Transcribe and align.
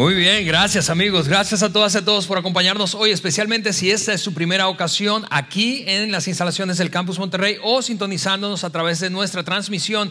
Muy 0.00 0.14
bien, 0.14 0.46
gracias 0.46 0.88
amigos, 0.88 1.28
gracias 1.28 1.62
a 1.62 1.70
todas 1.70 1.94
y 1.94 1.98
a 1.98 2.04
todos 2.06 2.26
por 2.26 2.38
acompañarnos 2.38 2.94
hoy, 2.94 3.10
especialmente 3.10 3.74
si 3.74 3.90
esta 3.90 4.14
es 4.14 4.22
su 4.22 4.32
primera 4.32 4.66
ocasión 4.68 5.26
aquí 5.28 5.84
en 5.86 6.10
las 6.10 6.26
instalaciones 6.26 6.78
del 6.78 6.90
Campus 6.90 7.18
Monterrey 7.18 7.58
o 7.62 7.82
sintonizándonos 7.82 8.64
a 8.64 8.70
través 8.70 9.00
de 9.00 9.10
nuestra 9.10 9.42
transmisión 9.42 10.10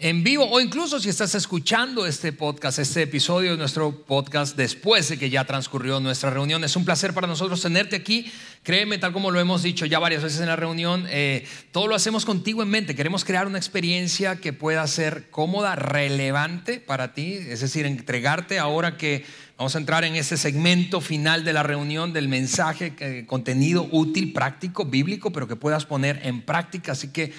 en 0.00 0.22
vivo 0.22 0.48
o 0.48 0.60
incluso 0.60 1.00
si 1.00 1.08
estás 1.08 1.34
escuchando 1.34 2.06
este 2.06 2.32
podcast, 2.32 2.78
este 2.78 3.02
episodio 3.02 3.50
de 3.50 3.56
nuestro 3.56 3.90
podcast 4.04 4.56
después 4.56 5.08
de 5.08 5.18
que 5.18 5.28
ya 5.28 5.44
transcurrió 5.44 5.98
nuestra 5.98 6.30
reunión. 6.30 6.62
Es 6.62 6.76
un 6.76 6.84
placer 6.84 7.12
para 7.14 7.26
nosotros 7.26 7.60
tenerte 7.60 7.96
aquí. 7.96 8.30
Créeme, 8.62 8.98
tal 8.98 9.12
como 9.12 9.32
lo 9.32 9.40
hemos 9.40 9.64
dicho 9.64 9.86
ya 9.86 9.98
varias 9.98 10.22
veces 10.22 10.40
en 10.40 10.46
la 10.46 10.54
reunión, 10.54 11.04
eh, 11.08 11.44
todo 11.72 11.88
lo 11.88 11.96
hacemos 11.96 12.24
contigo 12.24 12.62
en 12.62 12.68
mente. 12.68 12.94
Queremos 12.94 13.24
crear 13.24 13.48
una 13.48 13.58
experiencia 13.58 14.36
que 14.36 14.52
pueda 14.52 14.86
ser 14.86 15.30
cómoda, 15.30 15.74
relevante 15.74 16.78
para 16.78 17.12
ti, 17.12 17.34
es 17.34 17.60
decir, 17.60 17.84
entregarte 17.84 18.60
ahora 18.60 18.96
que 18.96 19.24
Vamos 19.58 19.74
a 19.74 19.78
entrar 19.78 20.04
en 20.04 20.14
ese 20.14 20.36
segmento 20.36 21.00
final 21.00 21.42
de 21.42 21.52
la 21.52 21.64
reunión 21.64 22.12
del 22.12 22.28
mensaje, 22.28 22.94
eh, 23.00 23.24
contenido 23.26 23.88
útil, 23.90 24.32
práctico, 24.32 24.84
bíblico, 24.84 25.32
pero 25.32 25.48
que 25.48 25.56
puedas 25.56 25.84
poner 25.84 26.20
en 26.22 26.42
práctica. 26.42 26.92
Así 26.92 27.08
que 27.08 27.32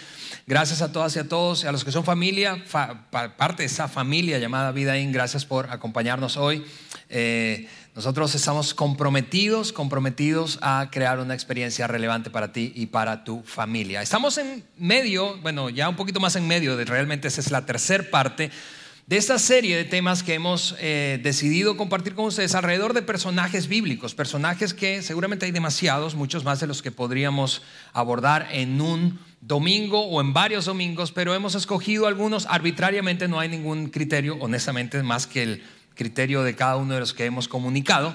gracias 0.45 0.81
a 0.81 0.91
todas 0.91 1.15
y 1.15 1.19
a 1.19 1.29
todos, 1.29 1.63
a 1.63 1.71
los 1.71 1.85
que 1.85 1.93
son 1.93 2.03
familia, 2.03 2.61
parte 3.37 3.63
de 3.63 3.67
esa 3.67 3.87
familia 3.87 4.37
llamada 4.37 4.73
Vida 4.73 4.97
In, 4.97 5.13
gracias 5.13 5.45
por 5.45 5.71
acompañarnos 5.71 6.35
hoy. 6.35 6.65
Eh, 7.07 7.69
nosotros 7.95 8.35
estamos 8.35 8.73
comprometidos, 8.73 9.71
comprometidos 9.71 10.59
a 10.61 10.89
crear 10.91 11.19
una 11.21 11.33
experiencia 11.33 11.87
relevante 11.87 12.29
para 12.29 12.51
ti 12.51 12.73
y 12.75 12.87
para 12.87 13.23
tu 13.23 13.43
familia. 13.43 14.01
Estamos 14.01 14.37
en 14.37 14.65
medio, 14.77 15.37
bueno, 15.37 15.69
ya 15.69 15.87
un 15.87 15.95
poquito 15.95 16.19
más 16.19 16.35
en 16.35 16.45
medio, 16.45 16.75
de 16.75 16.83
realmente 16.83 17.29
esa 17.29 17.39
es 17.39 17.49
la 17.49 17.65
tercera 17.65 18.03
parte 18.11 18.51
de 19.09 19.17
esta 19.17 19.39
serie 19.39 19.75
de 19.75 19.85
temas 19.85 20.21
que 20.21 20.35
hemos 20.35 20.75
eh, 20.77 21.19
decidido 21.23 21.75
compartir 21.75 22.13
con 22.13 22.25
ustedes 22.25 22.53
alrededor 22.53 22.93
de 22.93 23.01
personajes 23.01 23.67
bíblicos, 23.67 24.13
personajes 24.13 24.75
que 24.75 25.01
seguramente 25.01 25.47
hay 25.47 25.51
demasiados, 25.51 26.13
muchos 26.13 26.43
más 26.43 26.59
de 26.59 26.67
los 26.67 26.83
que 26.83 26.91
podríamos 26.91 27.63
abordar 27.91 28.47
en 28.51 28.79
un 28.79 29.19
domingo 29.41 30.05
o 30.05 30.21
en 30.21 30.31
varios 30.31 30.65
domingos, 30.65 31.11
pero 31.11 31.33
hemos 31.33 31.55
escogido 31.55 32.05
algunos 32.05 32.45
arbitrariamente, 32.45 33.27
no 33.27 33.39
hay 33.39 33.49
ningún 33.49 33.89
criterio, 33.89 34.37
honestamente, 34.39 35.01
más 35.01 35.25
que 35.25 35.41
el 35.41 35.63
criterio 35.95 36.43
de 36.43 36.53
cada 36.53 36.75
uno 36.75 36.93
de 36.93 36.99
los 36.99 37.15
que 37.15 37.25
hemos 37.25 37.47
comunicado. 37.47 38.13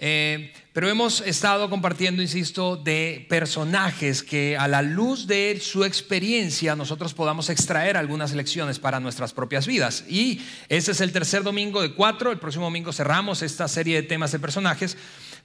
Eh, 0.00 0.52
pero 0.72 0.88
hemos 0.88 1.22
estado 1.22 1.68
compartiendo, 1.68 2.22
insisto, 2.22 2.76
de 2.76 3.26
personajes 3.28 4.22
que 4.22 4.56
a 4.56 4.68
la 4.68 4.80
luz 4.80 5.26
de 5.26 5.58
su 5.60 5.84
experiencia 5.84 6.76
nosotros 6.76 7.14
podamos 7.14 7.50
extraer 7.50 7.96
algunas 7.96 8.32
lecciones 8.32 8.78
para 8.78 9.00
nuestras 9.00 9.32
propias 9.32 9.66
vidas. 9.66 10.04
Y 10.08 10.40
ese 10.68 10.92
es 10.92 11.00
el 11.00 11.10
tercer 11.10 11.42
domingo 11.42 11.82
de 11.82 11.94
cuatro. 11.94 12.30
El 12.30 12.38
próximo 12.38 12.66
domingo 12.66 12.92
cerramos 12.92 13.42
esta 13.42 13.66
serie 13.66 13.96
de 13.96 14.06
temas 14.06 14.30
de 14.30 14.38
personajes. 14.38 14.96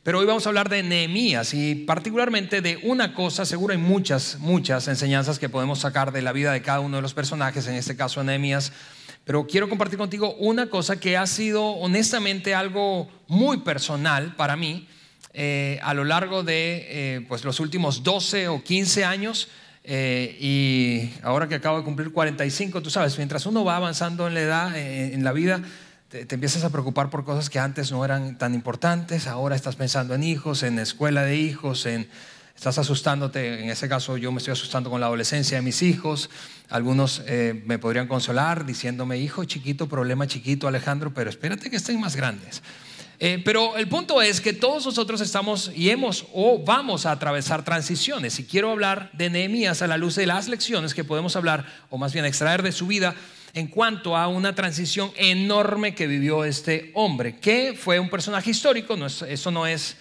Pero 0.03 0.19
hoy 0.19 0.25
vamos 0.25 0.45
a 0.45 0.49
hablar 0.49 0.69
de 0.69 0.83
Nehemías 0.83 1.53
y 1.55 1.73
particularmente 1.73 2.61
de 2.61 2.77
una 2.83 3.15
cosa, 3.15 3.45
seguro 3.45 3.71
hay 3.71 3.79
muchas, 3.79 4.37
muchas 4.39 4.87
enseñanzas 4.89 5.39
que 5.39 5.47
podemos 5.47 5.79
sacar 5.79 6.11
de 6.11 6.21
la 6.21 6.33
vida 6.33 6.51
de 6.51 6.61
cada 6.61 6.81
uno 6.81 6.97
de 6.97 7.01
los 7.01 7.13
personajes, 7.13 7.67
en 7.67 7.75
este 7.75 7.95
caso 7.95 8.21
Nehemías 8.21 8.73
pero 9.25 9.47
quiero 9.47 9.69
compartir 9.69 9.97
contigo 9.97 10.35
una 10.35 10.69
cosa 10.69 10.99
que 10.99 11.15
ha 11.15 11.25
sido 11.27 11.63
honestamente 11.63 12.53
algo 12.53 13.09
muy 13.34 13.58
personal 13.58 14.36
para 14.36 14.56
mí 14.56 14.88
eh, 15.34 15.80
a 15.82 15.94
lo 15.94 16.04
largo 16.04 16.44
de 16.44 16.86
eh, 16.88 17.26
pues 17.27 17.44
los 17.44 17.60
últimos 17.60 18.04
12 18.04 18.48
o 18.48 18.64
15 18.64 19.04
años. 19.04 19.49
Eh, 19.86 20.38
y 20.39 21.14
ahora 21.23 21.48
que 21.49 21.55
acabo 21.55 21.80
de 21.80 21.83
cumplir 21.83 22.11
45, 22.11 22.82
tú 22.82 22.89
sabes, 22.89 23.17
mientras 23.17 23.45
uno 23.45 23.66
va 23.66 23.76
avanzando 23.76 24.27
en 24.27 24.33
la 24.33 24.42
edad, 24.42 24.77
en 24.77 25.23
la 25.26 25.33
vida, 25.33 25.61
te, 26.08 26.26
te, 26.26 26.36
empiezas 26.36 26.64
a 26.64 26.70
preocupar 26.70 27.10
por 27.10 27.26
cosas 27.26 27.49
que 27.49 27.60
antes 27.60 27.92
no 27.92 28.05
eran 28.05 28.38
tan 28.38 28.54
importantes. 28.54 29.27
Ahora 29.27 29.55
estás 29.55 29.76
pensando 29.76 30.14
en 30.14 30.23
hijos, 30.23 30.64
en 30.64 30.80
escuela 30.80 31.23
de 31.23 31.36
hijos, 31.36 31.86
en 31.86 32.08
Estás 32.55 32.77
asustándote, 32.77 33.64
en 33.64 33.70
ese 33.70 33.89
caso 33.89 34.16
yo 34.16 34.32
me 34.32 34.38
estoy 34.38 34.54
asustando 34.54 34.89
con 34.89 35.02
la 35.02 35.08
adolescencia 35.08 35.58
de 35.58 35.64
mis 35.64 35.82
hijos. 35.82 36.30
Algunos 36.70 37.23
eh, 37.26 37.61
me 37.66 37.80
podrían 37.80 38.08
consolar 38.08 38.66
diciéndome, 38.66 39.17
hijo 39.17 39.43
chiquito, 39.43 39.89
problema 39.89 40.27
chiquito, 40.27 40.67
Alejandro, 40.67 41.14
pero 41.14 41.30
espérate 41.30 41.70
que 41.70 41.77
estén 41.77 41.99
más 41.99 42.16
grandes. 42.16 42.61
Eh, 43.19 43.41
pero 43.43 43.77
el 43.77 43.87
punto 43.87 44.21
es 44.21 44.41
que 44.41 44.53
todos 44.53 44.85
nosotros 44.85 45.21
estamos 45.21 45.71
y 45.75 45.89
hemos 45.89 46.25
o 46.33 46.59
vamos 46.63 47.05
a 47.05 47.11
atravesar 47.11 47.63
transiciones. 47.63 48.39
Y 48.39 48.45
quiero 48.45 48.71
hablar 48.71 49.09
de 49.13 49.29
Nehemías 49.29 49.81
a 49.81 49.87
la 49.87 49.97
luz 49.97 50.15
de 50.15 50.25
las 50.25 50.47
lecciones 50.47 50.93
que 50.93 51.03
podemos 51.03 51.35
hablar, 51.35 51.65
o 51.89 51.97
más 51.97 52.13
bien 52.13 52.25
extraer 52.25 52.63
de 52.63 52.71
su 52.71 52.87
vida, 52.87 53.15
en 53.53 53.67
cuanto 53.67 54.17
a 54.17 54.27
una 54.27 54.55
transición 54.55 55.11
enorme 55.15 55.93
que 55.93 56.07
vivió 56.07 56.43
este 56.43 56.91
hombre, 56.95 57.37
que 57.37 57.77
fue 57.79 57.99
un 57.99 58.09
personaje 58.09 58.49
histórico. 58.49 58.95
eso 59.05 59.51
no 59.51 59.67
es 59.67 59.95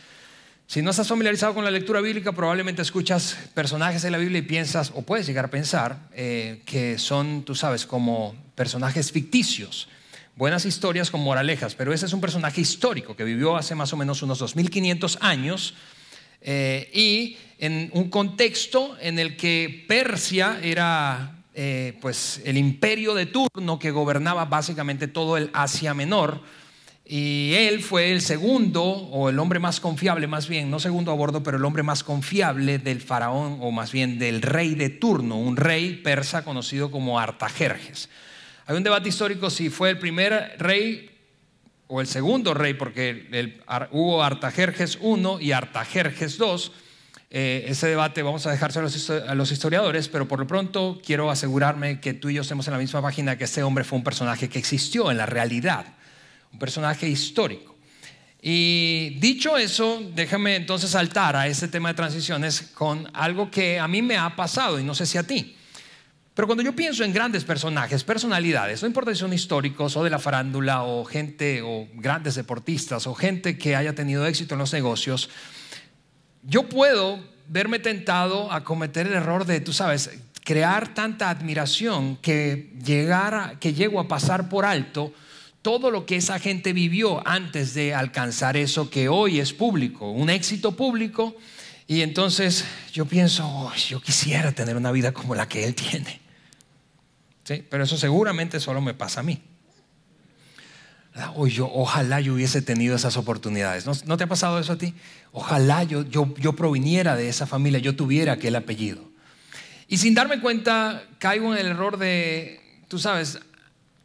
si 0.72 0.80
no 0.80 0.90
estás 0.90 1.08
familiarizado 1.08 1.52
con 1.52 1.64
la 1.64 1.70
lectura 1.70 2.00
bíblica, 2.00 2.32
probablemente 2.32 2.80
escuchas 2.80 3.36
personajes 3.52 4.00
de 4.00 4.10
la 4.10 4.16
Biblia 4.16 4.38
y 4.38 4.42
piensas, 4.42 4.90
o 4.94 5.02
puedes 5.02 5.26
llegar 5.26 5.44
a 5.44 5.50
pensar, 5.50 5.98
eh, 6.14 6.62
que 6.64 6.96
son, 6.96 7.42
tú 7.42 7.54
sabes, 7.54 7.84
como 7.84 8.34
personajes 8.54 9.12
ficticios. 9.12 9.88
Buenas 10.34 10.64
historias 10.64 11.10
con 11.10 11.20
moralejas, 11.20 11.74
pero 11.74 11.92
ese 11.92 12.06
es 12.06 12.12
un 12.14 12.22
personaje 12.22 12.62
histórico 12.62 13.14
que 13.14 13.22
vivió 13.22 13.54
hace 13.54 13.74
más 13.74 13.92
o 13.92 13.98
menos 13.98 14.22
unos 14.22 14.38
2500 14.38 15.18
años 15.20 15.74
eh, 16.40 16.90
y 16.94 17.36
en 17.58 17.90
un 17.92 18.08
contexto 18.08 18.96
en 19.02 19.18
el 19.18 19.36
que 19.36 19.84
Persia 19.86 20.58
era 20.62 21.36
eh, 21.52 21.98
pues 22.00 22.40
el 22.46 22.56
imperio 22.56 23.12
de 23.12 23.26
turno 23.26 23.78
que 23.78 23.90
gobernaba 23.90 24.46
básicamente 24.46 25.06
todo 25.06 25.36
el 25.36 25.50
Asia 25.52 25.92
Menor 25.92 26.40
y 27.04 27.52
él 27.54 27.82
fue 27.82 28.10
el 28.10 28.22
segundo, 28.22 28.82
o 28.82 29.28
el 29.28 29.38
hombre 29.38 29.58
más 29.58 29.80
confiable, 29.80 30.28
más 30.28 30.48
bien, 30.48 30.70
no 30.70 30.80
segundo 30.80 31.12
a 31.12 31.14
bordo, 31.14 31.42
pero 31.42 31.58
el 31.58 31.64
hombre 31.66 31.82
más 31.82 32.02
confiable 32.04 32.78
del 32.78 33.02
faraón, 33.02 33.58
o 33.60 33.70
más 33.70 33.92
bien 33.92 34.18
del 34.18 34.40
rey 34.40 34.74
de 34.76 34.88
turno, 34.88 35.36
un 35.36 35.56
rey 35.56 35.96
persa 35.96 36.42
conocido 36.42 36.90
como 36.90 37.20
Artajerjes. 37.20 38.08
Hay 38.66 38.76
un 38.76 38.82
debate 38.82 39.08
histórico 39.08 39.50
si 39.50 39.70
fue 39.70 39.90
el 39.90 39.98
primer 39.98 40.56
rey 40.58 41.10
o 41.88 42.00
el 42.00 42.06
segundo 42.06 42.54
rey, 42.54 42.74
porque 42.74 43.28
hubo 43.90 44.22
Artajerjes 44.22 44.98
I 45.02 45.44
y 45.44 45.52
Artajerjes 45.52 46.38
II. 46.38 46.72
Eh, 47.34 47.64
ese 47.68 47.86
debate 47.88 48.22
vamos 48.22 48.46
a 48.46 48.50
dejárselo 48.50 48.88
a 49.26 49.34
los 49.34 49.52
historiadores, 49.52 50.08
pero 50.08 50.28
por 50.28 50.38
lo 50.38 50.46
pronto 50.46 51.00
quiero 51.04 51.30
asegurarme 51.30 52.00
que 52.00 52.14
tú 52.14 52.28
y 52.28 52.34
yo 52.34 52.42
estemos 52.42 52.66
en 52.68 52.74
la 52.74 52.78
misma 52.78 53.02
página, 53.02 53.36
que 53.36 53.44
ese 53.44 53.62
hombre 53.62 53.84
fue 53.84 53.98
un 53.98 54.04
personaje 54.04 54.48
que 54.48 54.58
existió 54.58 55.10
en 55.10 55.16
la 55.16 55.26
realidad 55.26 55.86
un 56.52 56.58
personaje 56.58 57.08
histórico. 57.08 57.74
Y 58.40 59.18
dicho 59.20 59.56
eso, 59.56 60.02
déjame 60.14 60.56
entonces 60.56 60.90
saltar 60.90 61.36
a 61.36 61.46
ese 61.46 61.68
tema 61.68 61.90
de 61.90 61.94
transiciones 61.94 62.62
con 62.74 63.08
algo 63.14 63.50
que 63.50 63.78
a 63.78 63.86
mí 63.86 64.02
me 64.02 64.16
ha 64.16 64.34
pasado 64.34 64.78
y 64.78 64.84
no 64.84 64.94
sé 64.94 65.06
si 65.06 65.16
a 65.16 65.22
ti. 65.22 65.56
Pero 66.34 66.46
cuando 66.46 66.64
yo 66.64 66.74
pienso 66.74 67.04
en 67.04 67.12
grandes 67.12 67.44
personajes, 67.44 68.04
personalidades, 68.04 68.80
no 68.80 68.88
importa 68.88 69.12
si 69.12 69.20
son 69.20 69.34
históricos 69.34 69.96
o 69.96 70.04
de 70.04 70.08
la 70.08 70.18
farándula 70.18 70.82
o 70.82 71.04
gente 71.04 71.60
o 71.62 71.86
grandes 71.94 72.36
deportistas 72.36 73.06
o 73.06 73.14
gente 73.14 73.58
que 73.58 73.76
haya 73.76 73.94
tenido 73.94 74.26
éxito 74.26 74.54
en 74.54 74.60
los 74.60 74.72
negocios, 74.72 75.28
yo 76.42 76.68
puedo 76.68 77.20
verme 77.48 77.78
tentado 77.78 78.50
a 78.50 78.64
cometer 78.64 79.06
el 79.06 79.12
error 79.12 79.44
de, 79.44 79.60
tú 79.60 79.74
sabes, 79.74 80.10
crear 80.42 80.94
tanta 80.94 81.28
admiración 81.28 82.16
que 82.16 82.72
llegar 82.82 83.58
que 83.58 83.74
llego 83.74 84.00
a 84.00 84.08
pasar 84.08 84.48
por 84.48 84.64
alto 84.64 85.12
todo 85.60 85.90
lo 85.90 86.06
que 86.06 86.16
esa 86.16 86.38
gente 86.38 86.72
vivió 86.72 87.26
antes 87.28 87.74
de 87.74 87.94
alcanzar 87.94 88.56
eso 88.56 88.88
que 88.90 89.08
hoy 89.08 89.38
es 89.38 89.52
público, 89.52 90.10
un 90.10 90.28
éxito 90.28 90.72
público. 90.72 91.36
Y 91.86 92.00
entonces 92.00 92.64
yo 92.92 93.04
pienso, 93.04 93.46
oh, 93.46 93.72
yo 93.74 94.00
quisiera 94.00 94.50
tener 94.52 94.76
una 94.76 94.90
vida 94.90 95.12
como 95.12 95.34
la 95.34 95.46
que 95.48 95.64
él 95.64 95.74
tiene. 95.74 96.21
Pero 97.58 97.84
eso 97.84 97.96
seguramente 97.96 98.60
solo 98.60 98.80
me 98.80 98.94
pasa 98.94 99.20
a 99.20 99.22
mí. 99.22 99.42
O 101.34 101.46
yo, 101.46 101.70
ojalá 101.70 102.20
yo 102.20 102.34
hubiese 102.34 102.62
tenido 102.62 102.96
esas 102.96 103.16
oportunidades. 103.16 103.84
¿No, 104.06 104.16
te 104.16 104.24
ha 104.24 104.26
pasado 104.26 104.58
eso 104.58 104.72
a 104.72 104.78
ti? 104.78 104.94
Ojalá 105.32 105.84
yo, 105.84 106.04
yo, 106.04 106.34
yo 106.38 106.54
proviniera 106.54 107.16
de 107.16 107.28
esa 107.28 107.46
familia, 107.46 107.80
yo 107.80 107.94
tuviera 107.94 108.32
aquel 108.32 108.56
apellido. 108.56 109.02
Y 109.88 109.98
sin 109.98 110.14
darme 110.14 110.40
cuenta, 110.40 111.04
caigo 111.18 111.52
en 111.52 111.58
el 111.58 111.66
error 111.66 111.98
de, 111.98 112.60
tú 112.88 112.98
sabes, 112.98 113.40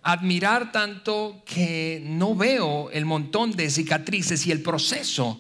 admirar 0.04 0.74
tanto 0.74 1.44
que 1.46 2.02
no 2.06 2.36
veo 2.36 2.90
el 2.92 3.06
montón 3.06 3.52
de 3.52 3.70
cicatrices 3.70 4.46
y 4.46 4.52
el 4.52 4.62
proceso 4.62 5.40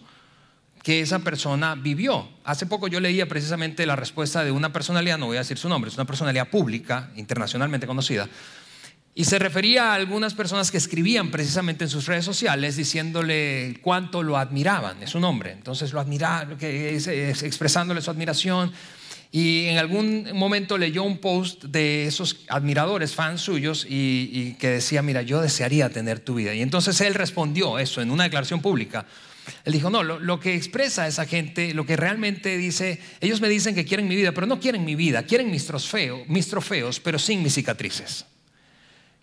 que 0.88 1.02
esa 1.02 1.20
persona 1.20 1.76
vivió. 1.76 2.30
Hace 2.46 2.66
poco 2.66 2.88
yo 2.88 3.02
leía 3.02 3.28
precisamente 3.28 3.86
la 3.86 3.98
respuesta 3.98 4.46
de 4.46 4.52
una 4.52 4.72
personalidad, 4.72 5.18
no 5.18 5.26
voy 5.26 5.36
a 5.36 5.42
decir 5.42 5.58
su 5.58 5.68
nombre, 5.68 5.90
es 5.90 5.98
una 5.98 6.06
personalidad 6.06 6.48
pública, 6.48 7.12
internacionalmente 7.18 7.86
conocida, 7.86 8.30
y 9.14 9.26
se 9.26 9.38
refería 9.38 9.92
a 9.92 9.96
algunas 9.96 10.34
personas 10.34 10.72
que 10.72 10.78
escribían 10.78 11.30
precisamente 11.30 11.84
en 11.84 11.90
sus 11.90 12.06
redes 12.06 12.24
sociales 12.24 12.78
diciéndole 12.78 13.82
cuánto 13.82 14.24
lo 14.24 14.38
admiraban, 14.38 15.04
es 15.04 15.14
un 15.14 15.26
hombre, 15.26 15.52
entonces 15.52 15.92
lo 15.92 16.00
admiraban, 16.00 16.56
expresándole 16.62 18.02
su 18.02 18.10
admiración. 18.10 18.72
Y 19.30 19.66
en 19.66 19.80
algún 19.80 20.30
momento 20.36 20.78
leyó 20.78 21.04
un 21.04 21.18
post 21.18 21.66
de 21.66 22.08
esos 22.08 22.46
admiradores, 22.48 23.14
fans 23.14 23.42
suyos, 23.42 23.86
y 23.90 24.54
que 24.54 24.70
decía, 24.70 25.02
mira, 25.02 25.22
yo 25.22 25.42
desearía 25.42 25.90
tener 25.90 26.22
tu 26.22 26.36
vida. 26.36 26.54
Y 26.54 26.62
entonces 26.62 27.02
él 27.02 27.14
respondió 27.14 27.78
eso 27.78 28.02
en 28.02 28.10
una 28.10 28.24
declaración 28.24 28.62
pública. 28.62 29.06
Él 29.66 29.74
dijo, 29.74 29.90
no, 29.90 30.04
lo, 30.04 30.40
que 30.40 30.56
expresa 30.56 31.08
esa 31.08 31.26
gente, 31.26 31.74
lo 31.74 31.86
que 31.86 31.96
realmente 31.96 32.58
dice, 32.58 33.00
ellos 33.22 33.42
me 33.42 33.50
dicen 33.50 33.76
que 33.76 33.86
quieren 33.86 34.08
mi 34.08 34.16
vida, 34.16 34.32
pero 34.32 34.48
no 34.48 34.60
quieren 34.60 34.86
mi 34.86 34.96
vida, 34.96 35.24
quieren 35.24 35.52
mis 35.52 35.66
trofeos, 35.66 36.28
mis 36.28 36.48
trofeos, 36.48 37.00
pero 37.00 37.20
sin 37.20 37.44
mis 37.44 37.54
cicatrices. 37.54 38.26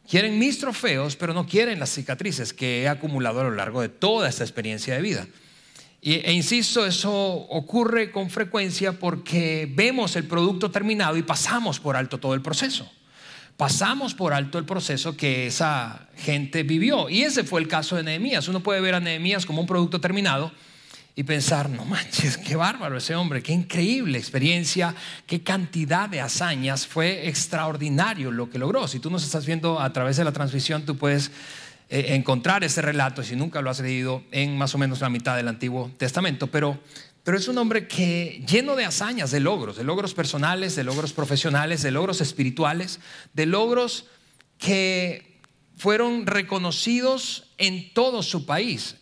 Quieren 0.08 0.38
mis 0.38 0.58
trofeos, 0.58 1.16
pero 1.16 1.32
no 1.32 1.46
quieren 1.46 1.78
las 1.78 1.90
cicatrices 1.90 2.52
que 2.52 2.82
he 2.82 2.88
acumulado 2.88 3.40
a 3.40 3.44
lo 3.44 3.52
largo 3.52 3.80
de 3.80 3.88
toda 3.88 4.28
esta 4.28 4.44
experiencia 4.44 4.94
de 4.94 5.02
vida. 5.02 5.26
Y, 6.02 6.14
e 6.14 6.32
insisto, 6.32 6.84
eso 6.84 7.12
ocurre 7.12 8.10
con 8.10 8.28
frecuencia 8.28 8.92
porque 8.92 9.66
vemos 9.74 10.16
el 10.16 10.24
producto 10.24 10.70
terminado 10.70 11.16
y 11.16 11.22
pasamos 11.22 11.80
por 11.80 11.96
alto 11.96 12.18
todo 12.18 12.34
el 12.34 12.42
proceso 12.42 12.90
pasamos 13.56 14.14
por 14.14 14.32
alto 14.32 14.58
el 14.58 14.64
proceso 14.64 15.16
que 15.16 15.46
esa 15.46 16.08
gente 16.16 16.62
vivió. 16.62 17.08
Y 17.08 17.22
ese 17.22 17.44
fue 17.44 17.60
el 17.60 17.68
caso 17.68 17.96
de 17.96 18.02
Nehemías. 18.02 18.48
Uno 18.48 18.60
puede 18.60 18.80
ver 18.80 18.94
a 18.94 19.00
Nehemías 19.00 19.46
como 19.46 19.60
un 19.60 19.66
producto 19.66 20.00
terminado 20.00 20.52
y 21.16 21.22
pensar, 21.22 21.70
no 21.70 21.84
manches, 21.84 22.36
qué 22.36 22.56
bárbaro 22.56 22.96
ese 22.96 23.14
hombre, 23.14 23.42
qué 23.42 23.52
increíble 23.52 24.18
experiencia, 24.18 24.94
qué 25.26 25.42
cantidad 25.42 26.08
de 26.08 26.20
hazañas, 26.20 26.86
fue 26.88 27.28
extraordinario 27.28 28.32
lo 28.32 28.50
que 28.50 28.58
logró. 28.58 28.88
Si 28.88 28.98
tú 28.98 29.10
nos 29.10 29.22
estás 29.22 29.46
viendo 29.46 29.80
a 29.80 29.92
través 29.92 30.16
de 30.16 30.24
la 30.24 30.32
transmisión, 30.32 30.84
tú 30.84 30.96
puedes 30.96 31.30
eh, 31.88 32.06
encontrar 32.14 32.64
ese 32.64 32.82
relato, 32.82 33.22
si 33.22 33.36
nunca 33.36 33.62
lo 33.62 33.70
has 33.70 33.78
leído, 33.78 34.24
en 34.32 34.58
más 34.58 34.74
o 34.74 34.78
menos 34.78 35.00
la 35.00 35.08
mitad 35.08 35.36
del 35.36 35.46
Antiguo 35.46 35.92
Testamento. 35.96 36.48
Pero 36.48 36.80
pero 37.24 37.38
es 37.38 37.48
un 37.48 37.56
hombre 37.56 37.88
que 37.88 38.44
lleno 38.46 38.76
de 38.76 38.84
hazañas, 38.84 39.30
de 39.30 39.40
logros, 39.40 39.76
de 39.76 39.84
logros 39.84 40.12
personales, 40.12 40.76
de 40.76 40.84
logros 40.84 41.14
profesionales, 41.14 41.82
de 41.82 41.90
logros 41.90 42.20
espirituales, 42.20 43.00
de 43.32 43.46
logros 43.46 44.04
que 44.58 45.40
fueron 45.74 46.26
reconocidos 46.26 47.50
en 47.56 47.92
todo 47.94 48.22
su 48.22 48.44
país. 48.44 48.96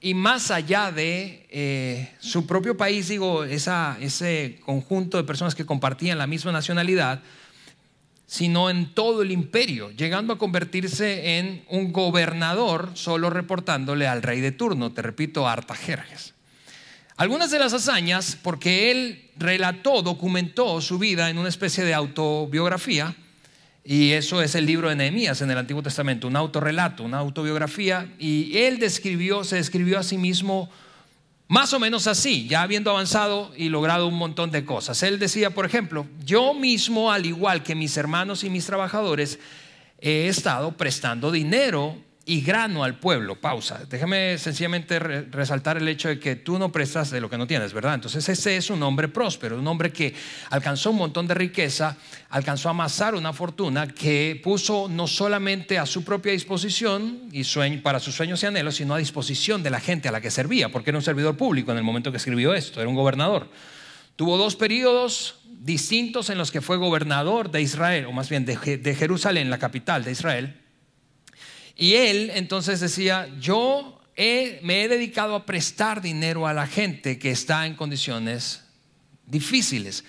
Y 0.00 0.14
más 0.14 0.50
allá 0.50 0.90
de 0.92 1.46
eh, 1.50 2.14
su 2.20 2.46
propio 2.46 2.76
país, 2.76 3.08
digo, 3.08 3.44
ese 3.44 4.60
conjunto 4.64 5.18
de 5.18 5.24
personas 5.24 5.54
que 5.54 5.66
compartían 5.66 6.16
la 6.16 6.26
misma 6.26 6.52
nacionalidad, 6.52 7.20
sino 8.26 8.70
en 8.70 8.94
todo 8.94 9.20
el 9.20 9.30
imperio, 9.30 9.90
llegando 9.90 10.32
a 10.32 10.38
convertirse 10.38 11.38
en 11.38 11.64
un 11.68 11.92
gobernador 11.92 12.90
solo 12.94 13.28
reportándole 13.28 14.06
al 14.06 14.22
rey 14.22 14.40
de 14.40 14.52
turno, 14.52 14.92
te 14.92 15.02
repito, 15.02 15.46
Artajerjes. 15.48 16.37
Algunas 17.18 17.50
de 17.50 17.58
las 17.58 17.72
hazañas, 17.72 18.38
porque 18.40 18.92
él 18.92 19.28
relató, 19.36 20.02
documentó 20.02 20.80
su 20.80 21.00
vida 21.00 21.28
en 21.28 21.38
una 21.38 21.48
especie 21.48 21.82
de 21.82 21.92
autobiografía, 21.92 23.12
y 23.84 24.12
eso 24.12 24.40
es 24.40 24.54
el 24.54 24.66
libro 24.66 24.88
de 24.88 24.94
Nehemías 24.94 25.42
en 25.42 25.50
el 25.50 25.58
Antiguo 25.58 25.82
Testamento, 25.82 26.28
un 26.28 26.36
autorrelato, 26.36 27.02
una 27.02 27.18
autobiografía, 27.18 28.08
y 28.20 28.56
él 28.58 28.78
describió, 28.78 29.42
se 29.42 29.56
describió 29.56 29.98
a 29.98 30.04
sí 30.04 30.16
mismo 30.16 30.70
más 31.48 31.72
o 31.72 31.80
menos 31.80 32.06
así, 32.06 32.46
ya 32.46 32.62
habiendo 32.62 32.92
avanzado 32.92 33.50
y 33.56 33.68
logrado 33.68 34.06
un 34.06 34.14
montón 34.14 34.52
de 34.52 34.64
cosas. 34.64 35.02
Él 35.02 35.18
decía, 35.18 35.50
por 35.50 35.66
ejemplo, 35.66 36.06
yo 36.24 36.54
mismo, 36.54 37.10
al 37.10 37.26
igual 37.26 37.64
que 37.64 37.74
mis 37.74 37.96
hermanos 37.96 38.44
y 38.44 38.50
mis 38.50 38.64
trabajadores, 38.64 39.40
he 40.00 40.28
estado 40.28 40.76
prestando 40.76 41.32
dinero 41.32 41.96
y 42.28 42.42
grano 42.42 42.84
al 42.84 42.98
pueblo. 42.98 43.40
Pausa. 43.40 43.80
Déjame 43.88 44.36
sencillamente 44.36 44.98
resaltar 44.98 45.78
el 45.78 45.88
hecho 45.88 46.08
de 46.08 46.20
que 46.20 46.36
tú 46.36 46.58
no 46.58 46.70
prestas 46.70 47.10
de 47.10 47.22
lo 47.22 47.30
que 47.30 47.38
no 47.38 47.46
tienes, 47.46 47.72
¿verdad? 47.72 47.94
Entonces 47.94 48.28
ese 48.28 48.58
es 48.58 48.68
un 48.68 48.82
hombre 48.82 49.08
próspero, 49.08 49.58
un 49.58 49.66
hombre 49.66 49.90
que 49.90 50.14
alcanzó 50.50 50.90
un 50.90 50.98
montón 50.98 51.26
de 51.26 51.32
riqueza, 51.32 51.96
alcanzó 52.28 52.68
a 52.68 52.72
amasar 52.72 53.14
una 53.14 53.32
fortuna 53.32 53.88
que 53.88 54.38
puso 54.44 54.88
no 54.90 55.06
solamente 55.06 55.78
a 55.78 55.86
su 55.86 56.04
propia 56.04 56.32
disposición 56.32 57.30
y 57.32 57.44
sueño, 57.44 57.80
para 57.82 57.98
sus 57.98 58.14
sueños 58.14 58.42
y 58.42 58.46
anhelos, 58.46 58.76
sino 58.76 58.92
a 58.92 58.98
disposición 58.98 59.62
de 59.62 59.70
la 59.70 59.80
gente 59.80 60.08
a 60.08 60.12
la 60.12 60.20
que 60.20 60.30
servía, 60.30 60.68
porque 60.68 60.90
era 60.90 60.98
un 60.98 61.04
servidor 61.04 61.34
público 61.34 61.72
en 61.72 61.78
el 61.78 61.84
momento 61.84 62.10
que 62.10 62.18
escribió 62.18 62.52
esto, 62.52 62.78
era 62.80 62.90
un 62.90 62.94
gobernador. 62.94 63.48
Tuvo 64.16 64.36
dos 64.36 64.54
periodos 64.54 65.36
distintos 65.46 66.28
en 66.28 66.36
los 66.36 66.50
que 66.50 66.60
fue 66.60 66.76
gobernador 66.76 67.50
de 67.50 67.62
Israel, 67.62 68.04
o 68.04 68.12
más 68.12 68.28
bien 68.28 68.44
de, 68.44 68.76
de 68.76 68.94
Jerusalén, 68.94 69.48
la 69.48 69.58
capital 69.58 70.04
de 70.04 70.12
Israel 70.12 70.67
y 71.78 71.94
él 71.94 72.32
entonces 72.34 72.80
decía, 72.80 73.28
yo 73.40 74.00
me 74.16 74.82
he 74.82 74.88
dedicado 74.88 75.36
a 75.36 75.46
prestar 75.46 76.02
dinero 76.02 76.48
a 76.48 76.52
la 76.52 76.66
gente 76.66 77.20
que 77.20 77.30
está 77.30 77.66
en 77.66 77.76
condiciones 77.76 78.64
difíciles. 79.26 80.04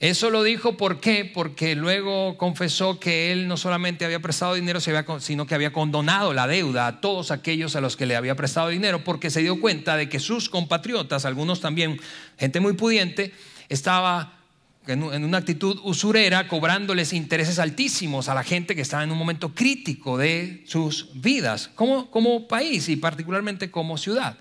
Eso 0.00 0.28
lo 0.28 0.42
dijo 0.42 0.76
¿por 0.76 1.00
qué? 1.00 1.24
Porque 1.24 1.74
luego 1.74 2.36
confesó 2.36 3.00
que 3.00 3.32
él 3.32 3.48
no 3.48 3.56
solamente 3.56 4.04
había 4.04 4.20
prestado 4.20 4.52
dinero, 4.52 4.80
sino 4.80 5.46
que 5.46 5.54
había 5.54 5.72
condonado 5.72 6.34
la 6.34 6.46
deuda 6.46 6.86
a 6.86 7.00
todos 7.00 7.30
aquellos 7.30 7.74
a 7.74 7.80
los 7.80 7.96
que 7.96 8.04
le 8.04 8.14
había 8.14 8.34
prestado 8.34 8.68
dinero, 8.68 9.02
porque 9.02 9.30
se 9.30 9.40
dio 9.40 9.60
cuenta 9.60 9.96
de 9.96 10.10
que 10.10 10.20
sus 10.20 10.50
compatriotas, 10.50 11.24
algunos 11.24 11.60
también, 11.60 12.00
gente 12.36 12.60
muy 12.60 12.74
pudiente, 12.74 13.32
estaba 13.70 14.41
en 14.86 15.24
una 15.24 15.38
actitud 15.38 15.78
usurera, 15.84 16.48
cobrándoles 16.48 17.12
intereses 17.12 17.58
altísimos 17.58 18.28
a 18.28 18.34
la 18.34 18.42
gente 18.42 18.74
que 18.74 18.82
estaba 18.82 19.04
en 19.04 19.12
un 19.12 19.18
momento 19.18 19.54
crítico 19.54 20.18
de 20.18 20.64
sus 20.66 21.08
vidas, 21.14 21.70
como, 21.74 22.10
como 22.10 22.48
país 22.48 22.88
y 22.88 22.96
particularmente 22.96 23.70
como 23.70 23.96
ciudad. 23.96 24.36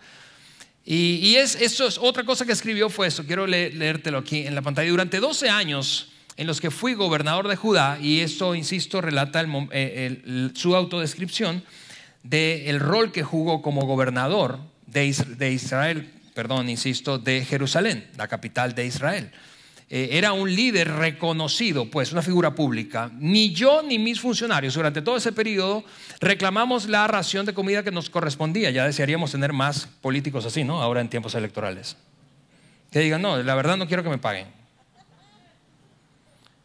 Y, 0.84 1.36
es, 1.36 1.56
eso 1.56 1.88
es 1.88 2.00
otra 2.00 2.24
cosa 2.24 2.46
que 2.46 2.54
escribió 2.54 2.90
fue 2.90 3.08
eso, 3.08 3.24
quiero 3.26 3.46
leértelo 3.46 4.18
aquí 4.18 4.48
en 4.48 4.56
la 4.56 4.64
pantalla. 4.64 4.90
Durante 4.90 5.20
12 5.20 5.50
años 5.50 6.12
en 6.38 6.48
los 6.48 6.60
que 6.60 6.72
fui 6.72 6.96
gobernador 6.96 7.48
de 7.48 7.56
Judá, 7.56 8.00
y 8.02 8.22
esto, 8.22 8.56
insisto, 8.56 9.00
relata 9.00 9.46
eh, 9.72 10.50
su 10.56 10.76
autodescripción 10.76 11.64
del 12.24 12.80
rol 12.80 13.12
que 13.12 13.22
jugó 13.22 13.62
como 13.62 13.86
gobernador 13.86 14.60
de, 14.88 15.14
de 15.38 15.52
Israel, 15.52 16.10
perdón, 16.34 16.68
insisto, 16.68 17.20
de 17.20 17.46
Jerusalén, 17.46 18.08
la 18.18 18.28
capital 18.28 18.74
de 18.74 18.88
Israel. 18.88 19.32
Eh, 19.94 20.18
era 20.18 20.32
un 20.32 20.56
líder 20.56 20.90
reconocido, 20.90 21.92
pues 21.92 22.14
una 22.14 22.22
figura 22.22 22.56
pública. 22.56 23.12
Ni 23.20 23.52
yo 23.52 23.84
ni 23.84 24.00
mis 24.00 24.22
funcionarios 24.22 24.76
durante 24.76 25.02
todo 25.02 25.18
ese 25.18 25.34
periodo 25.34 25.84
reclamamos 26.22 26.88
la 26.88 27.06
ración 27.08 27.46
de 27.46 27.54
comida 27.54 27.84
que 27.84 27.92
nos 27.92 28.10
correspondía. 28.10 28.72
Ya 28.72 28.86
desearíamos 28.86 29.34
tener 29.34 29.52
más 29.52 29.88
políticos 30.00 30.46
así, 30.46 30.64
¿no? 30.64 30.82
Ahora 30.82 31.02
en 31.02 31.10
tiempos 31.10 31.36
electorales. 31.36 31.98
Que 32.90 33.02
digan, 33.02 33.22
no, 33.22 33.44
la 33.44 33.54
verdad 33.54 33.76
no 33.76 33.86
quiero 33.86 34.02
que 34.02 34.08
me 34.08 34.18
paguen. 34.18 34.48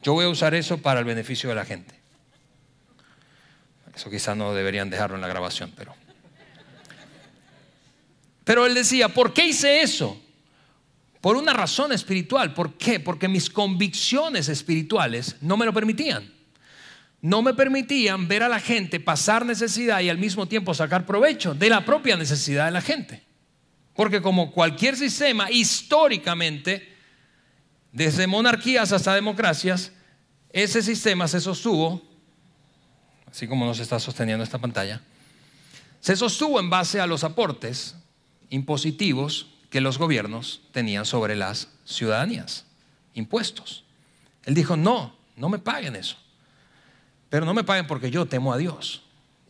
Yo 0.04 0.12
voy 0.12 0.24
a 0.24 0.28
usar 0.28 0.54
eso 0.54 0.78
para 0.78 1.00
el 1.00 1.04
beneficio 1.04 1.48
de 1.48 1.56
la 1.56 1.64
gente. 1.64 1.96
Eso 3.92 4.08
quizá 4.08 4.36
no 4.36 4.54
deberían 4.54 4.88
dejarlo 4.88 5.16
en 5.16 5.22
la 5.22 5.28
grabación, 5.28 5.72
pero... 5.76 5.96
Pero 8.44 8.66
él 8.66 8.74
decía, 8.74 9.08
¿por 9.08 9.34
qué 9.34 9.46
hice 9.46 9.80
eso? 9.80 10.22
Por 11.26 11.36
una 11.36 11.52
razón 11.52 11.90
espiritual. 11.90 12.54
¿Por 12.54 12.74
qué? 12.74 13.00
Porque 13.00 13.26
mis 13.26 13.50
convicciones 13.50 14.48
espirituales 14.48 15.34
no 15.40 15.56
me 15.56 15.66
lo 15.66 15.72
permitían. 15.72 16.32
No 17.20 17.42
me 17.42 17.52
permitían 17.52 18.28
ver 18.28 18.44
a 18.44 18.48
la 18.48 18.60
gente 18.60 19.00
pasar 19.00 19.44
necesidad 19.44 19.98
y 20.02 20.08
al 20.08 20.18
mismo 20.18 20.46
tiempo 20.46 20.72
sacar 20.72 21.04
provecho 21.04 21.52
de 21.52 21.68
la 21.68 21.84
propia 21.84 22.16
necesidad 22.16 22.66
de 22.66 22.70
la 22.70 22.80
gente. 22.80 23.24
Porque 23.96 24.22
como 24.22 24.52
cualquier 24.52 24.94
sistema, 24.94 25.50
históricamente, 25.50 26.94
desde 27.90 28.28
monarquías 28.28 28.92
hasta 28.92 29.12
democracias, 29.12 29.90
ese 30.52 30.80
sistema 30.80 31.26
se 31.26 31.40
sostuvo, 31.40 32.02
así 33.28 33.48
como 33.48 33.66
nos 33.66 33.80
está 33.80 33.98
sosteniendo 33.98 34.44
esta 34.44 34.58
pantalla, 34.58 35.02
se 35.98 36.14
sostuvo 36.14 36.60
en 36.60 36.70
base 36.70 37.00
a 37.00 37.06
los 37.08 37.24
aportes 37.24 37.96
impositivos 38.48 39.55
que 39.70 39.80
los 39.80 39.98
gobiernos 39.98 40.62
tenían 40.72 41.04
sobre 41.04 41.36
las 41.36 41.68
ciudadanías, 41.84 42.64
impuestos. 43.14 43.84
Él 44.44 44.54
dijo, 44.54 44.76
no, 44.76 45.16
no 45.36 45.48
me 45.48 45.58
paguen 45.58 45.96
eso. 45.96 46.16
Pero 47.28 47.44
no 47.44 47.54
me 47.54 47.64
paguen 47.64 47.86
porque 47.86 48.10
yo 48.10 48.26
temo 48.26 48.52
a 48.52 48.58
Dios. 48.58 49.02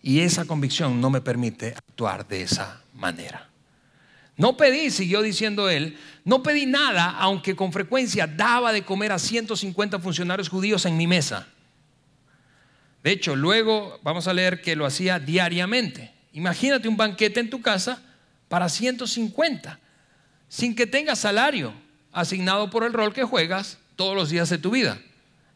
Y 0.02 0.20
esa 0.20 0.44
convicción 0.44 1.00
no 1.00 1.10
me 1.10 1.20
permite 1.20 1.74
actuar 1.76 2.26
de 2.26 2.42
esa 2.42 2.80
manera. 2.94 3.48
No 4.36 4.56
pedí, 4.56 4.90
siguió 4.90 5.22
diciendo 5.22 5.70
él, 5.70 5.98
no 6.24 6.42
pedí 6.42 6.66
nada, 6.66 7.10
aunque 7.10 7.56
con 7.56 7.72
frecuencia 7.72 8.26
daba 8.26 8.72
de 8.72 8.84
comer 8.84 9.12
a 9.12 9.18
150 9.18 9.98
funcionarios 9.98 10.48
judíos 10.48 10.84
en 10.84 10.96
mi 10.96 11.06
mesa. 11.06 11.46
De 13.02 13.12
hecho, 13.12 13.34
luego 13.34 13.98
vamos 14.02 14.26
a 14.26 14.34
leer 14.34 14.60
que 14.60 14.76
lo 14.76 14.84
hacía 14.84 15.18
diariamente. 15.18 16.12
Imagínate 16.32 16.88
un 16.88 16.96
banquete 16.96 17.40
en 17.40 17.48
tu 17.48 17.62
casa 17.62 18.02
para 18.48 18.68
150. 18.68 19.78
Sin 20.48 20.74
que 20.74 20.86
tengas 20.86 21.18
salario 21.18 21.72
asignado 22.12 22.70
por 22.70 22.84
el 22.84 22.92
rol 22.92 23.12
que 23.12 23.24
juegas 23.24 23.78
todos 23.96 24.14
los 24.14 24.30
días 24.30 24.48
de 24.48 24.58
tu 24.58 24.70
vida. 24.70 24.98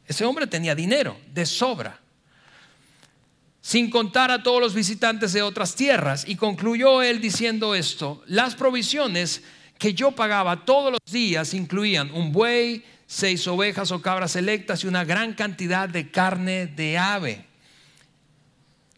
Ese 0.06 0.24
hombre 0.24 0.46
tenía 0.46 0.74
dinero 0.74 1.16
de 1.32 1.46
sobra, 1.46 2.00
sin 3.60 3.90
contar 3.90 4.30
a 4.30 4.42
todos 4.42 4.60
los 4.60 4.74
visitantes 4.74 5.32
de 5.32 5.42
otras 5.42 5.74
tierras. 5.74 6.24
Y 6.26 6.36
concluyó 6.36 7.02
él 7.02 7.20
diciendo 7.20 7.74
esto, 7.74 8.22
las 8.26 8.54
provisiones 8.54 9.42
que 9.78 9.94
yo 9.94 10.10
pagaba 10.10 10.64
todos 10.64 10.92
los 10.92 11.12
días 11.12 11.54
incluían 11.54 12.10
un 12.12 12.32
buey, 12.32 12.84
seis 13.06 13.46
ovejas 13.46 13.90
o 13.92 14.02
cabras 14.02 14.32
selectas 14.32 14.84
y 14.84 14.86
una 14.86 15.04
gran 15.04 15.34
cantidad 15.34 15.88
de 15.88 16.10
carne 16.10 16.66
de 16.66 16.98
ave. 16.98 17.44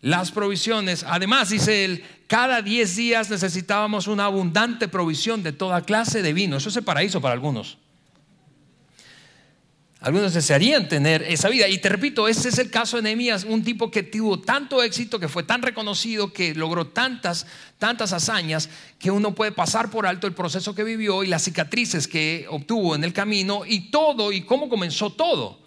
Las 0.00 0.32
provisiones, 0.32 1.04
además 1.06 1.50
dice 1.50 1.84
él, 1.84 2.04
cada 2.32 2.62
diez 2.62 2.96
días 2.96 3.28
necesitábamos 3.28 4.06
una 4.06 4.24
abundante 4.24 4.88
provisión 4.88 5.42
de 5.42 5.52
toda 5.52 5.82
clase 5.82 6.22
de 6.22 6.32
vino. 6.32 6.56
Eso 6.56 6.70
es 6.70 6.76
el 6.78 6.82
paraíso 6.82 7.20
para 7.20 7.34
algunos. 7.34 7.76
Algunos 10.00 10.32
desearían 10.32 10.88
tener 10.88 11.22
esa 11.24 11.50
vida. 11.50 11.68
Y 11.68 11.76
te 11.76 11.90
repito, 11.90 12.28
ese 12.28 12.48
es 12.48 12.58
el 12.58 12.70
caso 12.70 12.96
de 12.96 13.02
Nehemías, 13.02 13.44
un 13.44 13.62
tipo 13.62 13.90
que 13.90 14.02
tuvo 14.02 14.40
tanto 14.40 14.82
éxito, 14.82 15.20
que 15.20 15.28
fue 15.28 15.42
tan 15.42 15.60
reconocido, 15.60 16.32
que 16.32 16.54
logró 16.54 16.86
tantas, 16.86 17.46
tantas 17.78 18.14
hazañas, 18.14 18.70
que 18.98 19.10
uno 19.10 19.34
puede 19.34 19.52
pasar 19.52 19.90
por 19.90 20.06
alto 20.06 20.26
el 20.26 20.32
proceso 20.32 20.74
que 20.74 20.84
vivió 20.84 21.24
y 21.24 21.26
las 21.26 21.42
cicatrices 21.42 22.08
que 22.08 22.46
obtuvo 22.48 22.94
en 22.94 23.04
el 23.04 23.12
camino 23.12 23.64
y 23.66 23.90
todo, 23.90 24.32
y 24.32 24.40
cómo 24.40 24.70
comenzó 24.70 25.12
todo. 25.12 25.61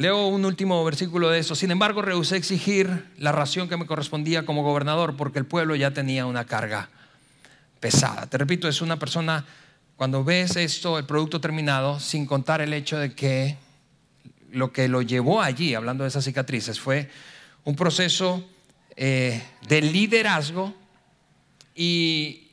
Leo 0.00 0.28
un 0.28 0.46
último 0.46 0.82
versículo 0.82 1.28
de 1.28 1.40
eso. 1.40 1.54
Sin 1.54 1.70
embargo, 1.70 2.00
rehusé 2.00 2.38
exigir 2.38 3.04
la 3.18 3.32
ración 3.32 3.68
que 3.68 3.76
me 3.76 3.84
correspondía 3.84 4.46
como 4.46 4.62
gobernador 4.62 5.14
porque 5.14 5.38
el 5.38 5.44
pueblo 5.44 5.76
ya 5.76 5.90
tenía 5.90 6.24
una 6.24 6.46
carga 6.46 6.88
pesada. 7.80 8.26
Te 8.26 8.38
repito, 8.38 8.66
es 8.66 8.80
una 8.80 8.98
persona 8.98 9.44
cuando 9.96 10.24
ves 10.24 10.56
esto, 10.56 10.98
el 10.98 11.04
producto 11.04 11.38
terminado, 11.38 12.00
sin 12.00 12.24
contar 12.24 12.62
el 12.62 12.72
hecho 12.72 12.96
de 12.96 13.14
que 13.14 13.58
lo 14.50 14.72
que 14.72 14.88
lo 14.88 15.02
llevó 15.02 15.42
allí, 15.42 15.74
hablando 15.74 16.04
de 16.04 16.08
esas 16.08 16.24
cicatrices, 16.24 16.80
fue 16.80 17.10
un 17.64 17.76
proceso 17.76 18.42
eh, 18.96 19.42
de 19.68 19.82
liderazgo 19.82 20.72
y 21.74 22.48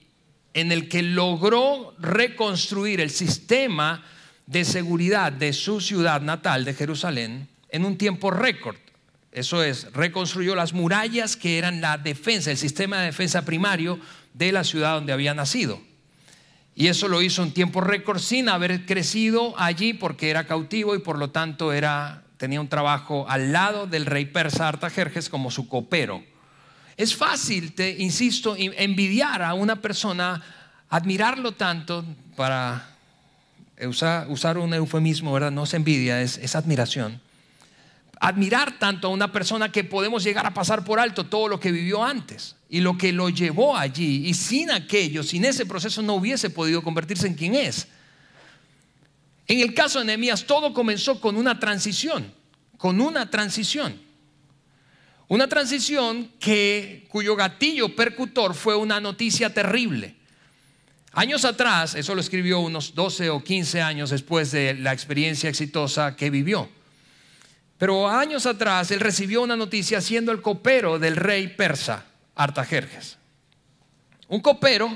en 0.54 0.74
el 0.74 0.90
que 0.90 1.02
logró 1.02 1.96
reconstruir 1.98 3.00
el 3.00 3.10
sistema 3.10 4.04
de 4.48 4.66
seguridad 4.66 5.32
de 5.32 5.54
su 5.54 5.80
ciudad 5.80 6.22
natal 6.22 6.66
de 6.66 6.74
Jerusalén 6.74 7.48
en 7.70 7.86
un 7.86 7.98
tiempo 7.98 8.32
récord. 8.32 8.78
Eso 9.32 9.62
es, 9.62 9.92
reconstruyó 9.94 10.56
las 10.56 10.74
murallas 10.74 11.36
que 11.36 11.58
eran 11.58 11.82
la 11.82 11.98
defensa, 11.98 12.50
el 12.50 12.58
sistema 12.58 13.00
de 13.00 13.08
defensa 13.08 13.44
primario 13.46 14.00
de 14.34 14.52
la 14.52 14.64
ciudad 14.64 14.96
donde 14.96 15.14
había 15.14 15.34
nacido. 15.34 15.80
Y 16.74 16.88
eso 16.88 17.08
lo 17.08 17.22
hizo 17.22 17.44
en 17.44 17.52
tiempo 17.52 17.82
récord 17.82 18.20
sin 18.20 18.50
haber 18.50 18.86
crecido 18.86 19.54
allí 19.60 19.94
porque 19.94 20.30
era 20.30 20.48
cautivo 20.48 20.96
y 20.96 21.00
por 21.00 21.18
lo 21.18 21.30
tanto 21.30 21.74
era, 21.74 22.24
tenía 22.38 22.62
un 22.62 22.70
trabajo 22.70 23.26
al 23.30 23.52
lado 23.52 23.86
del 23.86 24.06
rey 24.06 24.26
persa 24.26 24.68
Artajerjes 24.68 25.28
como 25.30 25.52
su 25.52 25.68
copero. 25.68 26.24
Es 26.96 27.16
fácil, 27.16 27.74
te 27.74 27.90
insisto, 27.98 28.56
envidiar 28.58 29.44
a 29.44 29.54
una 29.54 29.82
persona, 29.82 30.42
admirarlo 30.90 31.52
tanto 31.52 32.06
para 32.36 32.97
usar, 33.86 34.58
un 34.58 34.74
eufemismo, 34.74 35.34
¿verdad? 35.34 35.52
No 35.52 35.64
es 35.64 35.74
envidia, 35.74 36.22
es, 36.22 36.38
es 36.38 36.56
admiración. 36.56 37.22
Admirar 38.20 38.80
tanto 38.80 39.08
a 39.08 39.12
una 39.12 39.32
persona 39.32 39.72
que 39.72 39.84
podemos 39.84 40.24
llegar 40.24 40.46
a 40.46 40.54
pasar 40.54 40.84
por 40.84 41.00
alto 41.00 41.26
todo 41.26 41.48
lo 41.48 41.60
que 41.60 41.72
vivió 41.72 42.04
antes 42.04 42.56
y 42.68 42.80
lo 42.82 42.98
que 42.98 43.12
lo 43.12 43.30
llevó 43.30 43.78
allí. 43.78 44.28
Y 44.28 44.34
sin 44.34 44.72
aquello, 44.72 45.22
sin 45.22 45.46
ese 45.46 45.66
proceso, 45.66 46.02
no 46.02 46.16
hubiese 46.16 46.50
podido 46.50 46.82
convertirse 46.82 47.28
en 47.28 47.36
quien 47.36 47.54
es. 47.54 47.88
En 49.48 49.60
el 49.62 49.74
caso 49.74 50.00
de 50.00 50.06
Nehemías, 50.06 50.46
todo 50.46 50.74
comenzó 50.74 51.22
con 51.22 51.38
una 51.38 51.60
transición, 51.60 52.34
con 52.78 53.00
una 53.00 53.30
transición. 53.30 54.08
Una 55.30 55.48
transición 55.48 56.32
que, 56.40 57.06
cuyo 57.10 57.36
gatillo 57.36 57.96
percutor 57.96 58.56
fue 58.56 58.76
una 58.76 59.00
noticia 59.00 59.54
terrible. 59.54 60.16
Años 61.18 61.46
atrás, 61.46 61.96
eso 61.96 62.14
lo 62.14 62.22
escribió 62.22 62.60
unos 62.60 62.94
12 62.94 63.32
o 63.32 63.44
15 63.44 63.82
años 63.82 64.12
después 64.12 64.52
de 64.52 64.76
la 64.76 64.94
experiencia 64.94 65.50
exitosa 65.50 66.16
que 66.16 66.30
vivió. 66.30 66.70
Pero 67.80 68.08
años 68.08 68.46
atrás 68.46 68.92
él 68.92 69.00
recibió 69.00 69.42
una 69.42 69.56
noticia 69.56 70.00
siendo 70.00 70.32
el 70.32 70.44
copero 70.44 71.00
del 71.00 71.16
rey 71.16 71.48
persa. 71.48 72.06
Artajerjes. 72.36 73.18
Un 74.28 74.42
copero 74.42 74.96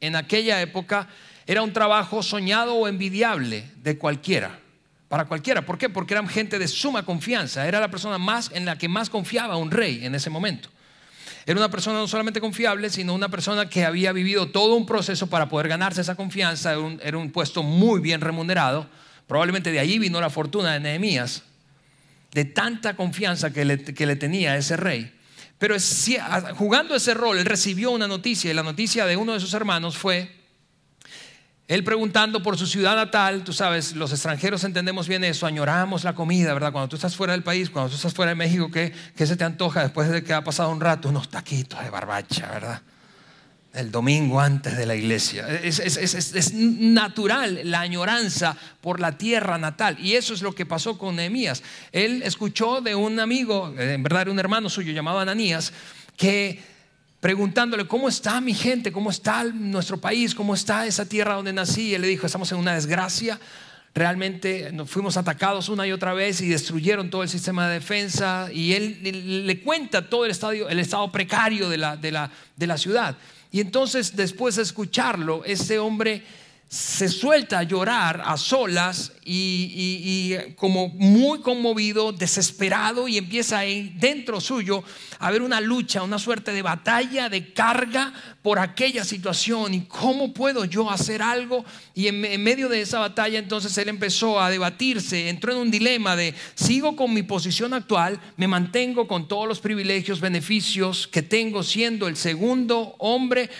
en 0.00 0.16
aquella 0.16 0.62
época 0.62 1.08
era 1.46 1.60
un 1.60 1.74
trabajo 1.74 2.22
soñado 2.22 2.76
o 2.76 2.88
envidiable 2.88 3.70
de 3.82 3.98
cualquiera, 3.98 4.58
para 5.10 5.26
cualquiera. 5.26 5.66
¿Por 5.66 5.76
qué? 5.76 5.90
Porque 5.90 6.14
eran 6.14 6.26
gente 6.26 6.58
de 6.58 6.68
suma 6.68 7.04
confianza, 7.04 7.68
era 7.68 7.80
la 7.80 7.90
persona 7.90 8.16
más 8.16 8.50
en 8.54 8.64
la 8.64 8.78
que 8.78 8.88
más 8.88 9.10
confiaba 9.10 9.58
un 9.58 9.70
rey 9.70 10.06
en 10.06 10.14
ese 10.14 10.30
momento. 10.30 10.70
Era 11.46 11.58
una 11.58 11.70
persona 11.70 11.98
no 11.98 12.08
solamente 12.08 12.40
confiable, 12.40 12.90
sino 12.90 13.14
una 13.14 13.28
persona 13.28 13.68
que 13.68 13.84
había 13.84 14.12
vivido 14.12 14.48
todo 14.48 14.74
un 14.74 14.86
proceso 14.86 15.28
para 15.28 15.48
poder 15.48 15.68
ganarse 15.68 16.00
esa 16.00 16.14
confianza, 16.14 16.74
era 17.02 17.18
un, 17.18 17.30
puesto 17.30 17.62
muy 17.62 18.00
bien 18.00 18.20
remunerado. 18.20 18.86
Probablemente 19.26 19.72
de 19.72 19.80
allí 19.80 19.98
vino 19.98 20.20
la 20.20 20.30
fortuna 20.30 20.72
de 20.72 20.80
Nehemías, 20.80 21.42
de 22.32 22.44
tanta 22.44 22.96
confianza 22.96 23.52
que 23.52 23.64
le, 23.64 23.82
que 23.82 24.06
le 24.06 24.16
tenía 24.16 24.56
ese 24.56 24.76
rey. 24.76 25.12
Pero 25.58 25.76
jugando 26.56 26.94
ese 26.94 27.14
rol, 27.14 27.38
él 27.38 27.44
recibió 27.44 27.90
una 27.90 28.08
noticia 28.08 28.50
y 28.50 28.54
la 28.54 28.62
noticia 28.62 29.06
de 29.06 29.16
uno 29.16 29.34
de 29.34 29.40
sus 29.40 29.52
hermanos 29.52 29.96
fue, 29.96 30.39
él 31.70 31.84
preguntando 31.84 32.42
por 32.42 32.58
su 32.58 32.66
ciudad 32.66 32.96
natal, 32.96 33.44
tú 33.44 33.52
sabes, 33.52 33.94
los 33.94 34.10
extranjeros 34.10 34.64
entendemos 34.64 35.06
bien 35.06 35.22
eso, 35.22 35.46
añoramos 35.46 36.02
la 36.02 36.16
comida, 36.16 36.52
¿verdad? 36.52 36.72
Cuando 36.72 36.88
tú 36.88 36.96
estás 36.96 37.14
fuera 37.14 37.32
del 37.32 37.44
país, 37.44 37.70
cuando 37.70 37.90
tú 37.90 37.94
estás 37.94 38.12
fuera 38.12 38.30
de 38.30 38.34
México, 38.34 38.68
¿qué, 38.72 38.92
qué 39.14 39.24
se 39.24 39.36
te 39.36 39.44
antoja 39.44 39.82
después 39.82 40.08
de 40.08 40.24
que 40.24 40.34
ha 40.34 40.42
pasado 40.42 40.70
un 40.70 40.80
rato? 40.80 41.08
Unos 41.08 41.28
taquitos 41.28 41.80
de 41.80 41.88
barbacha, 41.88 42.50
¿verdad? 42.50 42.82
el 43.72 43.92
domingo 43.92 44.40
antes 44.40 44.76
de 44.76 44.84
la 44.84 44.96
iglesia. 44.96 45.46
Es, 45.62 46.52
natural 46.52 47.60
la 47.62 47.82
añoranza 47.82 48.56
por 48.80 48.98
la 48.98 49.16
tierra 49.16 49.58
natal. 49.58 49.96
Y 50.00 50.14
eso 50.14 50.34
es 50.34 50.42
lo 50.42 50.56
que 50.56 50.66
pasó 50.66 50.98
con 50.98 51.14
Nehemías. 51.14 51.62
Él 51.92 52.24
escuchó 52.24 52.80
de 52.80 52.96
un 52.96 53.20
amigo, 53.20 53.72
en 53.78 54.02
verdad 54.02 54.22
era 54.22 54.32
un 54.32 54.40
hermano 54.40 54.68
suyo 54.68 54.92
llamado 54.92 55.20
Ananías, 55.20 55.72
que 56.16 56.60
preguntándole, 57.20 57.86
¿cómo 57.86 58.08
está 58.08 58.40
mi 58.40 58.54
gente? 58.54 58.90
¿Cómo 58.90 59.10
está 59.10 59.44
nuestro 59.44 59.98
país? 60.00 60.34
¿Cómo 60.34 60.54
está 60.54 60.86
esa 60.86 61.06
tierra 61.06 61.34
donde 61.34 61.52
nací? 61.52 61.88
Y 61.88 61.94
él 61.94 62.02
le 62.02 62.08
dijo, 62.08 62.26
estamos 62.26 62.50
en 62.52 62.58
una 62.58 62.74
desgracia. 62.74 63.38
Realmente 63.94 64.70
nos 64.72 64.88
fuimos 64.88 65.16
atacados 65.16 65.68
una 65.68 65.86
y 65.86 65.92
otra 65.92 66.14
vez 66.14 66.40
y 66.40 66.48
destruyeron 66.48 67.10
todo 67.10 67.22
el 67.22 67.28
sistema 67.28 67.68
de 67.68 67.74
defensa. 67.74 68.48
Y 68.52 68.72
él 68.72 69.46
le 69.46 69.60
cuenta 69.60 70.08
todo 70.08 70.24
el, 70.24 70.30
estadio, 70.30 70.68
el 70.68 70.78
estado 70.78 71.12
precario 71.12 71.68
de 71.68 71.76
la, 71.76 71.96
de 71.96 72.10
la, 72.10 72.30
de 72.56 72.66
la 72.66 72.78
ciudad. 72.78 73.16
Y 73.52 73.60
entonces 73.60 74.16
después 74.16 74.56
de 74.56 74.62
escucharlo, 74.62 75.44
ese 75.44 75.78
hombre 75.78 76.22
se 76.70 77.08
suelta 77.08 77.58
a 77.58 77.62
llorar 77.64 78.22
a 78.24 78.36
solas 78.36 79.10
y, 79.24 80.36
como 80.54 80.86
muy 80.90 81.40
conmovido, 81.40 82.12
desesperado 82.12 83.08
y 83.08 83.18
empieza 83.18 83.58
ahí 83.58 83.92
dentro 83.98 84.40
suyo 84.40 84.84
a 85.18 85.26
haber 85.26 85.42
una 85.42 85.60
lucha, 85.60 86.04
una 86.04 86.20
suerte 86.20 86.52
de 86.52 86.62
batalla, 86.62 87.28
de 87.28 87.52
carga 87.52 88.12
por 88.42 88.60
aquella 88.60 89.04
situación. 89.04 89.74
Y 89.74 89.80
cómo 89.86 90.32
puedo 90.32 90.64
yo 90.64 90.88
hacer 90.88 91.22
algo. 91.22 91.64
Y 91.92 92.06
en, 92.06 92.24
en 92.24 92.40
medio 92.40 92.68
de 92.68 92.82
esa 92.82 93.00
batalla 93.00 93.40
entonces 93.40 93.76
él 93.76 93.88
empezó 93.88 94.40
a 94.40 94.48
debatirse, 94.48 95.28
entró 95.28 95.50
en 95.50 95.58
un 95.58 95.70
dilema 95.72 96.14
de 96.14 96.36
sigo 96.54 96.94
con 96.94 97.12
mi 97.12 97.24
posición 97.24 97.74
actual, 97.74 98.20
me 98.36 98.46
mantengo 98.46 99.08
con 99.08 99.26
todos 99.26 99.48
los 99.48 99.58
privilegios, 99.58 100.20
beneficios 100.20 101.08
que 101.08 101.22
tengo 101.22 101.64
siendo 101.64 102.06
el 102.06 102.16
segundo 102.16 102.94
hombre 102.98 103.50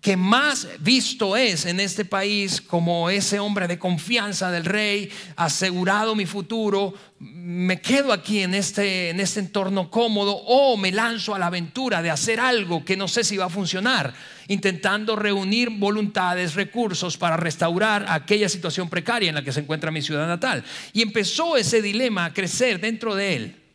que 0.00 0.16
más 0.16 0.68
visto 0.78 1.36
es 1.36 1.66
en 1.66 1.80
este 1.80 2.04
país 2.04 2.60
como 2.60 3.10
ese 3.10 3.40
hombre 3.40 3.66
de 3.66 3.78
confianza 3.78 4.50
del 4.50 4.64
rey, 4.64 5.10
asegurado 5.34 6.14
mi 6.14 6.26
futuro, 6.26 6.94
me 7.18 7.80
quedo 7.80 8.12
aquí 8.12 8.40
en 8.40 8.54
este, 8.54 9.10
en 9.10 9.18
este 9.18 9.40
entorno 9.40 9.90
cómodo 9.90 10.32
o 10.32 10.76
me 10.76 10.92
lanzo 10.92 11.34
a 11.34 11.38
la 11.38 11.46
aventura 11.46 12.02
de 12.02 12.10
hacer 12.10 12.38
algo 12.38 12.84
que 12.84 12.96
no 12.96 13.08
sé 13.08 13.24
si 13.24 13.36
va 13.36 13.46
a 13.46 13.50
funcionar, 13.50 14.14
intentando 14.48 15.16
reunir 15.16 15.70
voluntades, 15.70 16.54
recursos 16.54 17.16
para 17.16 17.36
restaurar 17.36 18.06
aquella 18.08 18.48
situación 18.48 18.88
precaria 18.88 19.30
en 19.30 19.34
la 19.34 19.42
que 19.42 19.52
se 19.52 19.60
encuentra 19.60 19.90
mi 19.90 20.02
ciudad 20.02 20.28
natal. 20.28 20.62
Y 20.92 21.02
empezó 21.02 21.56
ese 21.56 21.82
dilema 21.82 22.26
a 22.26 22.32
crecer 22.32 22.80
dentro 22.80 23.14
de 23.14 23.34
él. 23.34 23.65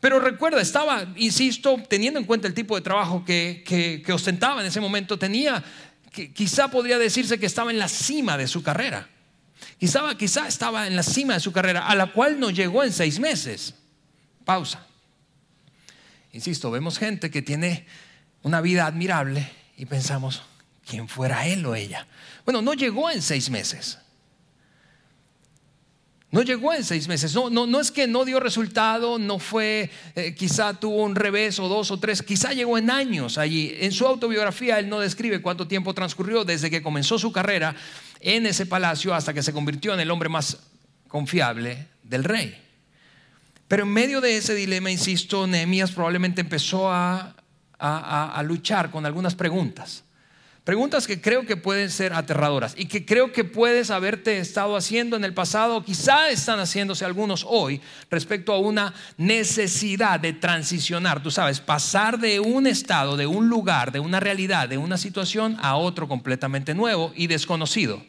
Pero 0.00 0.20
recuerda, 0.20 0.60
estaba, 0.60 1.06
insisto, 1.16 1.76
teniendo 1.88 2.20
en 2.20 2.26
cuenta 2.26 2.46
el 2.46 2.54
tipo 2.54 2.76
de 2.76 2.82
trabajo 2.82 3.24
que, 3.24 4.04
ostentaba 4.12 4.60
en 4.60 4.66
ese 4.66 4.80
momento, 4.80 5.18
tenía, 5.18 5.62
que, 6.12 6.32
quizá 6.32 6.68
podría 6.68 6.98
decirse 6.98 7.38
que 7.38 7.46
estaba 7.46 7.70
en 7.70 7.78
la 7.78 7.88
cima 7.88 8.36
de 8.36 8.46
su 8.46 8.62
carrera. 8.62 9.08
Quizá, 9.78 10.16
quizá 10.16 10.46
estaba 10.46 10.86
en 10.86 10.94
la 10.94 11.02
cima 11.02 11.34
de 11.34 11.40
su 11.40 11.52
carrera, 11.52 11.86
a 11.86 11.94
la 11.96 12.12
cual 12.12 12.38
no 12.38 12.50
llegó 12.50 12.84
en 12.84 12.92
seis 12.92 13.18
meses. 13.18 13.74
Pausa. 14.44 14.86
Insisto, 16.32 16.70
vemos 16.70 16.98
gente 16.98 17.30
que 17.30 17.42
tiene 17.42 17.86
una 18.42 18.60
vida 18.60 18.86
admirable 18.86 19.50
y 19.76 19.86
pensamos, 19.86 20.42
quien 20.86 21.08
fuera 21.08 21.46
él 21.46 21.66
o 21.66 21.74
ella. 21.74 22.06
Bueno, 22.44 22.62
no 22.62 22.74
llegó 22.74 23.10
en 23.10 23.20
seis 23.20 23.50
meses. 23.50 23.98
No 26.30 26.42
llegó 26.42 26.74
en 26.74 26.84
seis 26.84 27.08
meses. 27.08 27.34
No, 27.34 27.48
no, 27.48 27.66
no 27.66 27.80
es 27.80 27.90
que 27.90 28.06
no 28.06 28.24
dio 28.26 28.38
resultado, 28.38 29.18
no 29.18 29.38
fue, 29.38 29.90
eh, 30.14 30.34
quizá 30.34 30.74
tuvo 30.74 31.02
un 31.02 31.14
revés 31.14 31.58
o 31.58 31.68
dos 31.68 31.90
o 31.90 31.98
tres, 31.98 32.22
quizá 32.22 32.52
llegó 32.52 32.76
en 32.76 32.90
años 32.90 33.38
allí. 33.38 33.74
En 33.80 33.92
su 33.92 34.06
autobiografía 34.06 34.78
él 34.78 34.90
no 34.90 35.00
describe 35.00 35.40
cuánto 35.40 35.66
tiempo 35.66 35.94
transcurrió 35.94 36.44
desde 36.44 36.68
que 36.68 36.82
comenzó 36.82 37.18
su 37.18 37.32
carrera 37.32 37.74
en 38.20 38.44
ese 38.44 38.66
palacio 38.66 39.14
hasta 39.14 39.32
que 39.32 39.42
se 39.42 39.54
convirtió 39.54 39.94
en 39.94 40.00
el 40.00 40.10
hombre 40.10 40.28
más 40.28 40.58
confiable 41.08 41.88
del 42.02 42.24
rey. 42.24 42.58
Pero 43.66 43.84
en 43.84 43.90
medio 43.90 44.20
de 44.20 44.36
ese 44.36 44.54
dilema, 44.54 44.90
insisto, 44.90 45.46
Nehemías 45.46 45.92
probablemente 45.92 46.42
empezó 46.42 46.90
a, 46.90 47.34
a 47.78 48.42
luchar 48.42 48.90
con 48.90 49.06
algunas 49.06 49.34
preguntas. 49.34 50.04
Preguntas 50.68 51.06
que 51.06 51.18
creo 51.18 51.46
que 51.46 51.56
pueden 51.56 51.88
ser 51.88 52.12
aterradoras 52.12 52.74
y 52.76 52.84
que 52.84 53.06
creo 53.06 53.32
que 53.32 53.42
puedes 53.42 53.90
haberte 53.90 54.36
estado 54.36 54.76
haciendo 54.76 55.16
en 55.16 55.24
el 55.24 55.32
pasado, 55.32 55.82
quizá 55.82 56.28
están 56.28 56.60
haciéndose 56.60 57.06
algunos 57.06 57.46
hoy, 57.48 57.80
respecto 58.10 58.52
a 58.52 58.58
una 58.58 58.92
necesidad 59.16 60.20
de 60.20 60.34
transicionar, 60.34 61.22
tú 61.22 61.30
sabes, 61.30 61.60
pasar 61.60 62.18
de 62.18 62.38
un 62.38 62.66
estado, 62.66 63.16
de 63.16 63.26
un 63.26 63.48
lugar, 63.48 63.92
de 63.92 64.00
una 64.00 64.20
realidad, 64.20 64.68
de 64.68 64.76
una 64.76 64.98
situación 64.98 65.56
a 65.62 65.76
otro 65.76 66.06
completamente 66.06 66.74
nuevo 66.74 67.14
y 67.16 67.28
desconocido. 67.28 68.04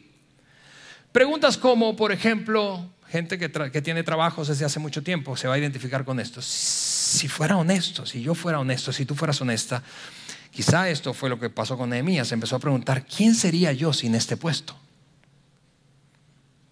Preguntas 1.12 1.56
como, 1.56 1.96
por 1.96 2.12
ejemplo, 2.12 2.90
gente 3.08 3.38
que, 3.38 3.50
que 3.50 3.80
tiene 3.80 4.02
trabajos 4.02 4.48
desde 4.48 4.66
hace 4.66 4.78
mucho 4.78 5.02
tiempo 5.02 5.34
se 5.34 5.48
va 5.48 5.54
a 5.54 5.58
identificar 5.58 6.04
con 6.04 6.20
esto. 6.20 6.42
Si 6.42 7.26
fuera 7.26 7.56
honesto, 7.56 8.04
si 8.04 8.20
yo 8.20 8.34
fuera 8.34 8.60
honesto, 8.60 8.92
si 8.92 9.06
tú 9.06 9.14
fueras 9.14 9.40
honesta, 9.40 9.82
Quizá 10.50 10.88
esto 10.90 11.14
fue 11.14 11.30
lo 11.30 11.38
que 11.38 11.48
pasó 11.48 11.78
con 11.78 11.90
Nehemías. 11.90 12.32
Empezó 12.32 12.56
a 12.56 12.58
preguntar, 12.58 13.06
¿quién 13.06 13.34
sería 13.34 13.72
yo 13.72 13.92
sin 13.92 14.14
este 14.14 14.36
puesto? 14.36 14.76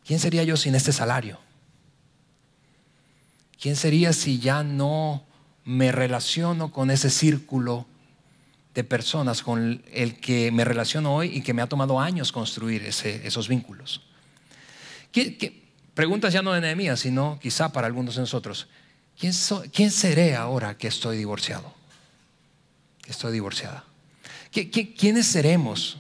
¿Quién 0.05 0.19
sería 0.19 0.43
yo 0.43 0.57
sin 0.57 0.75
este 0.75 0.93
salario? 0.93 1.39
¿Quién 3.61 3.77
sería 3.77 4.13
si 4.13 4.39
ya 4.39 4.63
no 4.63 5.25
me 5.65 5.93
relaciono 5.93 6.73
con 6.73 6.91
ese 6.91 7.11
círculo 7.11 7.87
de 8.75 8.85
personas 8.85 9.43
con 9.43 9.83
el 9.93 10.21
que 10.21 10.51
me 10.51 10.65
relaciono 10.65 11.15
hoy 11.15 11.37
y 11.37 11.43
que 11.43 11.53
me 11.53 11.63
ha 11.63 11.67
tomado 11.67 12.01
años 12.01 12.33
construir 12.33 12.85
esos 12.85 13.49
vínculos? 13.49 14.03
preguntas 15.95 16.33
ya 16.33 16.43
no 16.43 16.53
de 16.53 16.61
Nehemías, 16.61 17.01
sino 17.01 17.39
quizá 17.41 17.73
para 17.73 17.87
algunos 17.87 18.15
de 18.15 18.21
nosotros. 18.21 18.69
¿Quién, 19.19 19.33
¿Quién 19.73 19.91
seré 19.91 20.37
ahora 20.37 20.79
que 20.79 20.87
estoy 20.87 21.17
divorciado? 21.17 21.78
Estoy 23.09 23.33
divorciada. 23.33 23.85
quiénes 24.53 25.27
seremos 25.27 25.99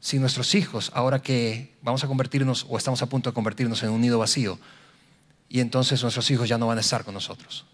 si 0.00 0.18
nuestros 0.18 0.54
hijos, 0.54 0.90
ahora 0.94 1.20
que 1.20 1.76
vamos 1.82 2.02
a 2.02 2.08
convertirnos 2.08 2.66
o 2.68 2.78
estamos 2.78 3.02
a 3.02 3.06
punto 3.06 3.30
de 3.30 3.34
convertirnos 3.34 3.82
en 3.82 3.90
un 3.90 4.00
nido 4.00 4.18
vacío, 4.18 4.58
y 5.48 5.60
entonces 5.60 6.02
nuestros 6.02 6.30
hijos 6.30 6.48
ya 6.48 6.58
no 6.58 6.66
van 6.66 6.78
a 6.78 6.80
estar 6.80 7.04
con 7.04 7.12
nosotros? 7.12 7.66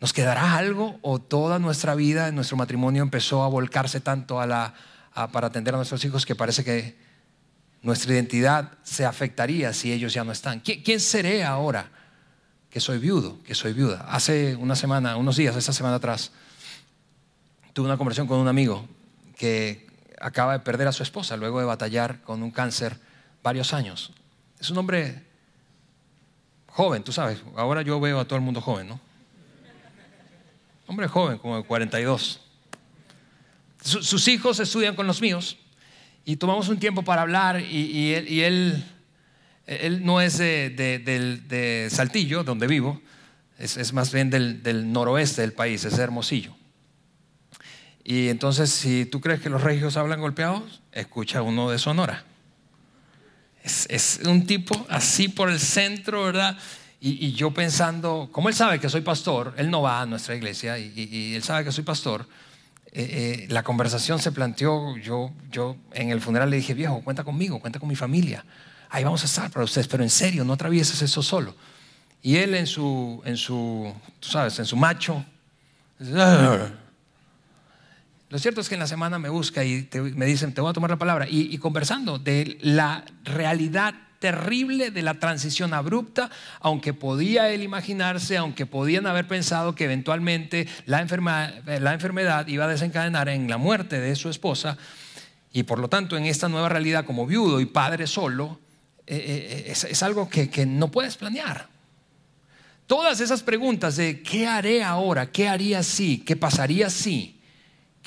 ¿Nos 0.00 0.12
quedará 0.12 0.56
algo 0.56 0.98
o 1.02 1.20
toda 1.20 1.58
nuestra 1.58 1.94
vida, 1.94 2.30
nuestro 2.32 2.56
matrimonio 2.56 3.02
empezó 3.02 3.42
a 3.42 3.48
volcarse 3.48 4.00
tanto 4.00 4.36
para 4.36 5.46
atender 5.46 5.74
a 5.74 5.76
nuestros 5.76 6.04
hijos 6.04 6.24
que 6.24 6.34
parece 6.34 6.64
que 6.64 6.96
nuestra 7.82 8.12
identidad 8.12 8.72
se 8.82 9.04
afectaría 9.04 9.72
si 9.72 9.92
ellos 9.92 10.12
ya 10.12 10.24
no 10.24 10.32
están? 10.32 10.60
¿Quién 10.60 11.00
seré 11.00 11.44
ahora 11.44 11.90
que 12.70 12.80
soy 12.80 12.98
viudo, 12.98 13.42
que 13.44 13.54
soy 13.54 13.72
viuda? 13.72 14.06
Hace 14.08 14.56
una 14.56 14.74
semana, 14.74 15.16
unos 15.16 15.36
días, 15.36 15.54
esta 15.56 15.72
semana 15.72 15.96
atrás, 15.96 16.32
tuve 17.78 17.86
una 17.86 17.96
conversación 17.96 18.26
con 18.26 18.40
un 18.40 18.48
amigo 18.48 18.84
que 19.36 19.86
acaba 20.20 20.54
de 20.54 20.58
perder 20.58 20.88
a 20.88 20.92
su 20.92 21.04
esposa 21.04 21.36
luego 21.36 21.60
de 21.60 21.64
batallar 21.64 22.20
con 22.22 22.42
un 22.42 22.50
cáncer 22.50 22.98
varios 23.40 23.72
años. 23.72 24.10
Es 24.58 24.68
un 24.70 24.78
hombre 24.78 25.22
joven, 26.66 27.04
tú 27.04 27.12
sabes, 27.12 27.38
ahora 27.54 27.82
yo 27.82 28.00
veo 28.00 28.18
a 28.18 28.24
todo 28.24 28.34
el 28.34 28.44
mundo 28.44 28.60
joven, 28.60 28.88
¿no? 28.88 29.00
Hombre 30.88 31.06
joven, 31.06 31.38
como 31.38 31.56
de 31.56 31.62
42. 31.62 32.40
sus 33.80 34.26
hijos 34.26 34.58
estudian 34.58 34.96
con 34.96 35.06
los 35.06 35.20
míos 35.20 35.56
y 36.24 36.34
tomamos 36.34 36.68
un 36.68 36.80
tiempo 36.80 37.04
para 37.04 37.22
hablar 37.22 37.60
y, 37.60 38.42
él, 38.42 38.84
no 40.00 40.20
es 40.20 40.38
de, 40.38 41.88
Saltillo, 41.92 42.42
donde 42.42 42.66
vivo, 42.66 43.00
es, 43.56 43.92
más 43.92 44.12
bien 44.12 44.30
del, 44.30 44.92
noroeste 44.92 45.42
del 45.42 45.52
país, 45.52 45.84
es 45.84 45.96
Hermosillo. 45.96 46.57
Y 48.10 48.30
entonces, 48.30 48.70
si 48.70 49.04
tú 49.04 49.20
crees 49.20 49.38
que 49.38 49.50
los 49.50 49.60
regios 49.60 49.98
hablan 49.98 50.22
golpeados, 50.22 50.80
escucha 50.92 51.42
uno 51.42 51.68
de 51.68 51.78
Sonora. 51.78 52.24
Es, 53.62 54.20
un 54.24 54.46
tipo 54.46 54.86
así 54.88 55.28
por 55.28 55.50
el 55.50 55.60
centro, 55.60 56.24
¿verdad? 56.24 56.56
Y, 57.02 57.32
yo 57.32 57.52
pensando, 57.52 58.30
como 58.32 58.48
él 58.48 58.54
sabe 58.54 58.80
que 58.80 58.88
soy 58.88 59.02
pastor, 59.02 59.52
él 59.58 59.70
no 59.70 59.82
va 59.82 60.00
a 60.00 60.06
nuestra 60.06 60.34
iglesia 60.34 60.78
y, 60.78 61.34
él 61.34 61.42
sabe 61.42 61.64
que 61.64 61.70
soy 61.70 61.84
pastor, 61.84 62.26
eh, 62.92 63.42
eh, 63.44 63.46
la 63.50 63.62
conversación 63.62 64.18
se 64.20 64.32
planteó, 64.32 64.96
yo, 64.96 65.30
yo 65.52 65.76
en 65.92 66.08
el 66.08 66.22
funeral 66.22 66.48
le 66.48 66.56
dije, 66.56 66.72
viejo, 66.72 67.02
cuenta 67.02 67.24
conmigo, 67.24 67.60
cuenta 67.60 67.78
con 67.78 67.90
mi 67.90 67.94
familia, 67.94 68.42
ahí 68.88 69.04
vamos 69.04 69.22
a 69.22 69.26
estar 69.26 69.50
para 69.50 69.66
ustedes, 69.66 69.86
pero 69.86 70.02
en 70.02 70.08
serio, 70.08 70.46
no 70.46 70.54
atravieses 70.54 71.02
eso 71.02 71.22
solo. 71.22 71.54
Y 72.22 72.36
él 72.36 72.54
en 72.54 72.66
su, 72.66 73.20
en 73.26 73.36
su, 73.36 73.92
tú 74.18 74.28
sabes, 74.30 74.58
en 74.58 74.64
su 74.64 74.76
macho, 74.78 75.22
lo 78.30 78.38
cierto 78.38 78.60
es 78.60 78.68
que 78.68 78.74
en 78.74 78.80
la 78.80 78.86
semana 78.86 79.18
me 79.18 79.30
busca 79.30 79.64
y 79.64 79.88
me 80.14 80.26
dicen, 80.26 80.52
te 80.52 80.60
voy 80.60 80.70
a 80.70 80.74
tomar 80.74 80.90
la 80.90 80.98
palabra. 80.98 81.26
Y, 81.28 81.56
conversando 81.58 82.18
de 82.18 82.58
la 82.60 83.04
realidad 83.24 83.94
terrible 84.18 84.90
de 84.90 85.02
la 85.02 85.14
transición 85.14 85.72
abrupta, 85.72 86.28
aunque 86.60 86.92
podía 86.92 87.50
él 87.50 87.62
imaginarse, 87.62 88.36
aunque 88.36 88.66
podían 88.66 89.06
haber 89.06 89.26
pensado 89.26 89.74
que 89.74 89.84
eventualmente 89.84 90.68
la, 90.84 91.00
enfermedad 91.00 92.46
iba 92.48 92.64
a 92.64 92.68
desencadenar 92.68 93.28
en 93.30 93.48
la 93.48 93.56
muerte 93.56 93.98
de 93.98 94.14
su 94.14 94.28
esposa, 94.28 94.76
y 95.50 95.62
por 95.62 95.78
lo 95.78 95.88
tanto 95.88 96.16
en 96.16 96.26
esta 96.26 96.48
nueva 96.48 96.68
realidad 96.68 97.06
como 97.06 97.26
viudo 97.26 97.60
y 97.60 97.66
padre 97.66 98.06
solo, 98.06 98.60
eh, 99.06 99.16
eh, 99.16 99.70
es, 99.70 99.84
es, 99.84 100.02
algo 100.02 100.28
que, 100.28 100.50
que 100.50 100.66
no 100.66 100.90
puedes 100.90 101.16
planear. 101.16 101.68
Todas 102.86 103.20
esas 103.20 103.42
preguntas 103.42 103.96
de 103.96 104.22
qué 104.22 104.46
haré 104.46 104.84
ahora, 104.84 105.30
qué 105.30 105.48
haría 105.48 105.82
si, 105.82 106.18
qué 106.18 106.36
pasaría 106.36 106.90
si, 106.90 107.37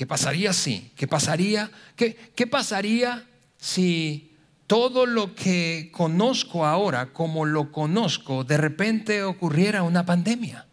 ¿Qué 0.02 0.08
pasaría 0.08 0.52
si? 0.52 0.92
¿Qué 0.96 1.08
pasaría? 1.08 1.70
¿Qué, 1.96 2.16
¿Qué 2.36 2.48
pasaría 2.48 3.24
si 3.60 4.36
todo 4.66 5.06
lo 5.06 5.36
que 5.36 5.92
conozco 5.94 6.66
ahora, 6.66 7.14
como 7.14 7.46
lo 7.46 7.72
conozco, 7.72 8.44
de 8.44 8.58
repente 8.58 9.22
ocurriera 9.22 9.84
una 9.84 10.04
pandemia? 10.04 10.66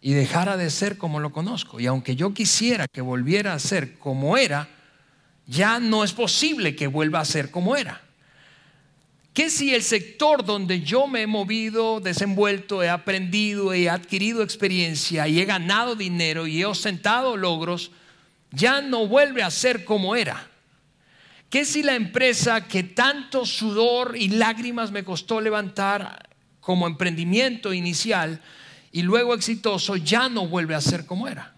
Y 0.00 0.14
dejara 0.14 0.56
de 0.56 0.70
ser 0.70 0.98
como 0.98 1.20
lo 1.20 1.30
conozco. 1.30 1.78
Y 1.78 1.86
aunque 1.86 2.16
yo 2.16 2.34
quisiera 2.34 2.88
que 2.88 3.00
volviera 3.00 3.54
a 3.54 3.60
ser 3.60 3.96
como 3.96 4.36
era, 4.36 4.68
ya 5.46 5.78
no 5.78 6.02
es 6.02 6.12
posible 6.12 6.74
que 6.74 6.88
vuelva 6.88 7.20
a 7.20 7.24
ser 7.24 7.52
como 7.52 7.76
era. 7.76 8.02
¿Qué 9.36 9.50
si 9.50 9.74
el 9.74 9.82
sector 9.82 10.46
donde 10.46 10.80
yo 10.80 11.06
me 11.06 11.20
he 11.20 11.26
movido, 11.26 12.00
desenvuelto, 12.00 12.82
he 12.82 12.88
aprendido, 12.88 13.74
he 13.74 13.90
adquirido 13.90 14.42
experiencia 14.42 15.28
y 15.28 15.38
he 15.38 15.44
ganado 15.44 15.94
dinero 15.94 16.46
y 16.46 16.62
he 16.62 16.64
ostentado 16.64 17.36
logros, 17.36 17.90
ya 18.50 18.80
no 18.80 19.06
vuelve 19.06 19.42
a 19.42 19.50
ser 19.50 19.84
como 19.84 20.16
era? 20.16 20.48
¿Qué 21.50 21.66
si 21.66 21.82
la 21.82 21.96
empresa 21.96 22.66
que 22.66 22.82
tanto 22.82 23.44
sudor 23.44 24.16
y 24.16 24.28
lágrimas 24.28 24.90
me 24.90 25.04
costó 25.04 25.42
levantar 25.42 26.30
como 26.60 26.86
emprendimiento 26.86 27.74
inicial 27.74 28.40
y 28.90 29.02
luego 29.02 29.34
exitoso 29.34 29.96
ya 29.96 30.30
no 30.30 30.48
vuelve 30.48 30.74
a 30.74 30.80
ser 30.80 31.04
como 31.04 31.28
era? 31.28 31.54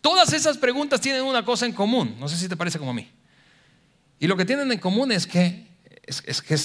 Todas 0.00 0.32
esas 0.32 0.56
preguntas 0.56 1.00
tienen 1.00 1.24
una 1.24 1.44
cosa 1.44 1.66
en 1.66 1.72
común, 1.72 2.14
no 2.20 2.28
sé 2.28 2.36
si 2.36 2.48
te 2.48 2.56
parece 2.56 2.78
como 2.78 2.92
a 2.92 2.94
mí. 2.94 3.10
Y 4.18 4.26
lo 4.26 4.36
que 4.36 4.44
tienen 4.44 4.70
en 4.72 4.78
común 4.78 5.12
es 5.12 5.26
que, 5.26 5.66
es, 6.06 6.42
que 6.42 6.58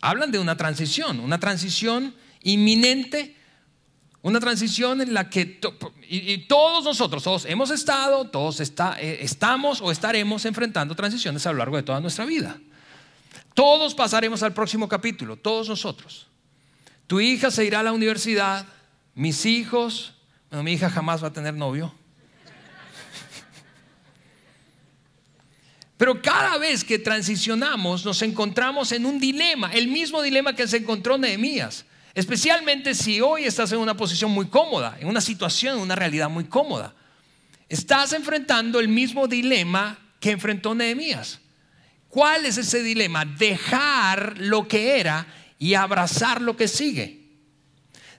hablan 0.00 0.32
de 0.32 0.38
una 0.38 0.56
transición, 0.56 1.20
una 1.20 1.38
transición 1.38 2.14
inminente, 2.42 3.36
una 4.22 4.40
transición 4.40 5.00
en 5.00 5.14
la 5.14 5.30
que 5.30 5.60
y, 6.08 6.38
todos 6.48 6.84
nosotros, 6.84 7.22
todos 7.22 7.44
hemos 7.46 7.70
estado, 7.70 8.28
todos 8.28 8.60
está, 8.60 9.00
eh, 9.00 9.18
estamos 9.20 9.80
o 9.80 9.90
estaremos 9.90 10.44
enfrentando 10.44 10.94
transiciones 10.96 11.46
a 11.46 11.52
lo 11.52 11.58
largo 11.58 11.76
de 11.76 11.82
toda 11.84 12.00
nuestra 12.00 12.24
vida. 12.24 12.58
Todos 13.54 13.94
pasaremos 13.94 14.42
al 14.42 14.52
próximo 14.52 14.88
capítulo, 14.88 15.36
todos 15.36 15.68
nosotros. 15.68 16.26
Tu 17.06 17.20
hija 17.20 17.50
se 17.50 17.64
irá 17.64 17.80
a 17.80 17.82
la 17.84 17.92
universidad, 17.92 18.66
mis 19.14 19.46
hijos, 19.46 20.14
bueno, 20.50 20.64
mi 20.64 20.72
hija 20.72 20.90
jamás 20.90 21.22
va 21.22 21.28
a 21.28 21.32
tener 21.32 21.54
novio. 21.54 21.94
Pero 25.96 26.20
cada 26.20 26.58
vez 26.58 26.84
que 26.84 26.98
transicionamos 26.98 28.04
nos 28.04 28.20
encontramos 28.22 28.92
en 28.92 29.06
un 29.06 29.18
dilema, 29.18 29.72
el 29.72 29.88
mismo 29.88 30.20
dilema 30.22 30.54
que 30.54 30.68
se 30.68 30.78
encontró 30.78 31.16
Nehemías. 31.16 31.86
Especialmente 32.14 32.94
si 32.94 33.20
hoy 33.20 33.44
estás 33.44 33.72
en 33.72 33.78
una 33.78 33.96
posición 33.96 34.30
muy 34.30 34.46
cómoda, 34.46 34.96
en 35.00 35.08
una 35.08 35.20
situación, 35.20 35.76
en 35.76 35.82
una 35.82 35.96
realidad 35.96 36.30
muy 36.30 36.44
cómoda. 36.44 36.94
estás 37.68 38.12
enfrentando 38.12 38.78
el 38.78 38.88
mismo 38.88 39.26
dilema 39.26 39.98
que 40.20 40.30
enfrentó 40.30 40.74
Nehemías. 40.74 41.40
¿Cuál 42.08 42.46
es 42.46 42.56
ese 42.56 42.82
dilema? 42.82 43.24
Dejar 43.24 44.38
lo 44.38 44.68
que 44.68 44.98
era 44.98 45.26
y 45.58 45.74
abrazar 45.74 46.40
lo 46.40 46.56
que 46.56 46.68
sigue. 46.68 47.26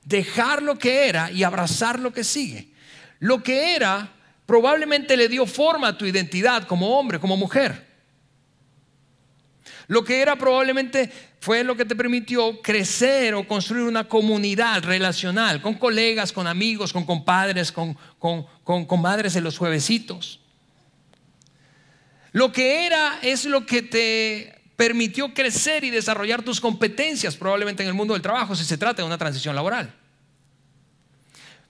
Dejar 0.04 0.62
lo 0.62 0.78
que 0.78 1.08
era 1.08 1.32
y 1.32 1.44
abrazar 1.44 2.00
lo 2.00 2.13
que 2.13 2.24
sigue. 2.24 2.72
Lo 3.20 3.42
que 3.42 3.76
era 3.76 4.13
probablemente 4.48 5.16
le 5.16 5.28
dio 5.28 5.46
forma 5.46 5.90
a 5.90 5.98
tu 5.98 6.06
identidad 6.06 6.66
como 6.66 6.98
hombre, 6.98 7.20
como 7.20 7.38
mujer. 7.38 7.86
Lo 9.88 10.04
que 10.04 10.22
era 10.22 10.36
probablemente 10.36 11.12
fue 11.40 11.64
lo 11.64 11.76
que 11.78 11.86
te 11.86 11.96
permitió 11.96 12.62
crecer 12.62 13.36
o 13.36 13.48
construir 13.48 13.84
una 13.84 14.06
comunidad 14.06 14.84
relacional 14.84 15.62
con 15.62 15.76
colegas, 15.76 16.32
con 16.34 16.48
amigos, 16.48 16.92
con 16.92 17.06
compadres, 17.06 17.72
con, 17.72 17.96
con, 18.18 18.46
con, 18.64 19.02
madres 19.02 19.34
de 19.34 19.42
los 19.42 19.58
juevesitos. 19.58 20.40
Lo 22.32 22.52
que 22.52 22.86
era 22.86 23.20
es 23.22 23.46
lo 23.46 23.66
que 23.66 23.82
te 23.82 24.62
permitió 24.76 25.34
crecer 25.34 25.84
y 25.84 25.90
desarrollar 25.90 26.42
tus 26.44 26.62
competencias 26.62 27.36
probablemente 27.36 27.84
en 27.84 27.90
el 27.90 27.96
mundo 27.96 28.14
del 28.14 28.22
trabajo 28.22 28.56
si 28.56 28.64
se 28.64 28.78
trata 28.78 29.02
de 29.02 29.08
una 29.08 29.18
transición 29.18 29.56
laboral. 29.56 29.94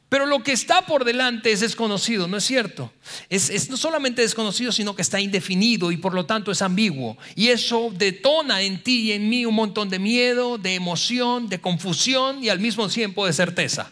Pero 0.10 0.26
lo 0.26 0.42
que 0.42 0.54
está 0.54 0.86
por 0.86 1.04
delante 1.04 1.52
es 1.52 1.60
desconocido, 1.60 2.30
¿no 2.30 2.38
es 2.38 2.46
cierto? 2.46 2.94
Es, 3.30 3.70
no 3.70 3.76
solamente 3.76 4.22
desconocido, 4.22 4.72
sino 4.72 4.96
que 4.96 5.02
está 5.02 5.20
indefinido 5.20 5.92
y 5.92 5.98
por 5.98 6.14
lo 6.14 6.26
tanto 6.26 6.50
es 6.50 6.62
ambiguo. 6.62 7.18
Y 7.36 7.50
eso 7.50 7.92
detona 7.94 8.62
en 8.62 8.82
ti 8.82 9.02
y 9.02 9.12
en 9.12 9.28
mí 9.28 9.46
un 9.46 9.56
montón 9.56 9.90
de 9.90 10.00
miedo, 10.00 10.58
de 10.58 10.76
emoción, 10.76 11.50
de 11.50 11.60
confusión 11.60 12.42
y 12.42 12.48
al 12.48 12.60
mismo 12.60 12.88
tiempo 12.88 13.26
de 13.26 13.34
certeza. 13.34 13.92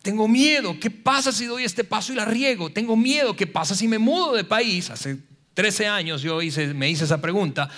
Tengo 0.00 0.26
miedo, 0.26 0.80
¿qué 0.80 0.90
pasa 0.90 1.30
si 1.30 1.44
doy 1.44 1.64
este 1.64 1.84
paso 1.84 2.12
y 2.12 2.16
la 2.16 2.24
riego? 2.24 2.70
Tengo 2.72 2.96
miedo, 2.96 3.36
¿qué 3.36 3.46
pasa 3.46 3.74
si 3.74 3.86
me 3.86 3.98
mudo 3.98 4.32
de 4.32 4.42
país? 4.42 4.88
Hace 4.88 5.18
13 5.52 5.86
años 5.86 6.22
yo 6.22 6.40
hice, 6.40 6.72
me 6.72 6.88
hice 6.88 7.04
esa 7.04 7.20
pregunta. 7.20 7.68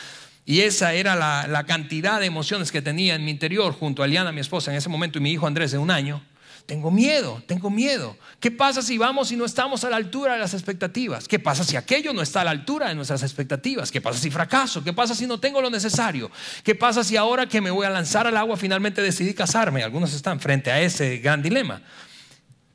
Y 0.47 0.61
esa 0.61 0.93
era 0.93 1.17
la, 1.17 1.65
cantidad 1.65 2.21
de 2.21 2.27
emociones 2.27 2.71
que 2.71 2.83
tenía 2.83 3.15
en 3.15 3.25
mi 3.25 3.31
interior 3.31 3.73
junto 3.73 4.03
a 4.03 4.07
Eliana, 4.07 4.31
mi 4.31 4.41
esposa 4.41 4.71
en 4.71 4.77
ese 4.77 4.89
momento, 4.89 5.19
y 5.19 5.23
mi 5.23 5.33
hijo 5.33 5.47
Andrés 5.47 5.73
de 5.73 5.79
un 5.79 5.91
año. 5.91 6.23
Tengo 6.67 6.91
miedo, 6.91 7.43
tengo 7.47 7.69
miedo. 7.69 8.17
¿Qué 8.41 8.51
pasa 8.51 8.81
si 8.81 8.97
vamos 8.97 9.31
y 9.31 9.37
no 9.37 9.45
estamos 9.45 9.85
a 9.85 9.91
la 9.91 9.97
altura 9.97 10.35
de 10.35 10.39
las 10.39 10.55
expectativas? 10.55 11.29
¿Qué 11.29 11.39
pasa 11.39 11.63
si 11.63 11.77
aquello 11.77 12.15
no 12.15 12.23
está 12.23 12.41
a 12.41 12.45
la 12.45 12.53
altura 12.53 12.89
de 12.89 12.95
nuestras 12.95 13.23
expectativas? 13.23 13.91
¿Qué 13.91 14.01
pasa 14.01 14.19
si 14.19 14.31
fracaso? 14.31 14.83
¿Qué 14.83 14.95
pasa 14.95 15.15
si 15.15 15.27
no 15.27 15.39
tengo 15.39 15.61
lo 15.61 15.69
necesario? 15.69 16.31
¿Qué 16.63 16.75
pasa 16.75 17.05
si 17.05 17.19
ahora 17.19 17.47
que 17.47 17.61
me 17.61 17.71
voy 17.71 17.87
a 17.87 17.91
lanzar 17.91 18.27
al 18.27 18.37
agua 18.37 18.57
finalmente 18.57 19.03
decidí 19.03 19.35
casarme? 19.35 19.83
Algunos 19.83 20.15
están 20.15 20.41
frente 20.41 20.71
a 20.71 20.81
ese 20.81 21.19
gran 21.19 21.43
dilema. 21.43 21.83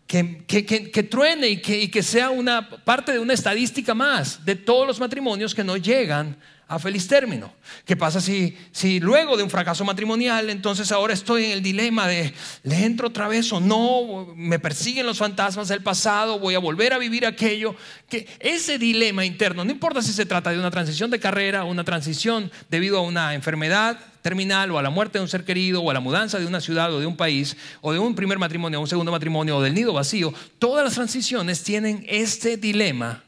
Que, 0.05 0.43
que, 0.47 1.03
truene 1.03 1.49
y, 1.49 1.61
y 1.65 1.87
que 1.89 2.01
sea 2.01 2.31
una 2.31 2.67
parte 2.67 3.11
de 3.11 3.19
una 3.19 3.33
estadística 3.33 3.93
más 3.93 4.43
de 4.43 4.55
todos 4.55 4.87
los 4.87 4.99
matrimonios 4.99 5.53
que 5.53 5.63
no 5.63 5.77
llegan 5.77 6.37
a 6.69 6.77
feliz 6.77 7.07
término. 7.07 7.51
¿Qué 7.83 7.97
pasa 7.97 8.21
si, 8.21 8.55
si 8.71 8.99
luego 8.99 9.35
de 9.35 9.41
un 9.41 9.49
fracaso 9.49 9.83
matrimonial, 9.83 10.51
entonces 10.51 10.91
ahora 10.91 11.15
estoy 11.15 11.45
en 11.45 11.51
el 11.51 11.63
dilema 11.63 12.07
de, 12.07 12.31
¿le 12.61 12.85
entro 12.85 13.07
otra 13.07 13.27
vez 13.27 13.51
o 13.51 13.59
no? 13.59 14.31
¿Me 14.35 14.59
persiguen 14.59 15.07
los 15.07 15.17
fantasmas 15.17 15.67
del 15.67 15.81
pasado? 15.81 16.37
¿Voy 16.37 16.53
a 16.53 16.59
volver 16.59 16.93
a 16.93 16.99
vivir 16.99 17.25
aquello? 17.25 17.75
Que 18.07 18.27
ese 18.39 18.77
dilema 18.77 19.25
interno, 19.25 19.65
no 19.65 19.71
importa 19.71 20.03
si 20.03 20.13
se 20.13 20.27
trata 20.27 20.51
de 20.51 20.59
una 20.59 20.69
transición 20.69 21.09
de 21.09 21.19
carrera, 21.19 21.63
una 21.63 21.83
transición 21.83 22.51
debido 22.69 22.99
a 22.99 23.01
una 23.01 23.33
enfermedad 23.33 23.97
terminal 24.21 24.69
o 24.69 24.77
a 24.77 24.83
la 24.83 24.91
muerte 24.91 25.17
de 25.17 25.23
un 25.23 25.29
ser 25.29 25.45
querido 25.45 25.81
o 25.81 25.89
a 25.89 25.93
la 25.95 26.01
mudanza 26.01 26.37
de 26.37 26.45
una 26.45 26.61
ciudad 26.61 26.93
o 26.93 26.99
de 26.99 27.07
un 27.07 27.17
país 27.17 27.57
o 27.81 27.93
de 27.93 27.97
un 27.97 28.13
primer 28.13 28.37
matrimonio 28.37 28.77
a 28.77 28.81
un 28.81 28.87
segundo 28.87 29.11
matrimonio 29.11 29.57
o 29.57 29.61
del 29.63 29.73
nido 29.73 29.91
vacío, 29.91 30.35
todas 30.59 30.85
las 30.85 30.93
transiciones 30.93 31.63
tienen 31.63 32.05
este 32.07 32.57
dilema 32.57 33.23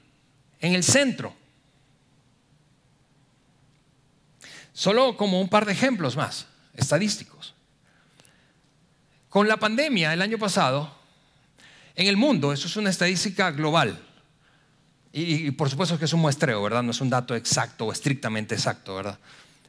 en 0.59 0.75
el 0.75 0.83
centro. 0.83 1.40
Solo 4.73 5.17
como 5.17 5.41
un 5.41 5.49
par 5.49 5.65
de 5.65 5.73
ejemplos 5.73 6.15
más, 6.15 6.47
estadísticos. 6.73 7.53
Con 9.29 9.47
la 9.47 9.57
pandemia 9.57 10.13
el 10.13 10.21
año 10.21 10.37
pasado, 10.37 10.93
en 11.95 12.07
el 12.07 12.17
mundo, 12.17 12.53
eso 12.53 12.67
es 12.67 12.75
una 12.75 12.89
estadística 12.89 13.51
global, 13.51 13.99
y, 15.13 15.51
por 15.51 15.69
supuesto 15.69 15.99
que 15.99 16.05
es 16.05 16.13
un 16.13 16.21
muestreo, 16.21 16.63
¿verdad? 16.63 16.83
No 16.83 16.91
es 16.91 17.01
un 17.01 17.09
dato 17.09 17.35
exacto 17.35 17.85
o 17.85 17.91
estrictamente 17.91 18.55
exacto, 18.55 18.95
¿verdad? 18.95 19.19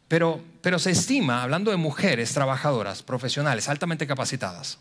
Pero, 0.06 0.40
pero 0.60 0.78
se 0.78 0.92
estima, 0.92 1.42
hablando 1.42 1.70
de 1.70 1.76
mujeres 1.76 2.32
trabajadoras, 2.32 3.02
profesionales, 3.02 3.68
altamente 3.68 4.06
capacitadas, 4.06 4.78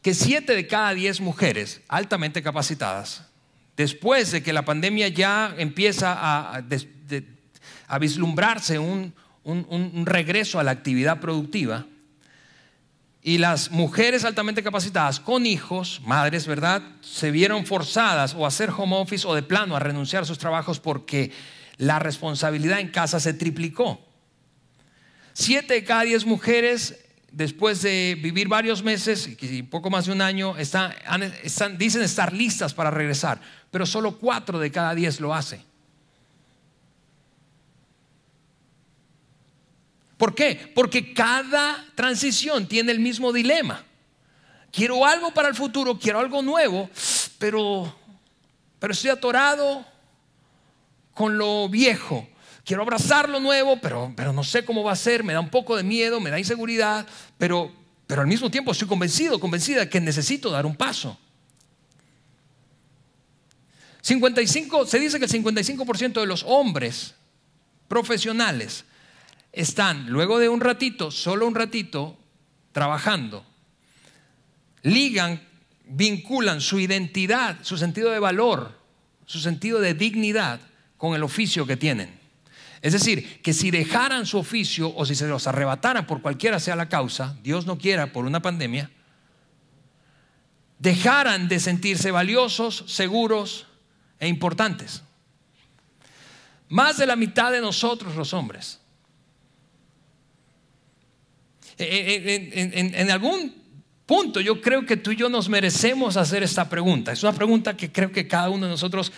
que 0.00 0.14
siete 0.14 0.56
de 0.56 0.66
cada 0.66 0.92
diez 0.94 1.20
mujeres 1.20 1.82
altamente 1.86 2.42
capacitadas, 2.42 3.22
después 3.76 4.32
de 4.32 4.42
que 4.42 4.52
la 4.52 4.64
pandemia 4.64 5.06
ya 5.08 5.54
empieza 5.56 6.16
a 6.54 6.62
vislumbrarse 7.98 8.78
un, 8.78 9.14
regreso 10.04 10.58
a 10.58 10.62
la 10.62 10.70
actividad 10.70 11.20
productiva. 11.20 11.86
Y 13.24 13.38
las 13.38 13.70
mujeres 13.70 14.24
altamente 14.24 14.62
capacitadas 14.62 15.20
con 15.20 15.46
hijos, 15.46 16.00
madres, 16.04 16.46
¿verdad? 16.46 16.82
Se 17.02 17.30
vieron 17.30 17.66
forzadas 17.66 18.34
o 18.34 18.44
a 18.44 18.48
hacer 18.48 18.70
home 18.70 18.96
office 18.96 19.26
o 19.28 19.34
de 19.34 19.42
plano 19.42 19.76
a 19.76 19.78
renunciar 19.78 20.24
a 20.24 20.26
sus 20.26 20.38
trabajos 20.38 20.80
porque 20.80 21.30
la 21.76 21.98
responsabilidad 21.98 22.80
en 22.80 22.88
casa 22.88 23.20
se 23.20 23.34
triplicó. 23.34 24.00
Siete 25.34 25.74
de 25.74 25.84
cada 25.84 26.02
diez 26.02 26.26
mujeres, 26.26 26.98
después 27.30 27.80
de 27.82 28.18
vivir 28.20 28.48
varios 28.48 28.82
meses 28.82 29.28
y 29.40 29.62
poco 29.62 29.88
más 29.88 30.06
de 30.06 30.12
un 30.12 30.20
año, 30.20 30.56
están, 30.58 30.92
dicen 31.78 32.02
estar 32.02 32.32
listas 32.32 32.74
para 32.74 32.90
regresar, 32.90 33.40
pero 33.70 33.86
solo 33.86 34.18
cuatro 34.18 34.58
de 34.58 34.70
cada 34.70 34.94
diez 34.94 35.20
lo 35.20 35.34
hacen. 35.34 35.62
¿Por 40.22 40.36
qué? 40.36 40.70
Porque 40.72 41.12
cada 41.12 41.84
transición 41.96 42.68
tiene 42.68 42.92
el 42.92 43.00
mismo 43.00 43.32
dilema. 43.32 43.84
Quiero 44.70 45.04
algo 45.04 45.34
para 45.34 45.48
el 45.48 45.56
futuro, 45.56 45.98
quiero 45.98 46.20
algo 46.20 46.42
nuevo, 46.42 46.88
pero, 47.40 47.92
pero 48.78 48.92
estoy 48.92 49.10
atorado 49.10 49.84
con 51.12 51.36
lo 51.36 51.68
viejo. 51.68 52.28
Quiero 52.64 52.82
abrazar 52.82 53.28
lo 53.28 53.40
nuevo, 53.40 53.80
pero, 53.80 54.12
pero 54.14 54.32
no 54.32 54.44
sé 54.44 54.64
cómo 54.64 54.84
va 54.84 54.92
a 54.92 54.96
ser, 54.96 55.24
me 55.24 55.32
da 55.32 55.40
un 55.40 55.50
poco 55.50 55.76
de 55.76 55.82
miedo, 55.82 56.20
me 56.20 56.30
da 56.30 56.38
inseguridad, 56.38 57.04
pero, 57.36 57.72
pero 58.06 58.20
al 58.20 58.28
mismo 58.28 58.48
tiempo 58.48 58.70
estoy 58.70 58.86
convencido, 58.86 59.40
convencida 59.40 59.88
que 59.90 60.00
necesito 60.00 60.50
dar 60.50 60.66
un 60.66 60.76
paso. 60.76 61.18
55, 64.02 64.86
se 64.86 65.00
dice 65.00 65.18
que 65.18 65.24
el 65.24 65.32
55% 65.32 66.20
de 66.20 66.26
los 66.26 66.44
hombres 66.46 67.16
profesionales 67.88 68.84
están 69.52 70.08
luego 70.08 70.38
de 70.38 70.48
un 70.48 70.60
ratito, 70.60 71.10
solo 71.10 71.46
un 71.46 71.54
ratito, 71.54 72.16
trabajando, 72.72 73.44
ligan, 74.82 75.42
vinculan 75.84 76.60
su 76.60 76.80
identidad, 76.80 77.58
su 77.62 77.76
sentido 77.76 78.10
de 78.10 78.18
valor, 78.18 78.78
su 79.26 79.38
sentido 79.40 79.80
de 79.80 79.94
dignidad 79.94 80.60
con 80.96 81.14
el 81.14 81.22
oficio 81.22 81.66
que 81.66 81.76
tienen. 81.76 82.18
Es 82.80 82.94
decir, 82.94 83.40
que 83.42 83.52
si 83.52 83.70
dejaran 83.70 84.26
su 84.26 84.38
oficio 84.38 84.92
o 84.96 85.06
si 85.06 85.14
se 85.14 85.28
los 85.28 85.46
arrebataran 85.46 86.06
por 86.06 86.20
cualquiera 86.20 86.58
sea 86.58 86.74
la 86.74 86.88
causa, 86.88 87.36
Dios 87.42 87.66
no 87.66 87.78
quiera 87.78 88.12
por 88.12 88.24
una 88.24 88.42
pandemia, 88.42 88.90
dejaran 90.78 91.46
de 91.46 91.60
sentirse 91.60 92.10
valiosos, 92.10 92.84
seguros 92.88 93.66
e 94.18 94.26
importantes. 94.26 95.02
Más 96.68 96.96
de 96.96 97.06
la 97.06 97.14
mitad 97.14 97.52
de 97.52 97.60
nosotros 97.60 98.16
los 98.16 98.32
hombres 98.32 98.81
en, 101.78 103.10
algún 103.10 103.54
punto 104.06 104.40
yo 104.40 104.60
creo 104.60 104.84
que 104.84 104.96
tú 104.96 105.12
y 105.12 105.16
yo 105.16 105.28
nos 105.28 105.48
merecemos 105.48 106.16
hacer 106.16 106.42
esta 106.42 106.68
pregunta. 106.68 107.12
Es 107.12 107.22
una 107.22 107.32
pregunta 107.32 107.76
que 107.76 107.90
creo 107.90 108.12
que 108.12 108.28
cada 108.28 108.50
uno 108.50 108.66
de 108.66 108.72
nosotros 108.72 109.12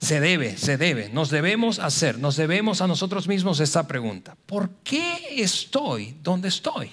se 0.00 0.20
debe, 0.20 0.56
se 0.56 0.76
debe, 0.76 1.08
nos 1.08 1.30
debemos 1.30 1.78
hacer, 1.78 2.18
nos 2.18 2.36
debemos 2.36 2.80
a 2.80 2.86
nosotros 2.86 3.28
mismos 3.28 3.60
esta 3.60 3.86
pregunta. 3.86 4.36
¿Por 4.46 4.70
qué 4.82 5.42
estoy 5.42 6.16
donde 6.22 6.48
estoy? 6.48 6.90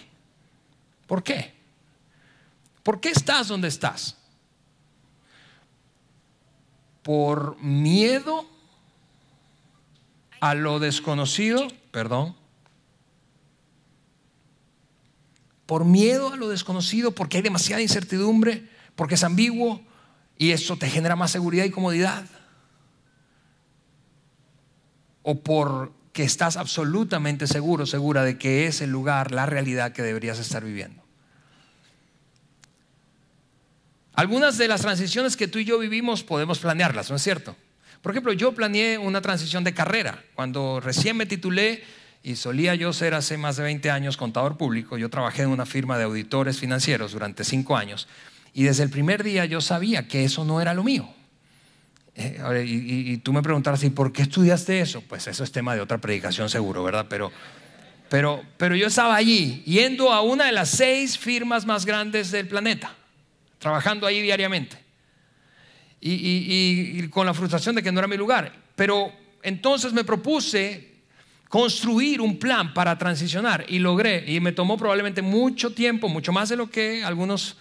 ¿Por 1.07 1.23
qué? 1.23 1.53
¿Por 2.83 2.99
qué 2.99 3.09
estás 3.09 3.47
donde 3.47 3.67
estás? 3.67 4.17
¿Por 7.03 7.57
miedo 7.61 8.45
a 10.39 10.55
lo 10.55 10.79
desconocido? 10.79 11.67
Perdón. 11.91 12.40
Por 15.71 15.85
miedo 15.85 16.33
a 16.33 16.35
lo 16.35 16.49
desconocido, 16.49 17.13
porque 17.13 17.37
hay 17.37 17.43
demasiada 17.43 17.81
incertidumbre, 17.81 18.67
porque 18.97 19.15
es 19.15 19.23
ambiguo 19.23 19.81
y 20.37 20.51
eso 20.51 20.75
te 20.75 20.89
genera 20.89 21.15
más 21.15 21.31
seguridad 21.31 21.63
y 21.63 21.71
comodidad. 21.71 22.25
O 25.21 25.39
porque 25.39 26.25
estás 26.25 26.57
absolutamente 26.57 27.47
seguro, 27.47 27.85
segura 27.85 28.25
de 28.25 28.37
que 28.37 28.67
es 28.67 28.81
el 28.81 28.89
lugar, 28.89 29.31
la 29.31 29.45
realidad 29.45 29.93
que 29.93 30.01
deberías 30.01 30.39
estar 30.39 30.61
viviendo. 30.61 31.01
Algunas 34.13 34.57
de 34.57 34.67
las 34.67 34.81
transiciones 34.81 35.37
que 35.37 35.47
tú 35.47 35.59
y 35.59 35.63
yo 35.63 35.79
vivimos 35.79 36.21
podemos 36.21 36.59
planearlas, 36.59 37.09
¿no 37.09 37.15
es 37.15 37.21
cierto? 37.21 37.55
Por 38.01 38.11
ejemplo, 38.11 38.33
yo 38.33 38.53
planeé 38.53 38.97
una 38.97 39.21
transición 39.21 39.63
de 39.63 39.73
carrera. 39.73 40.21
Cuando 40.35 40.81
recién 40.81 41.15
me 41.15 41.25
titulé 41.25 41.81
y 42.23 42.35
solía 42.35 42.75
yo 42.75 42.93
ser 42.93 43.13
hace 43.13 43.37
más 43.37 43.57
de 43.57 43.63
20 43.63 43.89
años 43.89 44.17
contador 44.17 44.57
público, 44.57 44.97
yo 44.97 45.09
trabajé 45.09 45.43
en 45.43 45.49
una 45.49 45.65
firma 45.65 45.97
de 45.97 46.03
auditores 46.03 46.59
financieros 46.59 47.13
durante 47.13 47.43
cinco 47.43 47.75
años 47.75 48.07
y 48.53 48.63
desde 48.63 48.83
el 48.83 48.89
primer 48.89 49.23
día 49.23 49.45
yo 49.45 49.61
sabía 49.61 50.07
que 50.07 50.23
eso 50.23 50.45
no 50.45 50.61
era 50.61 50.73
lo 50.73 50.83
mío. 50.83 51.09
Eh, 52.15 52.65
y, 52.67 53.17
tú 53.17 53.31
me 53.31 53.41
preguntarás, 53.41 53.83
¿y 53.83 53.89
por 53.89 54.11
qué 54.11 54.23
estudiaste 54.23 54.81
eso? 54.81 55.01
Pues 55.01 55.27
eso 55.27 55.43
es 55.43 55.51
tema 55.51 55.75
de 55.75 55.81
otra 55.81 55.97
predicación 55.99 56.49
seguro, 56.49 56.83
¿verdad? 56.83 57.05
Pero, 57.09 57.31
pero, 58.09 58.43
pero 58.57 58.75
yo 58.75 58.87
estaba 58.87 59.15
allí, 59.15 59.63
yendo 59.65 60.11
a 60.11 60.21
una 60.21 60.45
de 60.45 60.51
las 60.51 60.69
seis 60.69 61.17
firmas 61.17 61.65
más 61.65 61.85
grandes 61.85 62.31
del 62.31 62.47
planeta, 62.47 62.93
trabajando 63.59 64.05
ahí 64.05 64.21
diariamente. 64.21 64.77
Y, 66.01 67.07
con 67.09 67.25
la 67.25 67.33
frustración 67.33 67.75
de 67.75 67.83
que 67.83 67.91
no 67.91 67.99
era 67.99 68.07
mi 68.07 68.17
lugar. 68.17 68.51
Pero 68.75 69.13
entonces 69.43 69.93
me 69.93 70.03
propuse 70.03 70.90
construir 71.51 72.21
un 72.21 72.39
plan 72.39 72.73
para 72.73 72.97
transicionar 72.97 73.65
y 73.67 73.79
logré, 73.79 74.23
y 74.25 74.39
me 74.39 74.53
tomó 74.53 74.77
probablemente 74.77 75.21
mucho 75.21 75.73
tiempo, 75.73 76.07
mucho 76.07 76.31
más 76.31 76.47
de 76.47 76.55
lo 76.55 76.69
que 76.69 77.03
algunos 77.03 77.57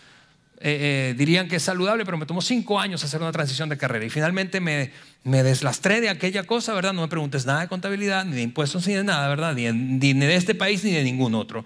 eh, 0.60 1.10
eh, 1.10 1.14
dirían 1.18 1.48
que 1.48 1.56
es 1.56 1.64
saludable, 1.64 2.04
pero 2.04 2.16
me 2.16 2.24
tomó 2.24 2.40
cinco 2.40 2.78
años 2.78 3.02
hacer 3.02 3.20
una 3.20 3.32
transición 3.32 3.68
de 3.68 3.76
carrera 3.76 4.04
y 4.04 4.08
finalmente 4.08 4.60
me, 4.60 4.92
me, 5.24 5.42
deslastré 5.42 6.00
de 6.00 6.08
aquella 6.08 6.44
cosa, 6.44 6.72
¿verdad? 6.72 6.92
No 6.92 7.02
me 7.02 7.08
preguntes 7.08 7.44
nada 7.46 7.62
de 7.62 7.66
contabilidad, 7.66 8.24
ni 8.24 8.36
de 8.36 8.42
impuestos, 8.42 8.86
ni 8.86 8.94
de 8.94 9.02
nada, 9.02 9.28
¿verdad? 9.28 9.54
Ni, 9.54 9.72
ni 9.72 10.14
de 10.14 10.36
este 10.36 10.54
país, 10.54 10.84
ni 10.84 10.92
de 10.92 11.02
ningún 11.02 11.34
otro. 11.34 11.64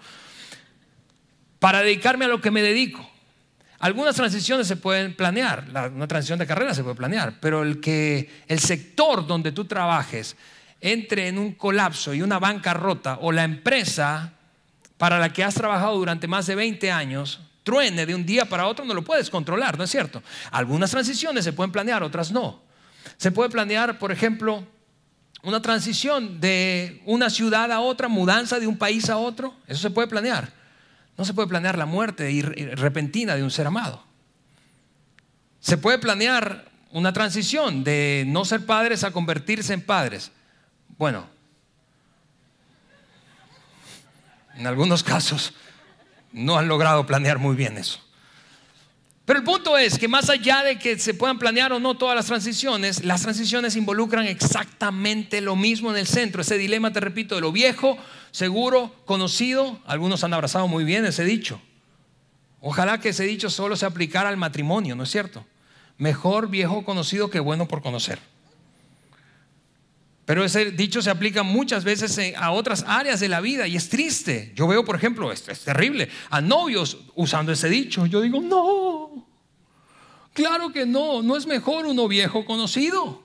Para 1.59 1.83
dedicarme 1.83 2.25
a 2.25 2.29
lo 2.29 2.41
que 2.41 2.51
me 2.51 2.63
dedico. 2.63 3.07
Algunas 3.81 4.17
transiciones 4.17 4.67
se 4.67 4.77
pueden 4.77 5.15
planear, 5.15 5.67
una 5.95 6.09
transición 6.09 6.39
de 6.39 6.47
carrera 6.47 6.73
se 6.73 6.83
puede 6.83 6.97
planear, 6.97 7.35
pero 7.39 7.63
el 7.63 7.81
que 7.81 8.31
el 8.49 8.61
sector 8.61 9.27
donde 9.27 9.53
tú 9.53 9.67
trabajes 9.67 10.37
entre 10.85 11.29
en 11.29 11.39
un 11.39 11.53
colapso 11.53 12.13
y 12.13 12.21
una 12.21 12.39
bancarrota 12.39 13.19
o 13.23 13.33
la 13.33 13.43
empresa 13.43 14.35
para 14.99 15.19
la 15.19 15.33
que 15.33 15.43
has 15.43 15.55
trabajado 15.55 15.97
durante 15.97 16.29
más 16.29 16.47
de 16.47 16.55
20 16.55 16.93
años 16.93 17.41
truene 17.63 18.05
de 18.05 18.15
un 18.15 18.27
día 18.27 18.45
para 18.45 18.67
otro, 18.67 18.85
no 18.85 18.93
lo 18.93 19.03
puedes 19.03 19.31
controlar, 19.31 19.79
¿no 19.79 19.85
es 19.85 19.91
cierto? 19.91 20.23
Algunas 20.51 20.91
transiciones 20.91 21.43
se 21.43 21.55
pueden 21.55 21.73
planear, 21.73 22.03
otras 22.03 22.31
no. 22.31 22.61
Se 23.17 23.33
puede 23.33 23.49
planear, 23.49 23.99
por 23.99 24.13
ejemplo, 24.13 24.63
una 25.43 25.63
transición 25.63 26.39
de 26.39 27.01
una 27.07 27.31
ciudad 27.31 27.73
a 27.73 27.81
otra, 27.81 28.09
mudanza 28.09 28.61
de 28.61 28.67
un 28.67 28.77
país 28.77 29.09
a 29.09 29.17
otro, 29.17 29.55
eso 29.67 29.81
se 29.81 29.91
puede 29.91 30.09
planear. 30.09 30.53
No 31.17 31.25
se 31.25 31.33
puede 31.33 31.49
planear 31.49 31.79
la 31.79 31.87
muerte 31.87 32.29
repentina 32.75 33.37
de 33.37 33.43
un 33.43 33.51
ser 33.51 33.67
amado. 33.67 34.05
Se 35.61 35.79
puede 35.79 35.99
planear 35.99 36.67
una 36.91 37.15
transición 37.15 37.85
de 37.85 38.25
no 38.27 38.45
ser 38.45 38.67
padres 38.67 39.03
a 39.03 39.13
convertirse 39.13 39.73
en 39.73 39.81
padres. 39.81 40.31
Bueno, 40.97 41.27
en 44.57 44.67
algunos 44.67 45.03
casos 45.03 45.53
no 46.33 46.57
han 46.57 46.69
logrado 46.69 47.07
planear 47.07 47.39
muy 47.39 47.57
bien 47.57 47.79
eso. 47.79 48.01
Pero 49.25 49.39
el 49.39 49.45
punto 49.45 49.79
es 49.79 49.99
que 49.99 50.07
más 50.07 50.29
allá 50.29 50.63
de 50.63 50.79
que 50.79 50.99
se 50.99 51.15
puedan 51.15 51.39
planear 51.39 51.73
o 51.73 51.81
no 51.81 51.97
todas 51.97 52.15
las 52.15 52.27
transiciones, 52.27 53.05
las 53.05 53.23
transiciones 53.23 53.75
involucran 53.75 54.27
exactamente 54.27 55.41
lo 55.41 55.57
mismo 55.57 55.91
en 55.91 55.97
el 55.97 56.07
centro. 56.07 56.43
Ese 56.43 56.59
dilema, 56.59 56.93
te 56.93 57.01
repito, 57.01 57.35
de 57.35 57.41
lo 57.41 57.51
viejo, 57.51 57.97
seguro, 58.33 58.95
conocido. 59.07 59.81
Algunos 59.87 60.25
han 60.25 60.35
abrazado 60.35 60.69
muy 60.69 60.85
bien 60.85 61.07
ese 61.07 61.25
dicho. 61.25 61.59
Ojalá 62.61 63.01
que 63.01 63.11
ese 63.11 63.25
dicho 63.25 63.49
solo 63.49 63.77
se 63.77 63.87
aplicara 63.87 64.29
al 64.29 64.37
matrimonio, 64.37 64.95
¿no 64.95 65.05
es 65.05 65.11
cierto? 65.11 65.47
Mejor 65.97 66.51
viejo 66.51 66.85
conocido 66.85 67.31
que 67.31 67.41
bueno 67.41 67.67
por 67.67 67.81
conocer. 67.81 68.19
Pero 70.25 70.45
ese 70.45 70.71
dicho 70.71 71.03
se 71.03 71.11
aplica 71.11 71.43
muchas 71.43 71.85
veces 71.85 72.35
a 72.37 72.51
otras 72.53 72.85
áreas 72.87 73.21
de 73.21 73.29
la 73.29 73.41
vida 73.41 73.67
y 73.67 73.77
es 73.77 73.91
triste. 73.91 74.53
Yo 74.55 74.67
veo, 74.67 74.85
por 74.85 74.97
ejemplo, 74.97 75.31
es, 75.31 75.47
es 75.49 75.61
terrible, 75.61 76.09
a 76.31 76.41
novios 76.41 76.99
usando 77.15 77.53
ese 77.53 77.69
dicho. 77.69 78.07
Yo 78.07 78.23
digo, 78.23 78.41
no, 78.41 79.27
claro 80.33 80.73
que 80.73 80.87
no, 80.87 81.23
no 81.23 81.37
es 81.37 81.47
mejor 81.47 81.85
uno 81.85 82.09
viejo 82.09 82.47
conocido. 82.47 83.23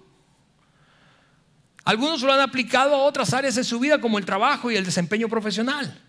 Algunos 1.86 2.22
lo 2.22 2.34
han 2.34 2.42
aplicado 2.42 2.94
a 2.96 3.04
otras 3.04 3.34
áreas 3.34 3.56
de 3.56 3.64
su 3.64 3.80
vida 3.80 4.02
como 4.02 4.20
el 4.20 4.26
trabajo 4.26 4.70
y 4.70 4.76
el 4.76 4.86
desempeño 4.86 5.30
profesional. 5.30 6.02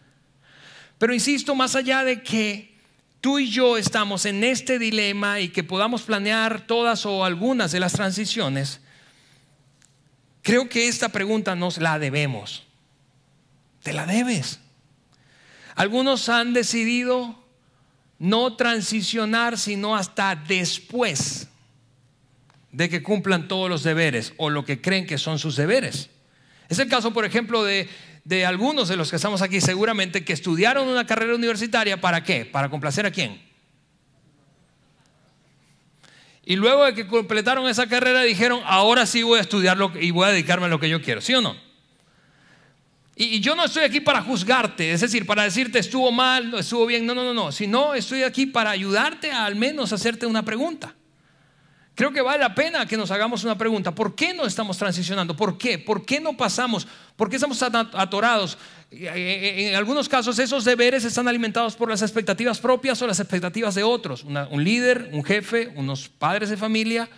Pero 0.99 1.15
insisto, 1.15 1.55
más 1.55 1.77
allá 1.77 2.05
de 2.05 2.23
que 2.23 2.77
tú 3.21 3.39
y 3.39 3.49
yo 3.49 3.77
estamos 3.77 4.27
en 4.27 4.43
este 4.43 4.79
dilema 4.79 5.41
y 5.41 5.51
que 5.51 5.63
podamos 5.63 6.03
planear 6.03 6.67
todas 6.67 7.07
o 7.07 7.25
algunas 7.25 7.71
de 7.73 7.81
las 7.81 7.93
transiciones, 7.93 8.81
Creo 10.43 10.69
que 10.69 10.89
esta 10.89 11.11
pregunta 11.11 11.55
nos 11.55 11.79
la 11.79 11.99
debemos. 11.99 12.65
Te 13.83 13.93
la 13.93 14.07
debes. 14.07 14.61
Algunos 15.75 16.29
han 16.29 16.53
decidido 16.53 17.39
no 18.19 18.57
transicionar 18.57 19.59
sino 19.59 19.97
hasta 19.97 20.37
después 20.37 21.49
de 22.73 22.89
que 22.89 23.03
cumplan 23.03 23.49
todos 23.49 23.69
los 23.69 23.83
deberes 23.83 24.33
o 24.37 24.51
lo 24.51 24.65
que 24.65 24.81
creen 24.81 25.07
que 25.07 25.19
son 25.19 25.39
sus 25.39 25.57
deberes. 25.57 26.11
Es 26.69 26.79
el 26.79 26.89
caso, 26.89 27.13
por 27.13 27.25
ejemplo, 27.25 27.65
de, 27.65 27.89
de 28.25 28.47
algunos 28.47 28.89
de 28.89 28.97
los 28.97 29.11
que 29.11 29.17
estamos 29.17 29.43
aquí, 29.43 29.61
seguramente 29.61 30.25
que 30.25 30.33
estudiaron 30.33 30.87
una 30.87 31.07
carrera 31.07 31.35
universitaria, 31.35 32.01
¿para 32.01 32.23
qué? 32.23 32.45
¿Para 32.45 32.69
complacer 32.69 33.07
a 33.07 33.11
quién? 33.11 33.50
Y 36.51 36.57
luego 36.57 36.85
de 36.85 36.95
que 36.95 37.07
completaron 37.07 37.69
esa 37.69 37.87
carrera 37.87 38.23
dijeron, 38.23 38.61
ahora 38.65 39.07
sí 39.07 39.23
voy 39.23 39.39
a 39.39 39.43
estudiarlo 39.43 39.93
y 40.01 40.11
voy 40.11 40.27
a 40.27 40.33
dedicarme 40.33 40.67
a 40.67 40.69
lo 40.69 40.81
que 40.81 40.89
yo 40.89 41.01
quiero, 41.01 41.21
¿sí 41.21 41.33
o 41.33 41.41
no? 41.41 41.55
Y, 43.15 43.39
yo 43.39 43.55
no 43.55 43.67
estoy 43.67 43.85
aquí 43.85 44.01
para 44.01 44.21
juzgarte, 44.21 44.91
es 44.91 45.01
decir, 45.01 45.27
para 45.27 45.45
decirte 45.45 45.79
estuvo 45.79 46.11
mal, 46.11 46.53
estuvo 46.55 46.87
bien, 46.87 47.07
no, 47.07 47.15
no, 47.15 47.23
no, 47.23 47.33
no, 47.33 47.53
sino 47.53 47.95
estoy 47.95 48.25
aquí 48.25 48.47
para 48.47 48.71
ayudarte 48.71 49.31
a 49.31 49.45
al 49.45 49.55
menos 49.55 49.93
hacerte 49.93 50.27
una 50.27 50.45
pregunta. 50.45 50.93
Creo 51.95 52.13
que 52.13 52.21
vale 52.21 52.41
la 52.43 52.53
pena 52.53 52.85
que 52.85 52.97
nos 52.97 53.13
hagamos 53.13 53.45
una 53.45 53.57
pregunta. 53.57 53.95
¿Por 53.95 54.17
qué 54.17 54.35
no 54.35 54.45
estamos 54.45 54.77
transicionando? 54.77 55.37
¿Por 55.37 55.57
qué? 55.57 55.79
¿Por 55.79 56.05
qué 56.05 56.19
no 56.19 56.37
pasamos? 56.37 56.85
¿Por 57.15 57.31
qué 57.31 57.37
estamos 57.37 57.63
atorados? 57.63 58.59
En 58.93 59.77
algunos 59.77 60.09
casos 60.09 60.39
esos 60.41 60.65
deberes 60.65 61.05
están 61.05 61.29
alimentados 61.29 61.77
por 61.77 61.89
las 61.89 62.03
expectativas 62.03 62.59
propias 62.59 63.01
o 63.01 63.07
las 63.07 63.21
expectativas 63.21 63.75
de 63.77 63.85
otros. 63.85 64.25
un 64.25 64.65
líder, 64.65 65.11
un 65.13 65.23
jefe, 65.23 65.73
unos 65.77 66.09
padres 66.09 66.51
de 66.51 66.57
familia. 66.57 67.09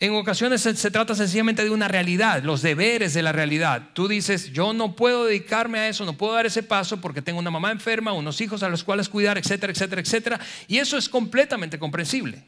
En 0.00 0.12
ocasiones 0.14 0.60
se, 0.60 0.90
trata 0.90 1.14
sencillamente 1.14 1.62
de 1.62 1.70
una 1.70 1.86
realidad, 1.86 2.42
los 2.42 2.62
deberes 2.62 3.14
de 3.14 3.22
la 3.22 3.30
realidad. 3.30 3.90
Tú 3.92 4.08
dices, 4.08 4.52
yo 4.52 4.72
no 4.72 4.96
puedo 4.96 5.24
dedicarme 5.24 5.78
a 5.78 5.88
eso, 5.88 6.04
no 6.04 6.16
puedo 6.16 6.34
dar 6.34 6.46
ese 6.46 6.64
paso 6.64 7.00
porque 7.00 7.22
tengo 7.22 7.38
una 7.38 7.50
mamá 7.50 7.70
enferma, 7.70 8.12
unos 8.12 8.40
hijos 8.40 8.64
a 8.64 8.68
los 8.68 8.82
cuales 8.82 9.08
cuidar, 9.08 9.38
etcétera, 9.38 9.72
etcétera, 9.72 10.02
etcétera. 10.02 10.40
Y 10.66 10.78
eso 10.78 10.98
es 10.98 11.08
completamente 11.08 11.78
comprensible. 11.78 12.42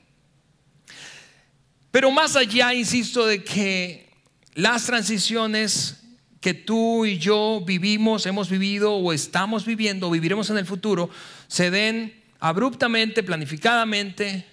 Pero 1.92 2.10
más 2.10 2.34
allá, 2.34 2.74
insisto, 2.74 3.24
de 3.24 3.44
que 3.44 4.10
las 4.54 4.84
transiciones 4.84 6.05
que 6.46 6.54
tú 6.54 7.04
y 7.04 7.18
yo 7.18 7.60
vivimos, 7.66 8.24
hemos 8.24 8.48
vivido 8.48 8.94
o 8.94 9.12
estamos 9.12 9.66
viviendo 9.66 10.06
o 10.06 10.12
viviremos 10.12 10.48
en 10.48 10.58
el 10.58 10.64
futuro, 10.64 11.10
se 11.48 11.72
den 11.72 12.22
abruptamente, 12.38 13.24
planificadamente, 13.24 14.46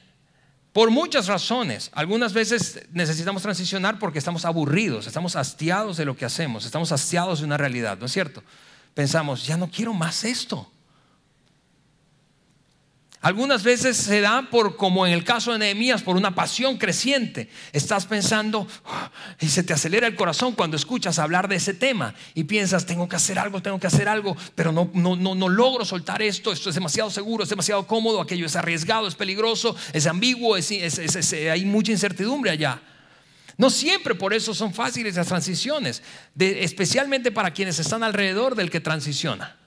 por 0.71 0.89
muchas 0.89 1.27
razones. 1.27 1.91
Algunas 1.93 2.33
veces 2.33 2.81
necesitamos 2.93 3.43
transicionar 3.43 3.99
porque 3.99 4.17
estamos 4.17 4.43
aburridos, 4.43 5.05
estamos 5.05 5.35
hastiados 5.35 5.95
de 5.95 6.05
lo 6.05 6.17
que 6.17 6.25
hacemos, 6.25 6.65
estamos 6.65 6.91
hastiados 6.91 7.41
de 7.41 7.45
una 7.45 7.57
realidad, 7.57 7.99
¿no 7.99 8.07
es 8.07 8.11
cierto? 8.11 8.41
Pensamos, 8.95 9.45
ya 9.45 9.55
no 9.55 9.69
quiero 9.69 9.93
más 9.93 10.23
esto. 10.23 10.71
Algunas 13.23 13.63
veces 13.63 13.95
se 13.95 14.19
da 14.19 14.49
por, 14.51 14.75
como 14.75 15.07
en 15.07 15.13
el 15.13 15.23
caso 15.23 15.53
de 15.53 15.59
Nehemías, 15.59 16.01
por 16.01 16.17
una 16.17 16.35
pasión 16.35 16.77
creciente. 16.77 17.47
Estás 17.71 18.05
pensando 18.05 18.67
ah", 18.83 19.09
y 19.39 19.47
se 19.47 19.63
te 19.63 19.71
acelera 19.71 20.07
el 20.07 20.15
corazón 20.17 20.51
cuando 20.51 20.75
escuchas 20.75 21.19
hablar 21.19 21.47
de 21.47 21.55
ese 21.55 21.73
tema 21.73 22.13
y 22.33 22.43
piensas, 22.43 22.85
tengo 22.85 23.07
que 23.07 23.15
hacer 23.15 23.39
algo, 23.39 23.61
tengo 23.61 23.79
que 23.79 23.87
hacer 23.87 24.09
algo, 24.09 24.35
pero 24.55 24.73
no, 24.73 24.91
no, 24.93 25.15
no, 25.15 25.35
no 25.35 25.47
logro 25.47 25.85
soltar 25.85 26.21
esto, 26.21 26.51
esto 26.51 26.67
es 26.67 26.75
demasiado 26.75 27.09
seguro, 27.09 27.45
es 27.45 27.49
demasiado 27.49 27.87
cómodo, 27.87 28.19
aquello 28.19 28.45
es 28.45 28.57
arriesgado, 28.57 29.07
es 29.07 29.15
peligroso, 29.15 29.73
es 29.93 30.05
ambiguo, 30.05 30.55
hay 30.55 31.63
mucha 31.63 31.93
incertidumbre 31.93 32.51
allá. 32.51 32.81
No 33.57 33.69
siempre 33.69 34.15
por 34.15 34.33
eso 34.33 34.53
son 34.53 34.73
fáciles 34.73 35.15
las 35.15 35.27
transiciones, 35.27 36.03
especialmente 36.37 37.31
para 37.31 37.53
quienes 37.53 37.79
están 37.79 38.03
alrededor 38.03 38.55
del 38.55 38.69
que 38.69 38.81
transiciona. 38.81 39.62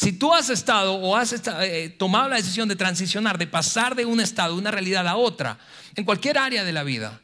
Si 0.00 0.12
tú 0.12 0.32
has 0.32 0.48
estado 0.48 0.94
o 0.94 1.14
has 1.14 1.34
eh, 1.60 1.94
tomado 1.98 2.30
la 2.30 2.36
decisión 2.36 2.66
de 2.70 2.74
transicionar, 2.74 3.36
de 3.36 3.46
pasar 3.46 3.94
de 3.94 4.06
un 4.06 4.18
estado, 4.18 4.54
de 4.54 4.60
una 4.60 4.70
realidad 4.70 5.06
a 5.06 5.16
otra, 5.16 5.58
en 5.94 6.06
cualquier 6.06 6.38
área 6.38 6.64
de 6.64 6.72
la 6.72 6.84
vida, 6.84 7.20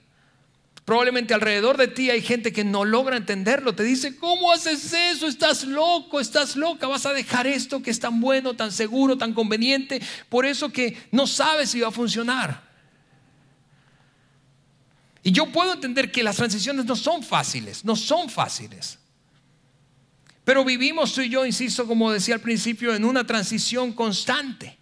probablemente 0.85 1.33
alrededor 1.33 1.79
de 1.79 1.89
ti 1.89 2.11
hay 2.11 2.21
gente 2.21 2.53
que 2.53 2.65
no 2.65 2.85
logra 2.85 3.17
entenderlo. 3.17 3.75
Te 3.75 3.83
dice, 3.83 4.19
¿cómo 4.19 4.53
haces 4.53 4.93
eso? 4.93 5.27
Estás 5.27 5.65
loco, 5.65 6.21
estás 6.21 6.55
loca, 6.55 6.87
vas 6.87 7.07
a 7.07 7.15
dejar 7.15 7.47
esto 7.47 7.83
que 7.83 7.91
es 7.91 7.99
tan 7.99 8.21
bueno, 8.21 8.53
tan 8.53 8.71
seguro, 8.71 9.17
tan 9.17 9.33
conveniente, 9.33 10.03
por 10.29 10.45
eso 10.45 10.71
que 10.71 10.99
no 11.13 11.27
sabes 11.27 11.71
si 11.71 11.81
va 11.81 11.89
a 11.89 11.93
funcionar. 11.93 12.63
Y 15.23 15.33
yo 15.33 15.51
puedo 15.51 15.73
entender 15.73 16.13
que 16.13 16.23
las 16.23 16.37
transiciones 16.37 16.85
no 16.85 16.95
son 16.95 17.23
fáciles, 17.23 17.87
no 17.87 17.97
son 17.97 18.29
fáciles. 18.29 18.99
Pero 20.47 20.65
vivimos 20.65 21.13
tú 21.13 21.23
y 21.23 21.29
yo, 21.29 21.45
insisto, 21.45 21.89
como 21.89 22.13
decía 22.13 22.37
al 22.37 22.41
principio, 22.41 22.95
en 22.95 23.05
una 23.05 23.27
transición 23.27 23.93
constante. 23.93 24.79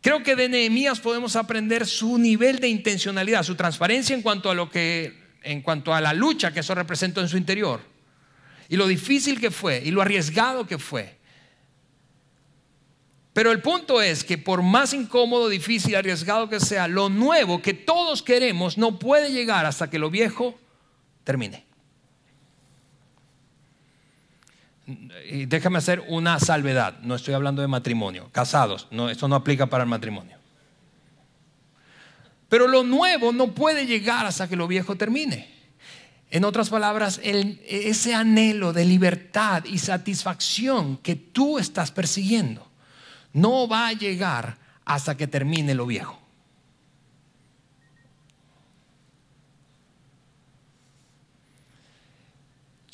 Creo 0.00 0.22
que 0.22 0.34
de 0.34 0.48
Nehemías 0.48 0.98
podemos 0.98 1.36
aprender 1.36 1.86
su 1.86 2.16
nivel 2.16 2.58
de 2.58 2.68
intencionalidad, 2.68 3.42
su 3.42 3.54
transparencia 3.54 4.16
en 4.16 4.22
cuanto 4.22 4.50
a 4.50 4.54
lo 4.54 4.70
que 4.70 5.12
en 5.42 5.60
cuanto 5.60 5.92
a 5.92 6.00
la 6.00 6.14
lucha 6.14 6.54
que 6.54 6.60
eso 6.60 6.74
representó 6.74 7.20
en 7.20 7.28
su 7.28 7.36
interior 7.36 7.82
y 8.70 8.76
lo 8.76 8.86
difícil 8.86 9.38
que 9.38 9.50
fue 9.50 9.82
y 9.84 9.90
lo 9.90 10.00
arriesgado 10.00 10.66
que 10.66 10.78
fue. 10.78 11.18
Pero 13.34 13.52
el 13.52 13.60
punto 13.60 14.00
es 14.00 14.24
que 14.24 14.38
por 14.38 14.62
más 14.62 14.94
incómodo, 14.94 15.50
difícil, 15.50 15.96
arriesgado 15.96 16.48
que 16.48 16.60
sea, 16.60 16.88
lo 16.88 17.10
nuevo 17.10 17.60
que 17.60 17.74
todos 17.74 18.22
queremos 18.22 18.78
no 18.78 18.98
puede 18.98 19.32
llegar 19.32 19.66
hasta 19.66 19.90
que 19.90 19.98
lo 19.98 20.08
viejo 20.08 20.58
termine. 21.24 21.66
Y 24.73 24.73
déjame 24.86 25.78
hacer 25.78 26.02
una 26.08 26.38
salvedad, 26.38 26.98
no 27.00 27.14
estoy 27.14 27.34
hablando 27.34 27.62
de 27.62 27.68
matrimonio, 27.68 28.28
casados, 28.32 28.86
no, 28.90 29.08
esto 29.08 29.28
no 29.28 29.36
aplica 29.36 29.66
para 29.66 29.84
el 29.84 29.90
matrimonio. 29.90 30.36
Pero 32.48 32.68
lo 32.68 32.84
nuevo 32.84 33.32
no 33.32 33.52
puede 33.52 33.86
llegar 33.86 34.26
hasta 34.26 34.48
que 34.48 34.56
lo 34.56 34.68
viejo 34.68 34.96
termine. 34.96 35.52
En 36.30 36.44
otras 36.44 36.68
palabras, 36.68 37.20
ese 37.22 38.14
anhelo 38.14 38.72
de 38.72 38.84
libertad 38.84 39.64
y 39.64 39.78
satisfacción 39.78 40.96
que 40.98 41.14
tú 41.14 41.58
estás 41.58 41.90
persiguiendo 41.90 42.66
no 43.32 43.68
va 43.68 43.88
a 43.88 43.92
llegar 43.92 44.58
hasta 44.84 45.16
que 45.16 45.26
termine 45.26 45.74
lo 45.74 45.86
viejo. 45.86 46.23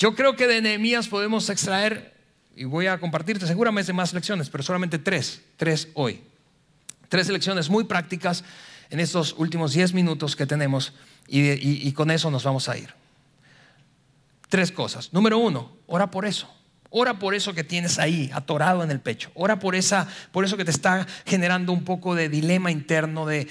Yo 0.00 0.14
creo 0.14 0.34
que 0.34 0.46
de 0.46 0.62
Nehemías 0.62 1.08
podemos 1.08 1.50
extraer, 1.50 2.14
y 2.56 2.64
voy 2.64 2.86
a 2.86 2.98
compartirte 2.98 3.46
seguramente 3.46 3.92
más 3.92 4.14
lecciones, 4.14 4.48
pero 4.48 4.64
solamente 4.64 4.98
tres, 4.98 5.42
tres 5.58 5.88
hoy. 5.92 6.22
Tres 7.10 7.28
lecciones 7.28 7.68
muy 7.68 7.84
prácticas 7.84 8.42
en 8.88 8.98
estos 8.98 9.34
últimos 9.36 9.74
diez 9.74 9.92
minutos 9.92 10.36
que 10.36 10.46
tenemos 10.46 10.94
y 11.28 11.92
con 11.92 12.10
eso 12.10 12.30
nos 12.30 12.44
vamos 12.44 12.70
a 12.70 12.78
ir. 12.78 12.94
Tres 14.48 14.72
cosas. 14.72 15.12
Número 15.12 15.36
uno, 15.36 15.76
ora 15.86 16.10
por 16.10 16.24
eso. 16.24 16.50
Ora 16.92 17.20
por 17.20 17.36
eso 17.36 17.54
que 17.54 17.62
tienes 17.62 18.00
ahí, 18.00 18.30
atorado 18.34 18.82
en 18.82 18.90
el 18.90 18.98
pecho. 18.98 19.30
Ora 19.34 19.60
por, 19.60 19.76
esa, 19.76 20.08
por 20.32 20.44
eso 20.44 20.56
que 20.56 20.64
te 20.64 20.72
está 20.72 21.06
generando 21.24 21.72
un 21.72 21.84
poco 21.84 22.16
de 22.16 22.28
dilema 22.28 22.72
interno, 22.72 23.26
de, 23.26 23.46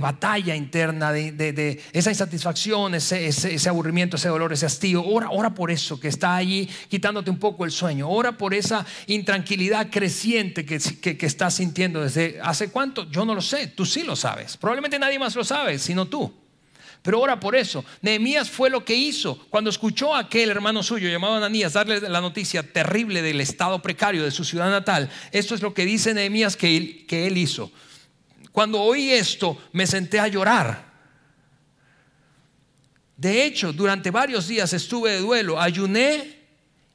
batalla 0.00 0.56
interna, 0.56 1.12
de, 1.12 1.82
esa 1.92 2.08
insatisfacción, 2.08 2.94
ese, 2.94 3.68
aburrimiento, 3.68 4.16
ese 4.16 4.30
dolor, 4.30 4.54
ese 4.54 4.64
hastío. 4.64 5.04
Ora, 5.04 5.28
ora 5.30 5.54
por 5.54 5.70
eso 5.70 6.00
que 6.00 6.08
está 6.08 6.36
allí 6.36 6.70
quitándote 6.88 7.30
un 7.30 7.38
poco 7.38 7.66
el 7.66 7.70
sueño. 7.70 8.08
Ora 8.08 8.38
por 8.38 8.54
esa 8.54 8.86
intranquilidad 9.08 9.90
creciente 9.90 10.64
que, 10.64 10.78
que 10.78 11.26
estás 11.26 11.54
sintiendo 11.54 12.00
desde 12.00 12.40
hace 12.42 12.70
cuánto. 12.70 13.10
Yo 13.10 13.26
no 13.26 13.34
lo 13.34 13.42
sé, 13.42 13.66
tú 13.66 13.84
sí 13.84 14.04
lo 14.04 14.16
sabes. 14.16 14.56
Probablemente 14.56 14.98
nadie 14.98 15.18
más 15.18 15.36
lo 15.36 15.44
sabe, 15.44 15.78
sino 15.78 16.06
tú. 16.06 16.39
Pero 17.02 17.20
ora 17.20 17.40
por 17.40 17.56
eso. 17.56 17.84
Nehemías 18.02 18.50
fue 18.50 18.68
lo 18.68 18.84
que 18.84 18.94
hizo 18.94 19.38
cuando 19.48 19.70
escuchó 19.70 20.14
a 20.14 20.20
aquel 20.20 20.50
hermano 20.50 20.82
suyo 20.82 21.08
llamado 21.08 21.34
Ananías 21.34 21.72
darle 21.72 22.00
la 22.00 22.20
noticia 22.20 22.62
terrible 22.62 23.22
del 23.22 23.40
estado 23.40 23.80
precario 23.80 24.22
de 24.22 24.30
su 24.30 24.44
ciudad 24.44 24.70
natal. 24.70 25.10
Esto 25.32 25.54
es 25.54 25.62
lo 25.62 25.72
que 25.72 25.86
dice 25.86 26.12
Nehemías 26.12 26.56
que 26.56 26.76
él, 26.76 27.06
que 27.06 27.26
él 27.26 27.38
hizo. 27.38 27.72
Cuando 28.52 28.80
oí 28.82 29.10
esto, 29.10 29.56
me 29.72 29.86
senté 29.86 30.18
a 30.20 30.28
llorar. 30.28 30.90
De 33.16 33.44
hecho, 33.44 33.72
durante 33.72 34.10
varios 34.10 34.48
días 34.48 34.72
estuve 34.72 35.12
de 35.12 35.20
duelo, 35.20 35.60
ayuné 35.60 36.38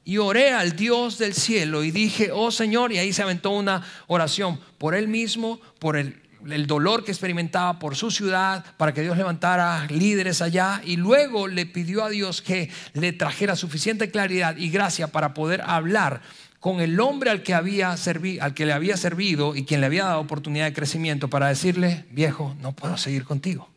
y 0.04 0.18
oré 0.18 0.52
al 0.52 0.76
Dios 0.76 1.18
del 1.18 1.34
cielo 1.34 1.82
y 1.82 1.90
dije, 1.90 2.30
oh 2.32 2.50
Señor, 2.52 2.92
y 2.92 2.98
ahí 2.98 3.12
se 3.12 3.22
aventó 3.22 3.50
una 3.50 3.84
oración 4.06 4.60
por 4.78 4.94
él 4.94 5.08
mismo, 5.08 5.60
por 5.78 5.96
el 5.96 6.20
el 6.50 6.66
dolor 6.66 7.04
que 7.04 7.10
experimentaba 7.10 7.78
por 7.78 7.96
su 7.96 8.10
ciudad, 8.10 8.64
para 8.76 8.92
que 8.92 9.02
Dios 9.02 9.16
levantara 9.16 9.86
líderes 9.88 10.42
allá, 10.42 10.80
y 10.84 10.96
luego 10.96 11.48
le 11.48 11.66
pidió 11.66 12.04
a 12.04 12.10
Dios 12.10 12.42
que 12.42 12.70
le 12.94 13.12
trajera 13.12 13.56
suficiente 13.56 14.10
claridad 14.10 14.56
y 14.56 14.70
gracia 14.70 15.08
para 15.08 15.34
poder 15.34 15.62
hablar 15.66 16.22
con 16.60 16.80
el 16.80 16.98
hombre 17.00 17.30
al 17.30 17.42
que, 17.42 17.54
había 17.54 17.92
al 17.92 18.54
que 18.54 18.66
le 18.66 18.72
había 18.72 18.96
servido 18.96 19.54
y 19.54 19.64
quien 19.64 19.80
le 19.80 19.86
había 19.86 20.04
dado 20.04 20.20
oportunidad 20.20 20.64
de 20.64 20.72
crecimiento 20.72 21.28
para 21.28 21.48
decirle, 21.48 22.06
viejo, 22.10 22.56
no 22.60 22.72
puedo 22.72 22.96
seguir 22.96 23.24
contigo, 23.24 23.68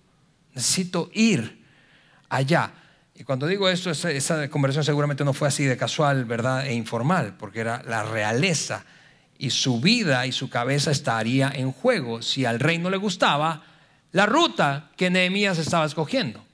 necesito 0.56 1.10
ir 1.14 1.64
allá. 2.30 2.72
Y 3.16 3.26
cuando 3.26 3.48
digo 3.48 3.70
esto, 3.70 3.92
esa, 3.92 4.12
esa 4.12 4.50
conversación 4.50 4.86
seguramente 4.86 5.26
no 5.26 5.34
fue 5.34 5.50
así 5.50 5.66
de 5.66 5.76
casual, 5.76 6.26
¿verdad? 6.26 6.66
E 6.66 6.74
informal, 6.74 7.36
porque 7.38 7.60
era 7.60 7.84
la 7.84 8.04
realeza 8.04 8.86
y 9.40 9.50
su 9.52 9.80
vida 9.80 10.28
y 10.28 10.32
su 10.34 10.50
cabeza 10.50 10.92
estaría 10.92 11.50
en 11.56 11.72
juego 11.72 12.22
si 12.22 12.46
al 12.46 12.60
rey 12.60 12.78
no 12.78 12.90
le 12.90 12.98
gustaba 12.98 13.64
la 14.12 14.26
ruta 14.26 14.92
que 14.98 15.10
Nehemías 15.10 15.58
estaba 15.58 15.86
escogiendo. 15.86 16.46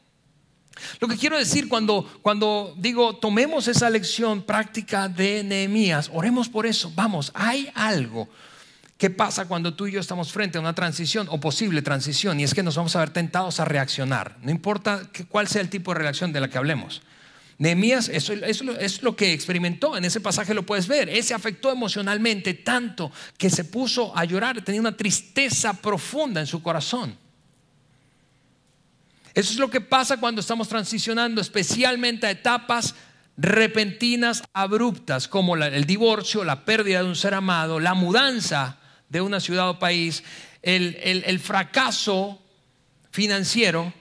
Lo 1.00 1.08
que 1.08 1.18
quiero 1.18 1.38
decir 1.38 1.68
cuando, 1.68 2.08
cuando 2.22 2.76
digo 2.78 3.16
tomemos 3.16 3.68
esa 3.68 3.90
lección 3.90 4.44
práctica 4.44 5.10
de 5.10 5.44
Nehemías, 5.44 6.12
oremos 6.14 6.48
por 6.48 6.68
eso, 6.68 6.92
vamos, 6.96 7.32
hay 7.34 7.70
algo 7.74 8.30
que 8.98 9.10
pasa 9.10 9.48
cuando 9.48 9.74
tú 9.74 9.88
y 9.88 9.94
yo 9.94 10.00
estamos 10.00 10.32
frente 10.32 10.58
a 10.58 10.62
una 10.62 10.76
transición 10.76 11.28
o 11.32 11.40
posible 11.40 11.82
transición 11.82 12.40
y 12.40 12.44
es 12.44 12.54
que 12.54 12.64
nos 12.64 12.76
vamos 12.76 12.96
a 12.96 13.00
ver 13.00 13.10
tentados 13.10 13.60
a 13.60 13.66
reaccionar, 13.66 14.38
no 14.42 14.52
importa 14.52 15.02
cuál 15.30 15.48
sea 15.48 15.62
el 15.62 15.70
tipo 15.70 15.92
de 15.94 16.02
reacción 16.02 16.32
de 16.32 16.40
la 16.40 16.50
que 16.50 16.58
hablemos. 16.60 17.02
Nehemías, 17.58 18.10
eso, 18.10 18.34
es 18.34 19.02
lo 19.02 19.16
que 19.16 19.32
experimentó, 19.32 19.96
en 19.96 20.04
ese 20.04 20.20
pasaje 20.20 20.54
lo 20.54 20.66
puedes 20.66 20.88
ver, 20.88 21.08
él 21.08 21.24
se 21.24 21.34
afectó 21.34 21.72
emocionalmente 21.72 22.54
tanto 22.54 23.12
que 23.38 23.50
se 23.50 23.64
puso 23.64 24.16
a 24.18 24.26
llorar, 24.26 24.62
tenía 24.62 24.82
una 24.82 24.98
tristeza 24.98 25.74
profunda 25.74 26.42
en 26.42 26.48
su 26.48 26.62
corazón. 26.62 27.18
Eso 29.34 29.54
es 29.54 29.58
lo 29.58 29.70
que 29.70 29.80
pasa 29.80 30.18
cuando 30.18 30.42
estamos 30.42 30.68
transicionando, 30.68 31.40
especialmente 31.40 32.28
a 32.28 32.32
etapas 32.32 32.96
repentinas, 33.38 34.44
abruptas, 34.54 35.28
como 35.28 35.56
el 35.56 35.86
divorcio, 35.86 36.44
la 36.44 36.66
pérdida 36.66 37.04
de 37.04 37.10
un 37.10 37.16
ser 37.16 37.34
amado, 37.34 37.80
la 37.80 37.94
mudanza 37.94 38.80
de 39.10 39.22
una 39.22 39.40
ciudad 39.40 39.70
o 39.70 39.80
país, 39.80 40.24
el 40.62 41.40
fracaso 41.40 42.42
financiero 43.12 43.94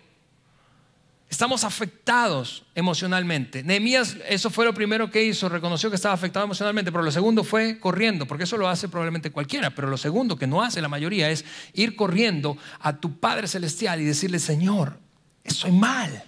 Estamos 1.35 1.65
afectados 1.65 2.63
emocionalmente. 2.77 3.65
Nehemías, 3.65 4.17
eso 4.29 4.51
fue 4.51 4.65
lo 4.65 4.73
primero 4.73 5.11
que 5.11 5.25
hizo, 5.25 5.49
reconoció 5.49 5.91
que 5.91 5.97
estaba 5.97 6.15
afectado 6.15 6.45
emocionalmente, 6.45 6.93
pero 6.93 7.03
lo 7.03 7.11
segundo 7.11 7.43
fue 7.43 7.81
corriendo, 7.81 8.25
porque 8.25 8.45
eso 8.45 8.57
lo 8.57 8.69
hace 8.69 8.89
probablemente 8.89 9.33
cualquiera, 9.33 9.71
pero 9.71 9.91
lo 9.91 9.97
segundo 9.97 10.37
que 10.37 10.47
no 10.47 10.63
hace 10.63 10.81
la 10.81 10.87
mayoría 10.87 11.29
es 11.31 11.45
ir 11.73 11.97
corriendo 11.97 12.57
a 12.79 12.99
tu 12.99 13.19
Padre 13.19 13.49
Celestial 13.49 14.01
y 14.01 14.05
decirle, 14.05 14.39
Señor, 14.39 14.97
estoy 15.43 15.73
mal. 15.73 16.23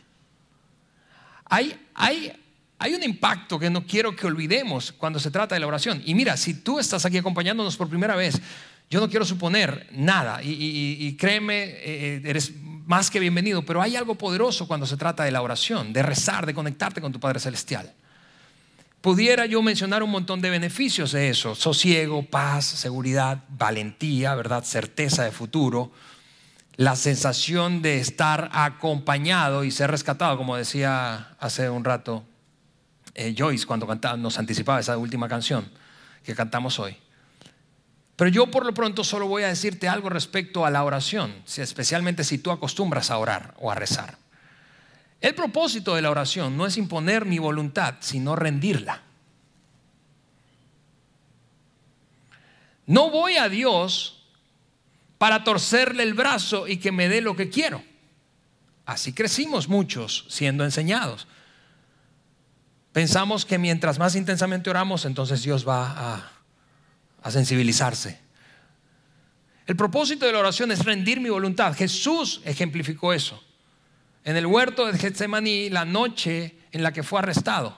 Hay, 1.44 1.78
hay, 1.94 2.32
hay 2.76 2.94
un 2.96 3.04
impacto 3.04 3.60
que 3.60 3.70
no 3.70 3.86
quiero 3.86 4.16
que 4.16 4.26
olvidemos 4.26 4.90
cuando 4.90 5.20
se 5.20 5.30
trata 5.30 5.54
de 5.54 5.60
la 5.60 5.68
oración. 5.68 6.02
Y 6.04 6.16
mira, 6.16 6.36
si 6.36 6.52
tú 6.52 6.80
estás 6.80 7.06
aquí 7.06 7.16
acompañándonos 7.16 7.76
por 7.76 7.88
primera 7.88 8.16
vez, 8.16 8.40
yo 8.90 8.98
no 8.98 9.08
quiero 9.08 9.24
suponer 9.24 9.86
nada 9.92 10.40
y, 10.42 11.16
créeme, 11.16 11.62
eh, 11.62 11.80
eh, 11.84 12.22
eres 12.24 12.52
más 12.86 13.10
que 13.10 13.18
bienvenido, 13.18 13.64
pero 13.64 13.82
hay 13.82 13.96
algo 13.96 14.14
poderoso 14.14 14.68
cuando 14.68 14.86
se 14.86 14.96
trata 14.96 15.24
de 15.24 15.32
la 15.32 15.42
oración, 15.42 15.92
de 15.92 16.02
rezar, 16.02 16.46
de 16.46 16.54
conectarte 16.54 17.00
con 17.00 17.12
tu 17.12 17.18
Padre 17.18 17.40
Celestial. 17.40 17.92
Pudiera 19.00 19.44
yo 19.44 19.60
mencionar 19.60 20.04
un 20.04 20.10
montón 20.10 20.40
de 20.40 20.50
beneficios 20.50 21.12
de 21.12 21.28
eso, 21.28 21.56
sosiego, 21.56 22.22
paz, 22.22 22.64
seguridad, 22.64 23.42
valentía, 23.48 24.36
¿verdad? 24.36 24.62
Certeza 24.64 25.24
de 25.24 25.32
futuro, 25.32 25.90
la 26.76 26.94
sensación 26.94 27.82
de 27.82 27.98
estar 27.98 28.50
acompañado 28.52 29.64
y 29.64 29.72
ser 29.72 29.90
rescatado, 29.90 30.36
como 30.36 30.56
decía 30.56 31.34
hace 31.40 31.68
un 31.68 31.84
rato 31.84 32.24
eh, 33.14 33.34
Joyce 33.36 33.66
cuando 33.66 33.86
nos 34.16 34.38
anticipaba 34.38 34.78
esa 34.78 34.96
última 34.96 35.28
canción 35.28 35.68
que 36.22 36.36
cantamos 36.36 36.78
hoy. 36.78 36.96
Pero 38.16 38.30
yo 38.30 38.50
por 38.50 38.64
lo 38.64 38.72
pronto 38.72 39.04
solo 39.04 39.28
voy 39.28 39.42
a 39.42 39.48
decirte 39.48 39.88
algo 39.88 40.08
respecto 40.08 40.64
a 40.64 40.70
la 40.70 40.82
oración, 40.84 41.34
especialmente 41.54 42.24
si 42.24 42.38
tú 42.38 42.50
acostumbras 42.50 43.10
a 43.10 43.18
orar 43.18 43.54
o 43.58 43.70
a 43.70 43.74
rezar. 43.74 44.16
El 45.20 45.34
propósito 45.34 45.94
de 45.94 46.02
la 46.02 46.10
oración 46.10 46.56
no 46.56 46.66
es 46.66 46.78
imponer 46.78 47.26
mi 47.26 47.38
voluntad, 47.38 47.96
sino 48.00 48.34
rendirla. 48.34 49.02
No 52.86 53.10
voy 53.10 53.36
a 53.36 53.48
Dios 53.48 54.22
para 55.18 55.44
torcerle 55.44 56.02
el 56.02 56.14
brazo 56.14 56.68
y 56.68 56.78
que 56.78 56.92
me 56.92 57.08
dé 57.08 57.20
lo 57.20 57.36
que 57.36 57.50
quiero. 57.50 57.82
Así 58.86 59.12
crecimos 59.12 59.68
muchos 59.68 60.24
siendo 60.28 60.64
enseñados. 60.64 61.26
Pensamos 62.92 63.44
que 63.44 63.58
mientras 63.58 63.98
más 63.98 64.14
intensamente 64.14 64.70
oramos, 64.70 65.04
entonces 65.04 65.42
Dios 65.42 65.68
va 65.68 66.14
a 66.14 66.35
a 67.26 67.30
sensibilizarse. 67.32 68.20
El 69.66 69.74
propósito 69.74 70.26
de 70.26 70.32
la 70.32 70.38
oración 70.38 70.70
es 70.70 70.84
rendir 70.84 71.20
mi 71.20 71.28
voluntad. 71.28 71.74
Jesús 71.74 72.40
ejemplificó 72.44 73.12
eso. 73.12 73.42
en 74.22 74.36
el 74.36 74.46
huerto 74.46 74.86
de 74.86 74.98
Getsemaní 74.98 75.70
la 75.70 75.84
noche 75.84 76.56
en 76.72 76.82
la 76.82 76.92
que 76.92 77.02
fue 77.02 77.18
arrestado. 77.20 77.76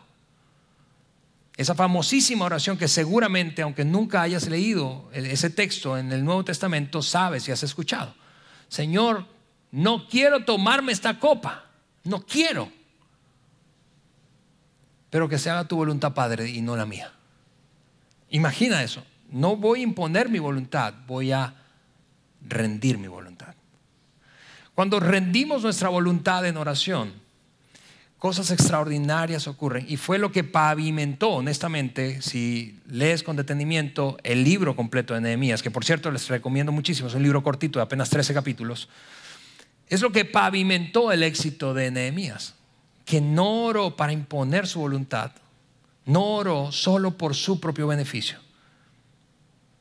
Esa 1.57 1.74
famosísima 1.74 2.44
oración 2.44 2.78
que 2.78 2.88
seguramente, 2.88 3.62
aunque 3.62 3.84
nunca 3.84 4.22
hayas 4.22 4.49
leído 4.49 5.11
ese 5.12 5.51
texto 5.51 5.99
en 5.99 6.12
el 6.12 6.24
Nuevo 6.24 6.44
Testamento, 6.44 7.03
sabes 7.03 7.49
y 7.49 7.53
has 7.53 7.62
escuchado. 7.62 8.14
Señor, 8.68 9.26
no 9.70 10.09
quiero 10.09 10.44
tomarme 10.44 10.92
esta 10.92 11.18
copa, 11.18 11.66
no 12.05 12.24
quiero. 12.24 12.70
Pero 15.11 15.28
que 15.28 15.38
se 15.38 15.51
haga 15.51 15.68
tu 15.68 15.76
voluntad, 15.76 16.14
Padre, 16.14 16.49
y 16.49 16.61
no 16.61 16.76
la 16.76 16.86
mía. 16.86 17.12
Imagina 18.30 18.82
eso. 18.82 19.03
No 19.31 19.57
voy 19.57 19.81
a 19.81 19.83
imponer 19.85 20.29
mi 20.29 20.39
voluntad, 20.39 20.95
voy 21.07 21.33
a 21.33 21.55
rendir 22.47 22.99
mi 22.99 23.09
voluntad. 23.09 23.55
Cuando 24.74 25.01
rendimos 25.01 25.62
nuestra 25.62 25.89
voluntad 25.89 26.47
en 26.47 26.57
oración, 26.57 27.12
cosas 28.18 28.51
extraordinarias 28.51 29.47
ocurren. 29.47 29.87
Y 29.89 29.97
fue 29.97 30.18
lo 30.18 30.33
que 30.33 30.45
pavimentó, 30.45 31.31
honestamente, 31.31 32.20
si 32.20 32.79
lees 32.87 33.22
con 33.22 33.37
detenimiento 33.37 34.18
el 34.22 34.45
libro 34.45 34.76
completo 34.76 35.14
de 35.14 35.20
Nehemías, 35.20 35.62
que 35.62 35.70
por 35.70 35.85
cierto 35.85 36.11
les 36.11 36.29
recomiendo 36.29 36.72
muchísimo, 36.72 37.09
es 37.09 37.14
un 37.14 37.22
libro 37.22 37.43
cortito 37.43 37.79
de 37.79 37.85
apenas 37.85 38.11
13 38.11 38.35
capítulos, 38.35 38.89
es 39.89 40.03
lo 40.03 40.12
que 40.12 40.24
pavimentó 40.24 41.12
el 41.12 41.22
éxito 41.22 41.72
de 41.72 41.91
Nehemías, 41.91 42.55
que 43.05 43.20
no 43.20 43.64
oró 43.64 43.97
para 43.97 44.12
imponer 44.12 44.66
su 44.66 44.81
voluntad, 44.81 45.33
no 46.05 46.24
oró 46.35 46.72
solo 46.72 47.16
por 47.16 47.35
su 47.35 47.59
propio 47.59 47.87
beneficio, 47.87 48.39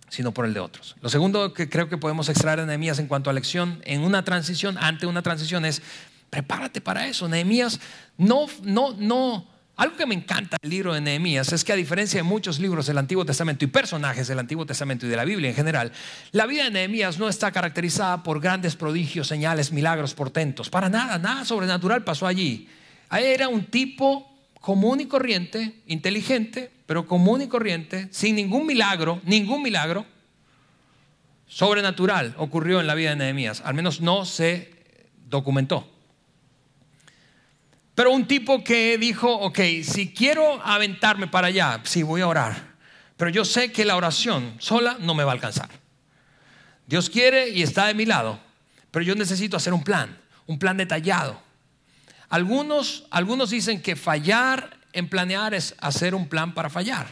sino 0.09 0.33
por 0.33 0.45
el 0.45 0.53
de 0.53 0.59
otros. 0.59 0.95
Lo 1.01 1.09
segundo 1.09 1.53
que 1.53 1.69
creo 1.69 1.89
que 1.89 1.97
podemos 1.97 2.29
extraer 2.29 2.59
de 2.59 2.65
Nehemías 2.65 2.99
en 2.99 3.07
cuanto 3.07 3.29
a 3.29 3.33
lección 3.33 3.81
en 3.83 4.01
una 4.01 4.23
transición, 4.23 4.77
ante 4.77 5.05
una 5.05 5.21
transición, 5.21 5.65
es 5.65 5.81
Prepárate 6.29 6.81
para 6.81 7.07
eso. 7.07 7.27
Nehemías 7.27 7.79
no, 8.17 8.47
no, 8.63 8.93
no. 8.97 9.47
Algo 9.77 9.95
que 9.95 10.07
me 10.07 10.15
encanta 10.15 10.57
del 10.59 10.71
libro 10.71 10.93
de 10.93 11.01
Nehemías 11.01 11.53
es 11.53 11.63
que 11.63 11.71
a 11.71 11.75
diferencia 11.75 12.17
de 12.17 12.23
muchos 12.23 12.59
libros 12.59 12.87
del 12.87 12.97
Antiguo 12.97 13.23
Testamento 13.23 13.63
y 13.63 13.67
personajes 13.67 14.27
del 14.27 14.39
Antiguo 14.39 14.65
Testamento 14.65 15.05
y 15.05 15.09
de 15.09 15.15
la 15.15 15.23
Biblia 15.23 15.49
en 15.49 15.55
general, 15.55 15.91
la 16.31 16.47
vida 16.47 16.63
de 16.63 16.71
Nehemías 16.71 17.19
no 17.19 17.29
está 17.29 17.51
caracterizada 17.51 18.23
por 18.23 18.41
grandes 18.41 18.75
prodigios, 18.75 19.27
señales, 19.27 19.71
milagros, 19.71 20.15
portentos. 20.15 20.69
Para 20.69 20.89
nada, 20.89 21.19
nada 21.19 21.45
sobrenatural 21.45 22.03
pasó 22.03 22.25
allí. 22.25 22.67
Era 23.11 23.49
un 23.49 23.65
tipo 23.65 24.35
común 24.59 24.99
y 24.99 25.05
corriente, 25.05 25.75
inteligente, 25.85 26.71
pero 26.87 27.05
común 27.05 27.41
y 27.43 27.47
corriente, 27.47 28.07
sin 28.11 28.35
ningún 28.37 28.65
milagro, 28.65 29.21
ningún 29.25 29.61
milagro 29.61 30.05
sobrenatural 31.45 32.33
ocurrió 32.37 32.79
en 32.79 32.87
la 32.87 32.95
vida 32.95 33.11
de 33.11 33.17
Nehemías. 33.17 33.61
Al 33.61 33.73
menos 33.73 34.01
no 34.01 34.25
se 34.25 34.73
documentó. 35.27 35.87
Pero 37.93 38.11
un 38.11 38.25
tipo 38.25 38.63
que 38.63 38.97
dijo, 38.97 39.31
ok, 39.31 39.59
si 39.83 40.13
quiero 40.13 40.61
aventarme 40.63 41.27
para 41.27 41.47
allá, 41.47 41.81
sí 41.83 42.03
voy 42.03 42.21
a 42.21 42.27
orar, 42.27 42.75
pero 43.17 43.31
yo 43.31 43.43
sé 43.43 43.71
que 43.71 43.85
la 43.85 43.97
oración 43.97 44.55
sola 44.59 44.97
no 44.99 45.13
me 45.13 45.23
va 45.23 45.31
a 45.31 45.33
alcanzar. 45.33 45.69
Dios 46.85 47.09
quiere 47.09 47.49
y 47.49 47.63
está 47.63 47.87
de 47.87 47.95
mi 47.95 48.05
lado, 48.05 48.39
pero 48.91 49.03
yo 49.03 49.15
necesito 49.15 49.57
hacer 49.57 49.73
un 49.73 49.83
plan, 49.83 50.17
un 50.45 50.57
plan 50.57 50.77
detallado. 50.77 51.41
Algunos, 52.29 53.05
algunos 53.09 53.49
dicen 53.49 53.81
que 53.81 53.95
fallar 53.95 54.76
en 54.97 55.07
planear 55.07 55.53
es 55.53 55.75
hacer 55.79 56.15
un 56.15 56.27
plan 56.27 56.53
para 56.53 56.69
fallar. 56.69 57.07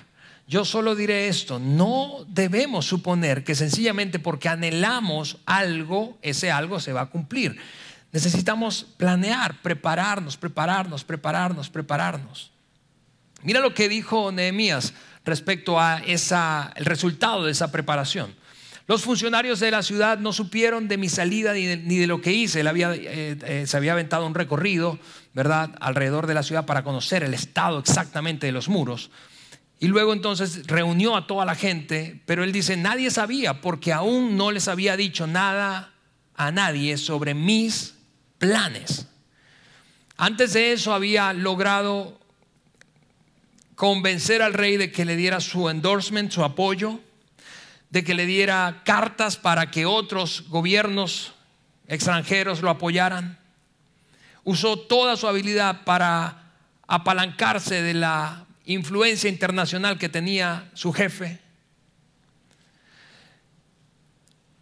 Yo 0.48 0.66
solo 0.66 0.96
diré 0.96 1.28
esto, 1.28 1.60
no 1.60 2.26
debemos 2.28 2.86
suponer 2.86 3.44
que 3.44 3.56
sencillamente 3.56 4.20
porque 4.20 4.50
anhelamos 4.50 5.38
algo, 5.46 6.18
ese 6.22 6.52
algo 6.52 6.80
se 6.80 6.94
va 6.94 7.02
a 7.02 7.10
cumplir. 7.10 7.58
Necesitamos 8.12 8.86
planear, 8.98 9.62
prepararnos, 9.62 10.38
prepararnos, 10.38 11.04
prepararnos, 11.04 11.70
prepararnos. 11.70 12.52
Mira 13.44 13.60
lo 13.60 13.74
que 13.74 13.90
dijo 13.90 14.32
Nehemías 14.32 14.94
respecto 15.26 15.80
a 15.80 16.00
esa, 16.00 16.72
el 16.76 16.86
resultado 16.86 17.46
de 17.46 17.52
esa 17.52 17.72
preparación. 17.72 18.34
Los 18.88 19.02
funcionarios 19.02 19.60
de 19.60 19.72
la 19.72 19.82
ciudad 19.82 20.20
no 20.20 20.32
supieron 20.32 20.88
de 20.88 20.98
mi 20.98 21.10
salida 21.10 21.54
ni 21.54 21.98
de, 21.98 22.08
lo 22.08 22.22
que 22.22 22.32
hice. 22.32 22.60
Él 22.60 22.68
eh, 22.68 23.38
eh, 23.44 23.64
se 23.66 23.78
había 23.78 23.94
aventado 23.94 24.28
un 24.28 24.36
recorrido, 24.36 25.00
¿verdad?, 25.36 25.76
alrededor 25.82 26.26
de 26.26 26.34
la 26.34 26.44
ciudad 26.44 26.66
para 26.66 26.84
conocer 26.84 27.22
el 27.22 27.34
estado 27.34 27.78
exactamente 27.78 28.48
de 28.48 28.54
los 28.54 28.70
muros. 28.70 29.12
Y 29.80 29.88
luego 29.88 30.14
entonces 30.14 30.66
reunió 30.66 31.18
a 31.18 31.28
toda 31.28 31.46
la 31.46 31.56
gente, 31.56 32.22
pero 32.26 32.46
él 32.46 32.54
dice, 32.54 32.78
nadie 32.78 33.12
sabía 33.12 33.60
porque 33.60 33.92
aún 33.92 34.38
no 34.38 34.52
les 34.52 34.70
había 34.70 34.96
dicho 34.96 35.28
nada 35.28 35.92
a 36.36 36.52
nadie 36.52 36.98
sobre 36.98 37.34
mis 37.34 37.96
planes. 38.38 39.08
Antes 40.16 40.54
de 40.54 40.72
eso 40.72 40.94
había 40.94 41.34
logrado 41.34 42.18
convencer 43.76 44.42
al 44.42 44.54
rey 44.54 44.78
de 44.78 44.90
que 44.90 45.04
le 45.04 45.18
diera 45.18 45.42
su 45.42 45.70
endorsement, 45.70 46.32
su 46.32 46.46
apoyo, 46.46 47.02
de 47.90 48.06
que 48.06 48.14
le 48.14 48.26
diera 48.26 48.84
cartas 48.86 49.36
para 49.36 49.70
que 49.70 49.86
otros 49.86 50.46
gobiernos 50.48 51.34
extranjeros 51.88 52.62
lo 52.62 52.70
apoyaran. 52.70 53.38
Usó 54.46 54.80
toda 54.80 55.18
su 55.18 55.28
habilidad 55.28 55.84
para 55.84 56.54
apalancarse 56.88 57.82
de 57.82 57.94
la 57.94 58.46
influencia 58.66 59.30
internacional 59.30 59.98
que 59.98 60.08
tenía 60.08 60.70
su 60.74 60.94
jefe. 60.94 61.40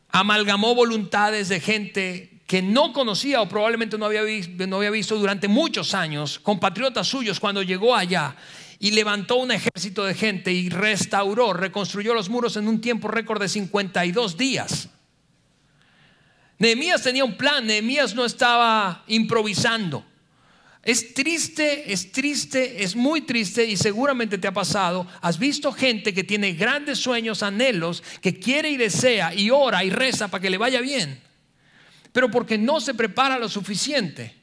Amalgamó 0.10 0.74
voluntades 0.74 1.50
de 1.50 1.60
gente 1.60 2.42
que 2.48 2.62
no 2.62 2.94
conocía 2.94 3.42
o 3.42 3.50
probablemente 3.50 3.98
no 3.98 4.06
había, 4.06 4.22
visto, 4.24 5.18
durante 5.18 5.48
muchos 5.48 5.94
años, 5.94 6.40
compatriotas 6.40 7.08
suyos, 7.08 7.40
cuando 7.40 7.64
llegó 7.64 7.96
allá 7.96 8.36
y 8.80 8.92
levantó 8.92 9.38
un 9.38 9.52
ejército 9.52 10.04
de 10.04 10.14
gente 10.14 10.52
y 10.52 10.70
restauró, 10.70 11.54
reconstruyó 11.54 12.14
los 12.14 12.30
muros 12.30 12.58
en 12.58 12.68
un 12.68 12.82
tiempo 12.82 13.08
récord 13.08 13.42
de 13.42 13.50
52 13.50 14.38
días. 14.38 14.90
Nehemías 16.64 17.04
tenía 17.04 17.26
un 17.26 17.36
plan, 17.36 17.68
Nehemías 17.68 18.16
no 18.16 18.26
estaba 18.26 19.04
improvisando. 19.08 20.06
Es 20.82 21.14
triste, 21.14 21.92
es 21.94 22.12
triste, 22.12 22.84
es 22.84 22.96
muy 22.96 23.22
triste 23.22 23.66
y 23.66 23.78
seguramente 23.78 24.38
te 24.38 24.48
ha 24.48 24.54
pasado. 24.54 25.08
Has 25.22 25.40
visto 25.40 25.72
gente 25.72 26.14
que 26.14 26.24
tiene 26.24 26.54
grandes 26.54 27.00
sueños, 27.00 27.44
anhelos, 27.44 28.04
que 28.22 28.40
quiere 28.40 28.70
y 28.70 28.78
desea 28.78 29.34
y 29.34 29.50
ora 29.50 29.84
y 29.84 29.90
reza 29.90 30.28
para 30.30 30.42
que 30.42 30.50
le 30.50 30.58
vaya 30.58 30.82
bien 30.82 31.22
pero 32.14 32.30
porque 32.30 32.58
no 32.58 32.80
se 32.80 32.94
prepara 32.94 33.38
lo 33.38 33.50
suficiente, 33.50 34.36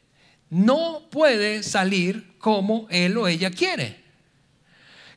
no 0.50 1.08
puede 1.10 1.62
salir 1.62 2.36
como 2.38 2.86
él 2.90 3.16
o 3.16 3.28
ella 3.28 3.50
quiere. 3.50 4.00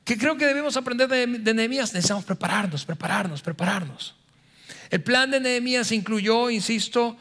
Que 0.06 0.18
creo 0.18 0.38
que 0.38 0.46
debemos 0.46 0.78
aprender 0.78 1.10
de, 1.10 1.54
Nehemías, 1.54 1.94
necesitamos 1.94 2.24
prepararnos, 2.24 2.86
prepararnos, 2.86 3.42
prepararnos. 3.42 4.16
El 4.94 5.02
plan 5.02 5.32
de 5.32 5.40
Nehemías 5.40 5.92
incluyó, 5.92 6.52
insisto, 6.52 7.18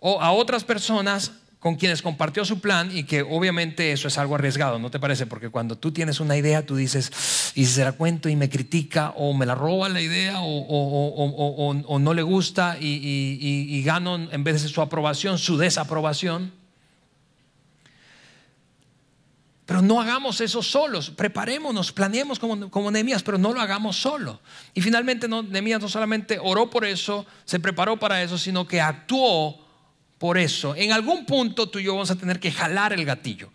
a 0.00 0.32
otras 0.32 0.64
personas 0.64 1.32
con 1.58 1.74
quienes 1.74 2.00
compartió 2.00 2.42
su 2.46 2.58
plan 2.58 2.90
y 2.90 3.04
que 3.04 3.20
obviamente 3.20 3.92
eso 3.92 4.08
es 4.08 4.16
algo 4.16 4.34
arriesgado, 4.34 4.78
¿no 4.78 4.90
te 4.90 4.98
parece? 4.98 5.26
Porque 5.26 5.50
cuando 5.50 5.76
tú 5.76 5.92
tienes 5.92 6.20
una 6.20 6.38
idea, 6.38 6.64
tú 6.64 6.74
dices, 6.74 7.52
y 7.54 7.66
si 7.66 7.72
se 7.74 7.84
la 7.84 7.92
cuento 7.92 8.30
y 8.30 8.36
me 8.36 8.48
critica 8.48 9.12
o 9.14 9.34
me 9.34 9.44
la 9.44 9.54
roba 9.54 9.90
la 9.90 10.00
idea 10.00 10.38
o, 10.40 11.98
no 12.00 12.14
le 12.14 12.22
gusta 12.22 12.78
y, 12.80 12.88
y, 13.68 13.82
gano 13.82 14.16
en 14.16 14.42
vez 14.42 14.62
de 14.62 14.68
su 14.70 14.80
aprobación, 14.80 15.36
su 15.36 15.58
desaprobación. 15.58 16.61
Pero 19.72 19.80
no 19.80 20.02
hagamos 20.02 20.38
eso 20.42 20.62
solos, 20.62 21.08
preparémonos, 21.08 21.92
planeemos 21.92 22.38
como, 22.38 22.68
como 22.68 22.90
Nehemías, 22.90 23.22
pero 23.22 23.38
no 23.38 23.54
lo 23.54 23.60
hagamos 23.62 23.96
solo. 23.96 24.38
Y 24.74 24.82
finalmente 24.82 25.28
no, 25.28 25.42
Nehemías 25.42 25.80
no 25.80 25.88
solamente 25.88 26.38
oró 26.38 26.68
por 26.68 26.84
eso, 26.84 27.24
se 27.46 27.58
preparó 27.58 27.98
para 27.98 28.22
eso, 28.22 28.36
sino 28.36 28.68
que 28.68 28.82
actuó 28.82 29.64
por 30.18 30.36
eso, 30.36 30.76
en 30.76 30.92
algún 30.92 31.24
punto 31.24 31.70
tú 31.70 31.78
y 31.78 31.84
yo 31.84 31.94
vamos 31.94 32.10
a 32.10 32.16
tener 32.16 32.38
que 32.38 32.52
jalar 32.52 32.92
el 32.92 33.06
gatillo. 33.06 33.50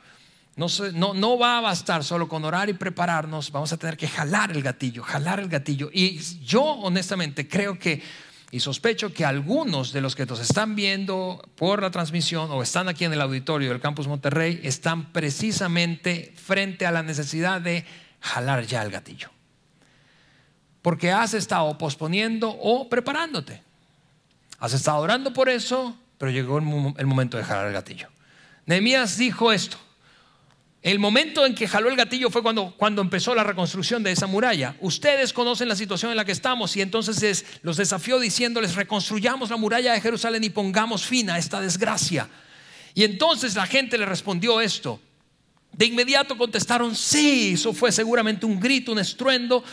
No, 0.56 0.66
no, 0.96 1.14
no, 1.14 1.38
va 1.38 1.60
a 1.60 1.62
bastar 1.62 2.04
solo 2.04 2.28
con 2.28 2.44
orar 2.46 2.68
y 2.68 2.74
prepararnos, 2.74 3.52
vamos 3.52 3.72
a 3.72 3.78
tener 3.78 3.96
que 3.96 4.08
jalar 4.08 4.50
el 4.50 4.64
gatillo, 4.64 5.04
jalar 5.04 5.40
el 5.40 5.50
gatillo. 5.50 5.92
Y 5.94 6.18
yo 6.44 6.64
honestamente 6.64 7.48
creo 7.48 7.78
que, 7.78 8.02
y 8.52 8.60
sospecho 8.62 9.14
que 9.14 9.26
algunos 9.26 9.92
de 9.92 10.02
los 10.02 10.16
que 10.16 10.26
nos 10.26 10.40
están 10.40 10.76
viendo 10.76 11.42
por 11.56 11.82
la 11.82 11.92
transmisión 11.92 12.50
o 12.52 12.62
están 12.62 12.88
aquí 12.88 13.04
en 13.04 13.14
el 13.14 13.22
auditorio 13.22 13.70
del 13.70 13.82
Campus 13.82 14.08
Monterrey, 14.08 14.62
están 14.64 15.12
precisamente 15.12 16.34
frente 16.36 16.86
a 16.86 16.92
la 16.92 17.04
necesidad 17.04 17.60
de 17.60 17.86
jalar 18.22 18.66
ya 18.66 18.84
el 18.84 18.92
gatillo. 18.92 19.30
Porque 20.82 21.12
has 21.12 21.34
estado 21.34 21.78
posponiendo 21.78 22.50
o 22.50 22.88
preparándote. 22.88 23.62
Has 24.60 24.74
estado 24.74 25.00
orando 25.00 25.34
por 25.34 25.50
eso, 25.50 25.98
pero 26.18 26.32
llegó 26.32 26.58
el 26.58 27.06
momento 27.06 27.38
de 27.38 27.44
jalar 27.44 27.68
el 27.68 27.74
gatillo. 27.74 28.08
Nehemías 28.66 29.18
dijo 29.18 29.52
esto. 29.52 29.78
El 30.88 31.00
momento 31.00 31.46
en 31.46 31.54
que 31.54 31.68
jaló 31.68 31.90
el 31.90 31.98
gatillo 31.98 32.30
fue 32.30 32.42
cuando, 32.42 32.74
cuando 32.78 33.02
empezó 33.02 33.36
la 33.36 33.44
reconstrucción 33.44 34.04
de 34.04 34.14
esa 34.14 34.26
muralla. 34.26 34.78
Ustedes 34.80 35.34
conocen 35.34 35.68
la 35.68 35.76
situación 35.76 36.12
en 36.12 36.16
la 36.16 36.24
que 36.24 36.32
estamos 36.32 36.78
y 36.78 36.82
entonces 36.82 37.46
los 37.62 37.76
desafió 37.76 38.22
diciéndoles, 38.22 38.76
reconstruyamos 38.76 39.50
la 39.50 39.58
muralla 39.58 39.92
de 39.92 40.00
Jerusalén 40.00 40.46
y 40.46 40.50
pongamos 40.50 41.06
fin 41.06 41.30
a 41.30 41.38
esta 41.38 41.60
desgracia. 41.60 42.30
Y 42.94 43.04
entonces 43.04 43.54
la 43.56 43.68
gente 43.68 43.98
le 43.98 44.06
respondió 44.06 44.62
esto. 44.62 45.02
De 45.74 45.88
inmediato 45.88 46.38
contestaron, 46.38 46.96
sí, 46.96 47.56
eso 47.56 47.74
fue 47.74 47.92
seguramente 47.92 48.46
un 48.46 48.58
grito, 48.58 48.94
un 48.94 49.00
estruendo. 49.00 49.66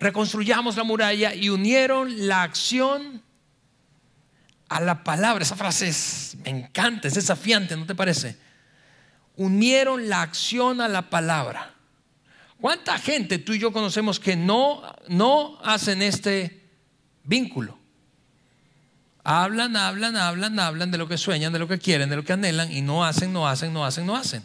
Reconstruyamos 0.00 0.76
la 0.76 0.82
muralla 0.82 1.32
y 1.32 1.48
unieron 1.48 2.26
la 2.26 2.42
acción 2.42 3.22
a 4.68 4.80
la 4.80 5.04
palabra. 5.04 5.44
Esa 5.44 5.54
frase 5.54 5.92
me 6.44 6.50
encanta, 6.50 7.06
es 7.06 7.14
desafiante, 7.14 7.76
¿no 7.76 7.86
te 7.86 7.94
parece? 7.94 8.45
Unieron 9.36 10.08
la 10.08 10.22
acción 10.22 10.80
a 10.80 10.88
la 10.88 11.02
palabra. 11.02 11.74
¿Cuánta 12.60 12.98
gente 12.98 13.38
tú 13.38 13.52
y 13.52 13.58
yo 13.58 13.72
conocemos 13.72 14.18
que 14.18 14.34
no, 14.34 14.82
no 15.08 15.58
hacen 15.62 16.02
este 16.02 16.62
vínculo? 17.24 17.78
Hablan, 19.24 19.76
hablan, 19.76 20.16
hablan, 20.16 20.58
hablan 20.58 20.90
de 20.90 20.98
lo 20.98 21.08
que 21.08 21.18
sueñan, 21.18 21.52
de 21.52 21.58
lo 21.58 21.68
que 21.68 21.78
quieren, 21.78 22.08
de 22.08 22.16
lo 22.16 22.24
que 22.24 22.32
anhelan 22.32 22.72
y 22.72 22.80
no 22.80 23.04
hacen, 23.04 23.32
no 23.32 23.46
hacen, 23.46 23.72
no 23.72 23.84
hacen, 23.84 24.06
no 24.06 24.16
hacen. 24.16 24.42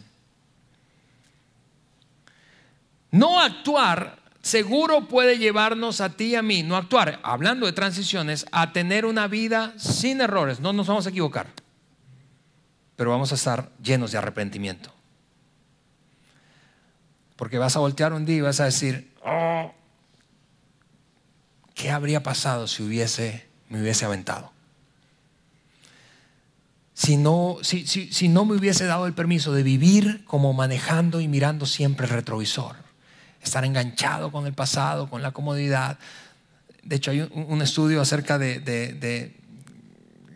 No 3.10 3.40
actuar 3.40 4.18
seguro 4.42 5.06
puede 5.06 5.38
llevarnos 5.38 6.00
a 6.00 6.10
ti 6.10 6.24
y 6.24 6.34
a 6.34 6.42
mí, 6.42 6.62
no 6.62 6.76
actuar, 6.76 7.20
hablando 7.22 7.66
de 7.66 7.72
transiciones, 7.72 8.44
a 8.50 8.72
tener 8.72 9.06
una 9.06 9.28
vida 9.28 9.72
sin 9.78 10.20
errores. 10.20 10.60
No 10.60 10.72
nos 10.72 10.88
vamos 10.88 11.06
a 11.06 11.10
equivocar, 11.10 11.46
pero 13.02 13.10
vamos 13.10 13.32
a 13.32 13.34
estar 13.34 13.72
llenos 13.82 14.12
de 14.12 14.18
arrepentimiento. 14.18 14.94
Porque 17.34 17.58
vas 17.58 17.74
a 17.74 17.80
voltear 17.80 18.12
un 18.12 18.24
día 18.24 18.36
y 18.36 18.40
vas 18.42 18.60
a 18.60 18.66
decir, 18.66 19.12
oh, 19.24 19.74
¿qué 21.74 21.90
habría 21.90 22.22
pasado 22.22 22.68
si 22.68 22.84
hubiese, 22.84 23.48
me 23.68 23.82
hubiese 23.82 24.04
aventado? 24.04 24.52
Si 26.94 27.16
no, 27.16 27.56
si, 27.62 27.88
si 27.88 28.28
no 28.28 28.44
me 28.44 28.54
hubiese 28.54 28.84
dado 28.84 29.08
el 29.08 29.14
permiso 29.14 29.52
de 29.52 29.64
vivir 29.64 30.24
como 30.24 30.52
manejando 30.52 31.20
y 31.20 31.26
mirando 31.26 31.66
siempre 31.66 32.06
el 32.06 32.12
retrovisor 32.12 32.76
estar 33.42 33.64
enganchado 33.64 34.30
con 34.30 34.46
el 34.46 34.52
pasado, 34.52 35.10
con 35.10 35.22
la 35.22 35.32
comodidad. 35.32 35.98
De 36.84 36.94
hecho, 36.94 37.10
hay 37.10 37.28
un, 37.32 37.62
estudio 37.62 38.00
acerca 38.00 38.38
de, 38.38 39.34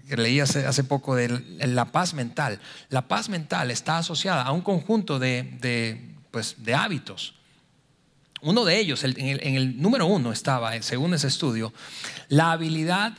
leí 0.09 0.41
hace, 0.41 0.85
poco 0.85 1.15
de 1.15 1.29
la 1.67 1.87
paz 1.87 2.15
mental. 2.15 2.61
La 2.91 3.09
paz 3.09 3.29
mental 3.29 3.71
está 3.71 3.99
asociada 3.99 4.43
a 4.43 4.53
un 4.53 4.63
conjunto 4.63 5.19
de, 5.19 6.15
pues, 6.31 6.57
de 6.59 6.75
hábitos. 6.75 7.35
Uno 8.43 8.65
de 8.65 8.79
ellos, 8.79 9.03
en, 9.03 9.19
el, 9.19 9.41
en 9.43 9.55
el 9.57 9.81
número 9.81 10.07
uno 10.07 10.31
estaba, 10.31 10.81
según 10.83 11.15
ese 11.15 11.27
estudio, 11.27 11.73
la 12.29 12.53
habilidad 12.53 13.15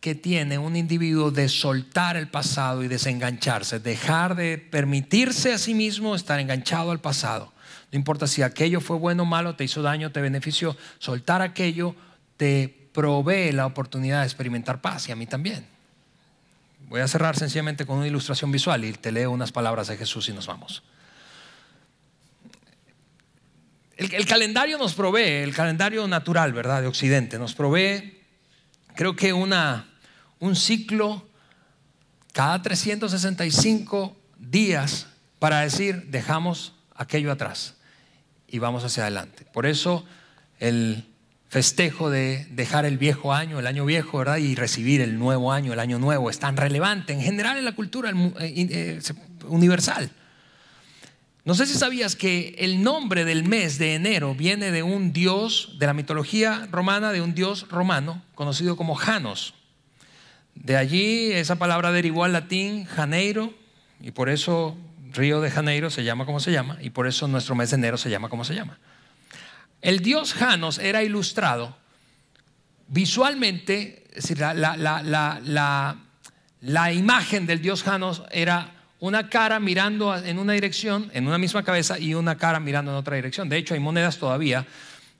que 0.00 0.16
tiene 0.16 0.58
un 0.58 0.74
individuo 0.74 1.30
de 1.30 1.48
soltar 1.48 2.16
el 2.16 2.26
pasado 2.26 2.82
y 2.82 2.88
desengancharse, 2.88 3.78
dejar 3.78 4.34
de 4.34 4.58
permitirse 4.58 5.52
a 5.52 5.58
sí 5.58 5.74
mismo 5.74 6.16
estar 6.16 6.40
enganchado 6.40 6.90
al 6.90 7.00
pasado. 7.00 7.52
No 7.92 7.98
importa 7.98 8.26
si 8.26 8.42
aquello 8.42 8.80
fue 8.80 8.96
bueno 8.96 9.22
o 9.22 9.26
malo, 9.26 9.54
te 9.54 9.62
hizo 9.62 9.80
daño, 9.80 10.10
te 10.10 10.20
benefició. 10.20 10.76
Soltar 10.98 11.40
aquello 11.40 11.94
te 12.36 12.88
provee 12.92 13.52
la 13.52 13.66
oportunidad 13.66 14.20
de 14.20 14.26
experimentar 14.26 14.80
paz 14.80 15.08
y 15.08 15.12
a 15.12 15.16
mí 15.16 15.26
también. 15.26 15.66
Voy 16.92 17.00
a 17.00 17.08
cerrar 17.08 17.38
sencillamente 17.38 17.86
con 17.86 17.96
una 17.96 18.06
ilustración 18.06 18.52
visual 18.52 18.84
y 18.84 18.92
te 18.92 19.12
leo 19.12 19.30
unas 19.30 19.50
palabras 19.50 19.88
de 19.88 19.96
Jesús 19.96 20.28
y 20.28 20.34
nos 20.34 20.46
vamos. 20.46 20.82
El, 23.96 24.26
calendario 24.26 24.76
nos 24.76 24.92
provee, 24.92 25.42
el 25.42 25.54
calendario 25.54 26.06
natural, 26.06 26.52
¿verdad? 26.52 26.82
De 26.82 26.88
Occidente, 26.88 27.38
nos 27.38 27.54
provee, 27.54 28.20
creo 28.94 29.16
que 29.16 29.32
una, 29.32 29.88
un 30.38 30.54
ciclo 30.54 31.26
cada 32.34 32.60
365 32.60 34.14
días 34.36 35.06
para 35.38 35.60
decir, 35.60 36.08
dejamos 36.10 36.74
aquello 36.94 37.32
atrás 37.32 37.76
y 38.46 38.58
vamos 38.58 38.84
hacia 38.84 39.04
adelante. 39.04 39.46
Por 39.46 39.64
eso 39.64 40.04
el 40.58 41.06
festejo 41.52 42.08
de 42.08 42.46
dejar 42.52 42.86
el 42.86 42.96
viejo 42.96 43.34
año, 43.34 43.58
el 43.58 43.66
año 43.66 43.84
viejo, 43.84 44.16
¿verdad? 44.16 44.38
Y 44.38 44.54
recibir 44.54 45.02
el 45.02 45.18
nuevo 45.18 45.52
año, 45.52 45.74
el 45.74 45.80
año 45.80 45.98
nuevo, 45.98 46.30
es 46.30 46.38
tan 46.38 46.56
relevante 46.56 47.12
en 47.12 47.20
general 47.20 47.58
en 47.58 47.66
la 47.66 47.72
cultura 47.72 48.10
eh, 48.10 48.32
eh, 48.40 49.00
universal. 49.48 50.10
No 51.44 51.54
sé 51.54 51.66
si 51.66 51.74
sabías 51.74 52.16
que 52.16 52.54
el 52.56 52.82
nombre 52.82 53.26
del 53.26 53.44
mes 53.44 53.76
de 53.76 53.92
enero 53.92 54.34
viene 54.34 54.70
de 54.70 54.82
un 54.82 55.12
dios 55.12 55.76
de 55.78 55.84
la 55.84 55.92
mitología 55.92 56.68
romana, 56.70 57.12
de 57.12 57.20
un 57.20 57.34
dios 57.34 57.68
romano 57.68 58.22
conocido 58.34 58.78
como 58.78 58.94
Janos. 58.94 59.52
De 60.54 60.78
allí 60.78 61.32
esa 61.32 61.56
palabra 61.56 61.92
derivó 61.92 62.24
al 62.24 62.32
latín 62.32 62.86
Janeiro 62.86 63.52
y 64.00 64.12
por 64.12 64.30
eso 64.30 64.74
Río 65.12 65.42
de 65.42 65.50
Janeiro 65.50 65.90
se 65.90 66.02
llama 66.02 66.24
como 66.24 66.40
se 66.40 66.50
llama 66.50 66.78
y 66.80 66.88
por 66.88 67.06
eso 67.06 67.28
nuestro 67.28 67.54
mes 67.54 67.68
de 67.68 67.76
enero 67.76 67.98
se 67.98 68.08
llama 68.08 68.30
como 68.30 68.42
se 68.42 68.54
llama. 68.54 68.78
El 69.82 70.00
dios 70.00 70.32
Janos 70.32 70.78
era 70.78 71.02
ilustrado 71.02 71.76
visualmente, 72.86 74.04
es 74.10 74.28
decir, 74.28 74.38
la, 74.38 75.96
imagen 76.92 77.46
del 77.46 77.60
dios 77.60 77.82
Janos 77.82 78.22
era 78.30 78.70
una 79.00 79.28
cara 79.28 79.58
mirando 79.58 80.16
en 80.16 80.38
una 80.38 80.52
dirección, 80.52 81.10
en 81.14 81.26
una 81.26 81.38
misma 81.38 81.64
cabeza, 81.64 81.98
y 81.98 82.14
una 82.14 82.36
cara 82.36 82.60
mirando 82.60 82.92
en 82.92 82.98
otra 82.98 83.16
dirección. 83.16 83.48
De 83.48 83.56
hecho, 83.56 83.74
hay 83.74 83.80
monedas 83.80 84.18
todavía 84.18 84.66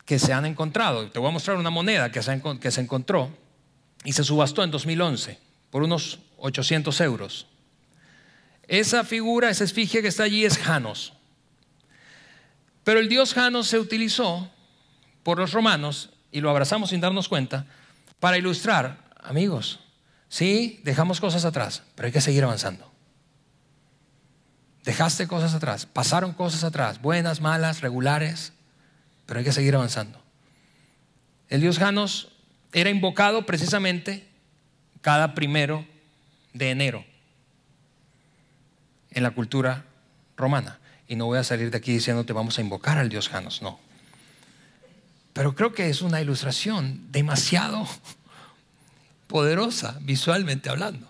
que 0.05 0.19
se 0.19 0.33
han 0.33 0.47
encontrado. 0.47 1.09
Te 1.11 1.19
voy 1.19 1.31
a 1.31 1.33
mostrar 1.33 1.57
una 1.57 1.71
moneda 1.71 2.13
que 2.13 2.23
se, 2.23 2.41
que 2.61 2.71
se 2.71 2.81
encontró 2.83 3.37
y 4.05 4.13
se 4.13 4.23
subastó 4.23 4.63
en 4.63 4.71
2011 4.71 5.39
por 5.71 5.83
unos 5.83 6.21
800 6.37 7.01
euros. 7.01 7.47
Esa 8.69 9.03
figura, 9.03 9.51
esa 9.51 9.65
esfinge 9.65 10.03
que 10.03 10.09
está 10.09 10.25
allí 10.25 10.45
es 10.45 10.59
Janos. 10.59 11.15
Pero 12.85 13.01
el 13.01 13.09
dios 13.09 13.35
Janos 13.35 13.69
se 13.69 13.79
utilizó 13.79 14.51
por 15.23 15.39
los 15.39 15.53
romanos, 15.53 16.11
y 16.33 16.41
lo 16.41 16.51
abrazamos 16.51 16.91
sin 16.91 17.01
darnos 17.01 17.29
cuenta, 17.29 17.67
para 18.19 18.39
ilustrar, 18.39 18.99
amigos, 19.23 19.81
sí, 20.29 20.81
dejamos 20.85 21.21
cosas 21.21 21.45
atrás, 21.45 21.83
pero 21.95 22.07
hay 22.07 22.13
que 22.13 22.21
seguir 22.21 22.43
avanzando. 22.45 22.91
Dejaste 24.85 25.29
cosas 25.29 25.55
atrás, 25.55 25.87
pasaron 25.87 26.33
cosas 26.33 26.65
atrás, 26.65 27.01
buenas, 27.01 27.41
malas, 27.41 27.83
regulares, 27.83 28.53
pero 29.27 29.39
hay 29.39 29.45
que 29.45 29.53
seguir 29.53 29.75
avanzando. 29.77 30.21
El 31.49 31.61
dios 31.61 31.79
Janos 31.79 32.33
era 32.73 32.91
invocado 32.91 33.47
precisamente 33.47 34.27
cada 35.03 35.35
primero 35.35 35.87
de 36.53 36.71
enero 36.71 37.05
en 39.11 39.23
la 39.23 39.31
cultura 39.31 39.85
romana. 40.37 40.81
Y 41.13 41.15
no 41.15 41.27
voy 41.27 41.37
a 41.37 41.45
salir 41.45 41.71
de 41.71 41.77
aquí 41.77 41.93
diciéndote 41.93 42.33
vamos 42.33 42.57
a 42.57 42.63
invocar 42.63 42.97
al 42.97 43.11
dios 43.11 43.29
Janos, 43.29 43.61
no. 43.61 43.79
Pero 45.35 45.55
creo 45.55 45.75
que 45.75 45.91
es 45.91 46.01
una 46.01 46.23
ilustración 46.23 47.13
demasiado 47.13 47.87
poderosa 49.27 49.99
visualmente 50.01 50.71
hablando. 50.71 51.07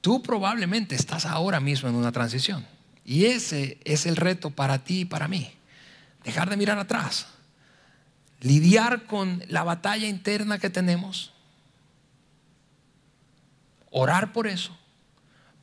Tú 0.00 0.22
probablemente 0.22 0.94
estás 0.94 1.26
ahora 1.26 1.60
mismo 1.60 1.90
en 1.90 1.94
una 1.94 2.10
transición. 2.10 2.66
Y 3.04 3.26
ese 3.26 3.76
es 3.84 4.06
el 4.06 4.16
reto 4.16 4.48
para 4.48 4.78
ti 4.78 5.00
y 5.00 5.04
para 5.04 5.28
mí. 5.28 5.52
Dejar 6.24 6.48
de 6.48 6.56
mirar 6.56 6.78
atrás. 6.78 7.26
Lidiar 8.40 9.04
con 9.04 9.42
la 9.48 9.62
batalla 9.62 10.08
interna 10.08 10.58
que 10.58 10.70
tenemos. 10.70 11.34
Orar 13.90 14.32
por 14.32 14.46
eso 14.46 14.74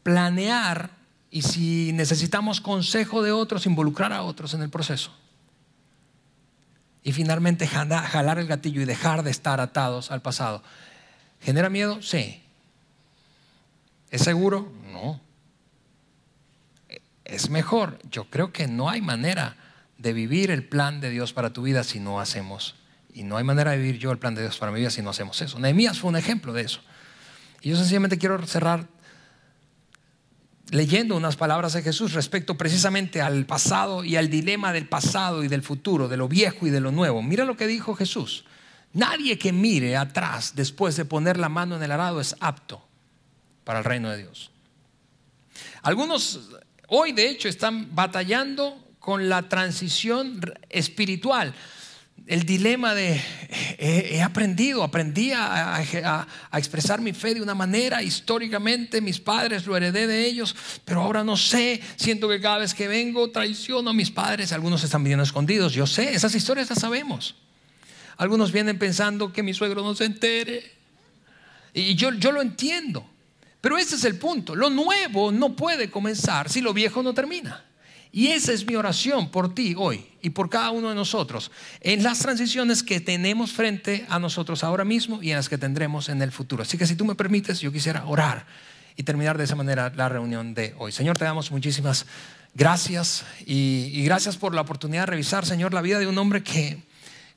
planear 0.04 0.92
y 1.34 1.42
si 1.42 1.94
necesitamos 1.94 2.62
consejo 2.62 3.24
de 3.24 3.32
otros, 3.32 3.66
involucrar 3.66 4.14
a 4.14 4.22
otros 4.22 4.54
en 4.54 4.62
el 4.62 4.70
proceso. 4.70 5.12
Y 7.02 7.12
finalmente 7.12 7.66
jalar 7.66 8.38
el 8.38 8.46
gatillo 8.46 8.82
y 8.82 8.86
dejar 8.86 9.24
de 9.24 9.32
estar 9.32 9.60
atados 9.60 10.12
al 10.12 10.22
pasado. 10.22 10.62
¿Genera 11.42 11.72
miedo? 11.72 12.04
Sí. 12.04 12.44
¿Es 14.12 14.22
seguro? 14.22 14.72
No. 14.92 15.20
¿Es 17.26 17.50
mejor? 17.50 17.98
Yo 18.12 18.26
creo 18.26 18.54
que 18.54 18.68
no 18.68 18.92
hay 18.92 19.02
manera 19.02 19.58
de 19.98 20.14
vivir 20.14 20.52
el 20.52 20.64
plan 20.64 21.02
de 21.02 21.10
Dios 21.10 21.34
para 21.34 21.52
tu 21.52 21.64
vida 21.64 21.84
si 21.84 22.00
no 22.00 22.20
hacemos. 22.20 22.76
Y 23.12 23.24
no 23.24 23.38
hay 23.38 23.44
manera 23.44 23.72
de 23.72 23.78
vivir 23.78 23.98
yo 23.98 24.12
el 24.12 24.20
plan 24.20 24.36
de 24.36 24.44
Dios 24.44 24.60
para 24.60 24.72
mi 24.72 24.82
vida 24.82 24.92
si 24.92 25.02
no 25.02 25.10
hacemos 25.10 25.42
eso. 25.42 25.58
Nehemías 25.58 25.98
fue 25.98 26.12
un 26.12 26.16
ejemplo 26.16 26.54
de 26.54 26.62
eso. 26.62 26.82
Y 27.62 27.72
yo 27.72 27.76
sencillamente 27.76 28.20
quiero 28.20 28.46
cerrar 28.46 28.88
leyendo 30.74 31.16
unas 31.16 31.36
palabras 31.36 31.74
de 31.74 31.84
Jesús 31.84 32.14
respecto 32.14 32.58
precisamente 32.58 33.22
al 33.22 33.46
pasado 33.46 34.04
y 34.04 34.16
al 34.16 34.32
dilema 34.32 34.74
del 34.74 34.88
pasado 34.88 35.44
y 35.44 35.48
del 35.48 35.62
futuro, 35.62 36.08
de 36.08 36.18
lo 36.18 36.28
viejo 36.28 36.66
y 36.66 36.72
de 36.72 36.82
lo 36.82 36.92
nuevo. 36.92 37.22
Mira 37.22 37.46
lo 37.46 37.56
que 37.56 37.68
dijo 37.68 37.94
Jesús. 37.96 38.44
Nadie 38.92 39.38
que 39.38 39.54
mire 39.54 39.96
atrás 39.96 40.54
después 40.56 40.96
de 40.96 41.06
poner 41.06 41.38
la 41.38 41.48
mano 41.48 41.76
en 41.76 41.84
el 41.84 41.92
arado 41.92 42.20
es 42.20 42.36
apto 42.40 42.84
para 43.64 43.80
el 43.80 43.86
reino 43.86 44.10
de 44.10 44.18
Dios. 44.18 44.50
Algunos 45.84 46.50
hoy 46.88 47.12
de 47.12 47.30
hecho 47.30 47.50
están 47.50 47.94
batallando 47.94 48.84
con 48.98 49.30
la 49.30 49.48
transición 49.50 50.42
espiritual. 50.70 51.54
El 52.26 52.46
dilema 52.46 52.96
de 52.96 53.22
he, 53.78 54.22
aprendido, 54.22 54.84
aprendí 54.84 55.32
a, 55.34 55.76
a, 55.76 56.58
expresar 56.58 57.02
mi 57.02 57.12
fe 57.12 57.34
de 57.34 57.42
una 57.42 57.54
manera, 57.54 58.02
históricamente 58.02 59.02
mis 59.02 59.20
padres 59.20 59.66
lo 59.66 59.76
heredé 59.76 60.08
de 60.08 60.26
ellos, 60.26 60.56
pero 60.86 61.02
ahora 61.02 61.24
no 61.24 61.36
sé, 61.36 61.82
siento 61.98 62.30
que 62.30 62.40
cada 62.40 62.60
vez 62.60 62.74
que 62.74 62.88
vengo 62.88 63.30
traiciono 63.32 63.90
a 63.90 63.94
mis 63.94 64.10
padres, 64.10 64.54
algunos 64.54 64.84
están 64.84 65.04
viviendo 65.04 65.24
escondidos, 65.24 65.74
yo 65.74 65.86
sé, 65.86 66.14
esas 66.14 66.34
historias 66.34 66.70
las 66.70 66.80
sabemos. 66.80 67.36
Algunos 68.18 68.52
vienen 68.52 68.78
pensando 68.78 69.34
que 69.34 69.44
mi 69.44 69.54
suegro 69.54 69.82
no 69.82 69.96
se 69.96 70.06
entere. 70.06 70.72
Y 71.74 71.96
yo, 71.96 72.14
yo 72.14 72.32
lo 72.32 72.42
entiendo, 72.42 73.06
pero 73.60 73.78
ese 73.78 73.96
es 73.96 74.04
el 74.04 74.18
punto, 74.18 74.56
lo 74.56 74.70
nuevo 74.70 75.32
no 75.32 75.56
puede 75.56 75.90
comenzar 75.90 76.50
si 76.50 76.62
lo 76.62 76.74
viejo 76.74 77.02
no 77.02 77.14
termina. 77.14 77.66
Y 78.16 78.28
esa 78.28 78.54
es 78.54 78.68
mi 78.68 78.76
oración 78.76 79.30
por 79.30 79.56
ti 79.56 79.74
hoy 79.76 80.06
y 80.22 80.30
por 80.30 80.48
cada 80.48 80.70
uno 80.70 80.90
de 80.90 80.94
nosotros 80.94 81.50
en 81.82 82.04
las 82.04 82.20
transiciones 82.20 82.84
que 82.84 83.02
tenemos 83.02 83.54
frente 83.54 84.06
a 84.08 84.20
nosotros 84.20 84.64
ahora 84.64 84.86
mismo 84.86 85.24
y 85.24 85.32
en 85.32 85.38
las 85.38 85.50
que 85.50 85.58
tendremos 85.58 86.10
en 86.10 86.22
el 86.22 86.32
futuro. 86.32 86.62
Así 86.62 86.78
que 86.78 86.86
si 86.86 86.96
tú 86.96 87.06
me 87.06 87.16
permites, 87.16 87.60
yo 87.60 87.72
quisiera 87.72 88.06
orar 88.06 88.46
y 88.96 89.02
terminar 89.02 89.36
de 89.36 89.46
esa 89.46 89.56
manera 89.56 89.92
la 89.96 90.10
reunión 90.10 90.54
de 90.54 90.76
hoy. 90.78 90.92
Señor, 90.92 91.18
te 91.18 91.26
damos 91.26 91.50
muchísimas 91.50 92.06
gracias 92.54 93.26
y, 93.48 94.04
gracias 94.06 94.38
por 94.38 94.54
la 94.54 94.62
oportunidad 94.62 95.02
de 95.02 95.08
revisar, 95.08 95.44
Señor, 95.44 95.74
la 95.74 95.82
vida 95.82 95.98
de 95.98 96.06
un 96.06 96.20
hombre 96.20 96.44
que, 96.44 96.84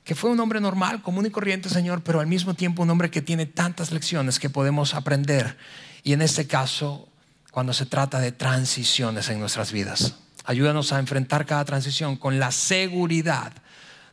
que 0.04 0.14
fue 0.14 0.28
un 0.28 0.40
hombre 0.40 0.60
normal, 0.60 1.00
común 1.00 1.24
y 1.24 1.30
corriente, 1.30 1.70
Señor, 1.70 2.02
pero 2.02 2.20
al 2.20 2.26
mismo 2.26 2.52
tiempo 2.52 2.82
un 2.82 2.90
hombre 2.90 3.10
que 3.10 3.22
tiene 3.22 3.46
tantas 3.46 3.92
lecciones 3.92 4.38
que 4.38 4.50
podemos 4.50 4.92
aprender. 4.92 5.56
Y 6.02 6.12
en 6.12 6.20
este 6.20 6.46
caso, 6.46 7.08
cuando 7.50 7.72
se 7.72 7.86
trata 7.86 8.20
de 8.20 8.32
transiciones 8.32 9.30
en 9.30 9.40
nuestras 9.40 9.72
vidas. 9.72 10.16
Ayúdanos 10.46 10.92
a 10.92 11.00
enfrentar 11.00 11.44
cada 11.44 11.64
transición 11.64 12.16
con 12.16 12.38
la 12.38 12.52
seguridad 12.52 13.52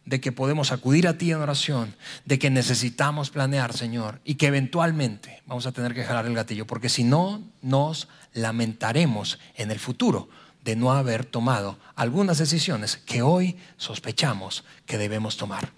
de 0.05 0.19
que 0.19 0.31
podemos 0.31 0.71
acudir 0.71 1.07
a 1.07 1.17
ti 1.17 1.31
en 1.31 1.37
oración, 1.37 1.95
de 2.25 2.39
que 2.39 2.49
necesitamos 2.49 3.29
planear, 3.29 3.71
Señor, 3.71 4.19
y 4.25 4.35
que 4.35 4.47
eventualmente 4.47 5.43
vamos 5.45 5.67
a 5.67 5.71
tener 5.71 5.93
que 5.93 6.03
jalar 6.03 6.25
el 6.25 6.33
gatillo, 6.33 6.65
porque 6.65 6.89
si 6.89 7.03
no, 7.03 7.41
nos 7.61 8.07
lamentaremos 8.33 9.39
en 9.55 9.71
el 9.71 9.79
futuro 9.79 10.27
de 10.63 10.75
no 10.75 10.91
haber 10.91 11.23
tomado 11.23 11.77
algunas 11.95 12.39
decisiones 12.39 12.97
que 12.97 13.21
hoy 13.21 13.57
sospechamos 13.77 14.63
que 14.87 14.97
debemos 14.97 15.37
tomar. 15.37 15.69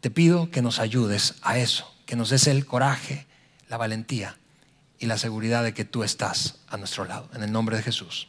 Te 0.00 0.10
pido 0.10 0.50
que 0.50 0.62
nos 0.62 0.78
ayudes 0.78 1.36
a 1.42 1.58
eso, 1.58 1.92
que 2.06 2.16
nos 2.16 2.28
des 2.30 2.46
el 2.48 2.66
coraje, 2.66 3.26
la 3.68 3.78
valentía 3.78 4.36
y 4.98 5.06
la 5.06 5.16
seguridad 5.16 5.64
de 5.64 5.72
que 5.72 5.84
tú 5.84 6.04
estás 6.04 6.56
a 6.68 6.76
nuestro 6.76 7.06
lado. 7.06 7.30
En 7.34 7.42
el 7.42 7.50
nombre 7.50 7.76
de 7.76 7.82
Jesús. 7.82 8.28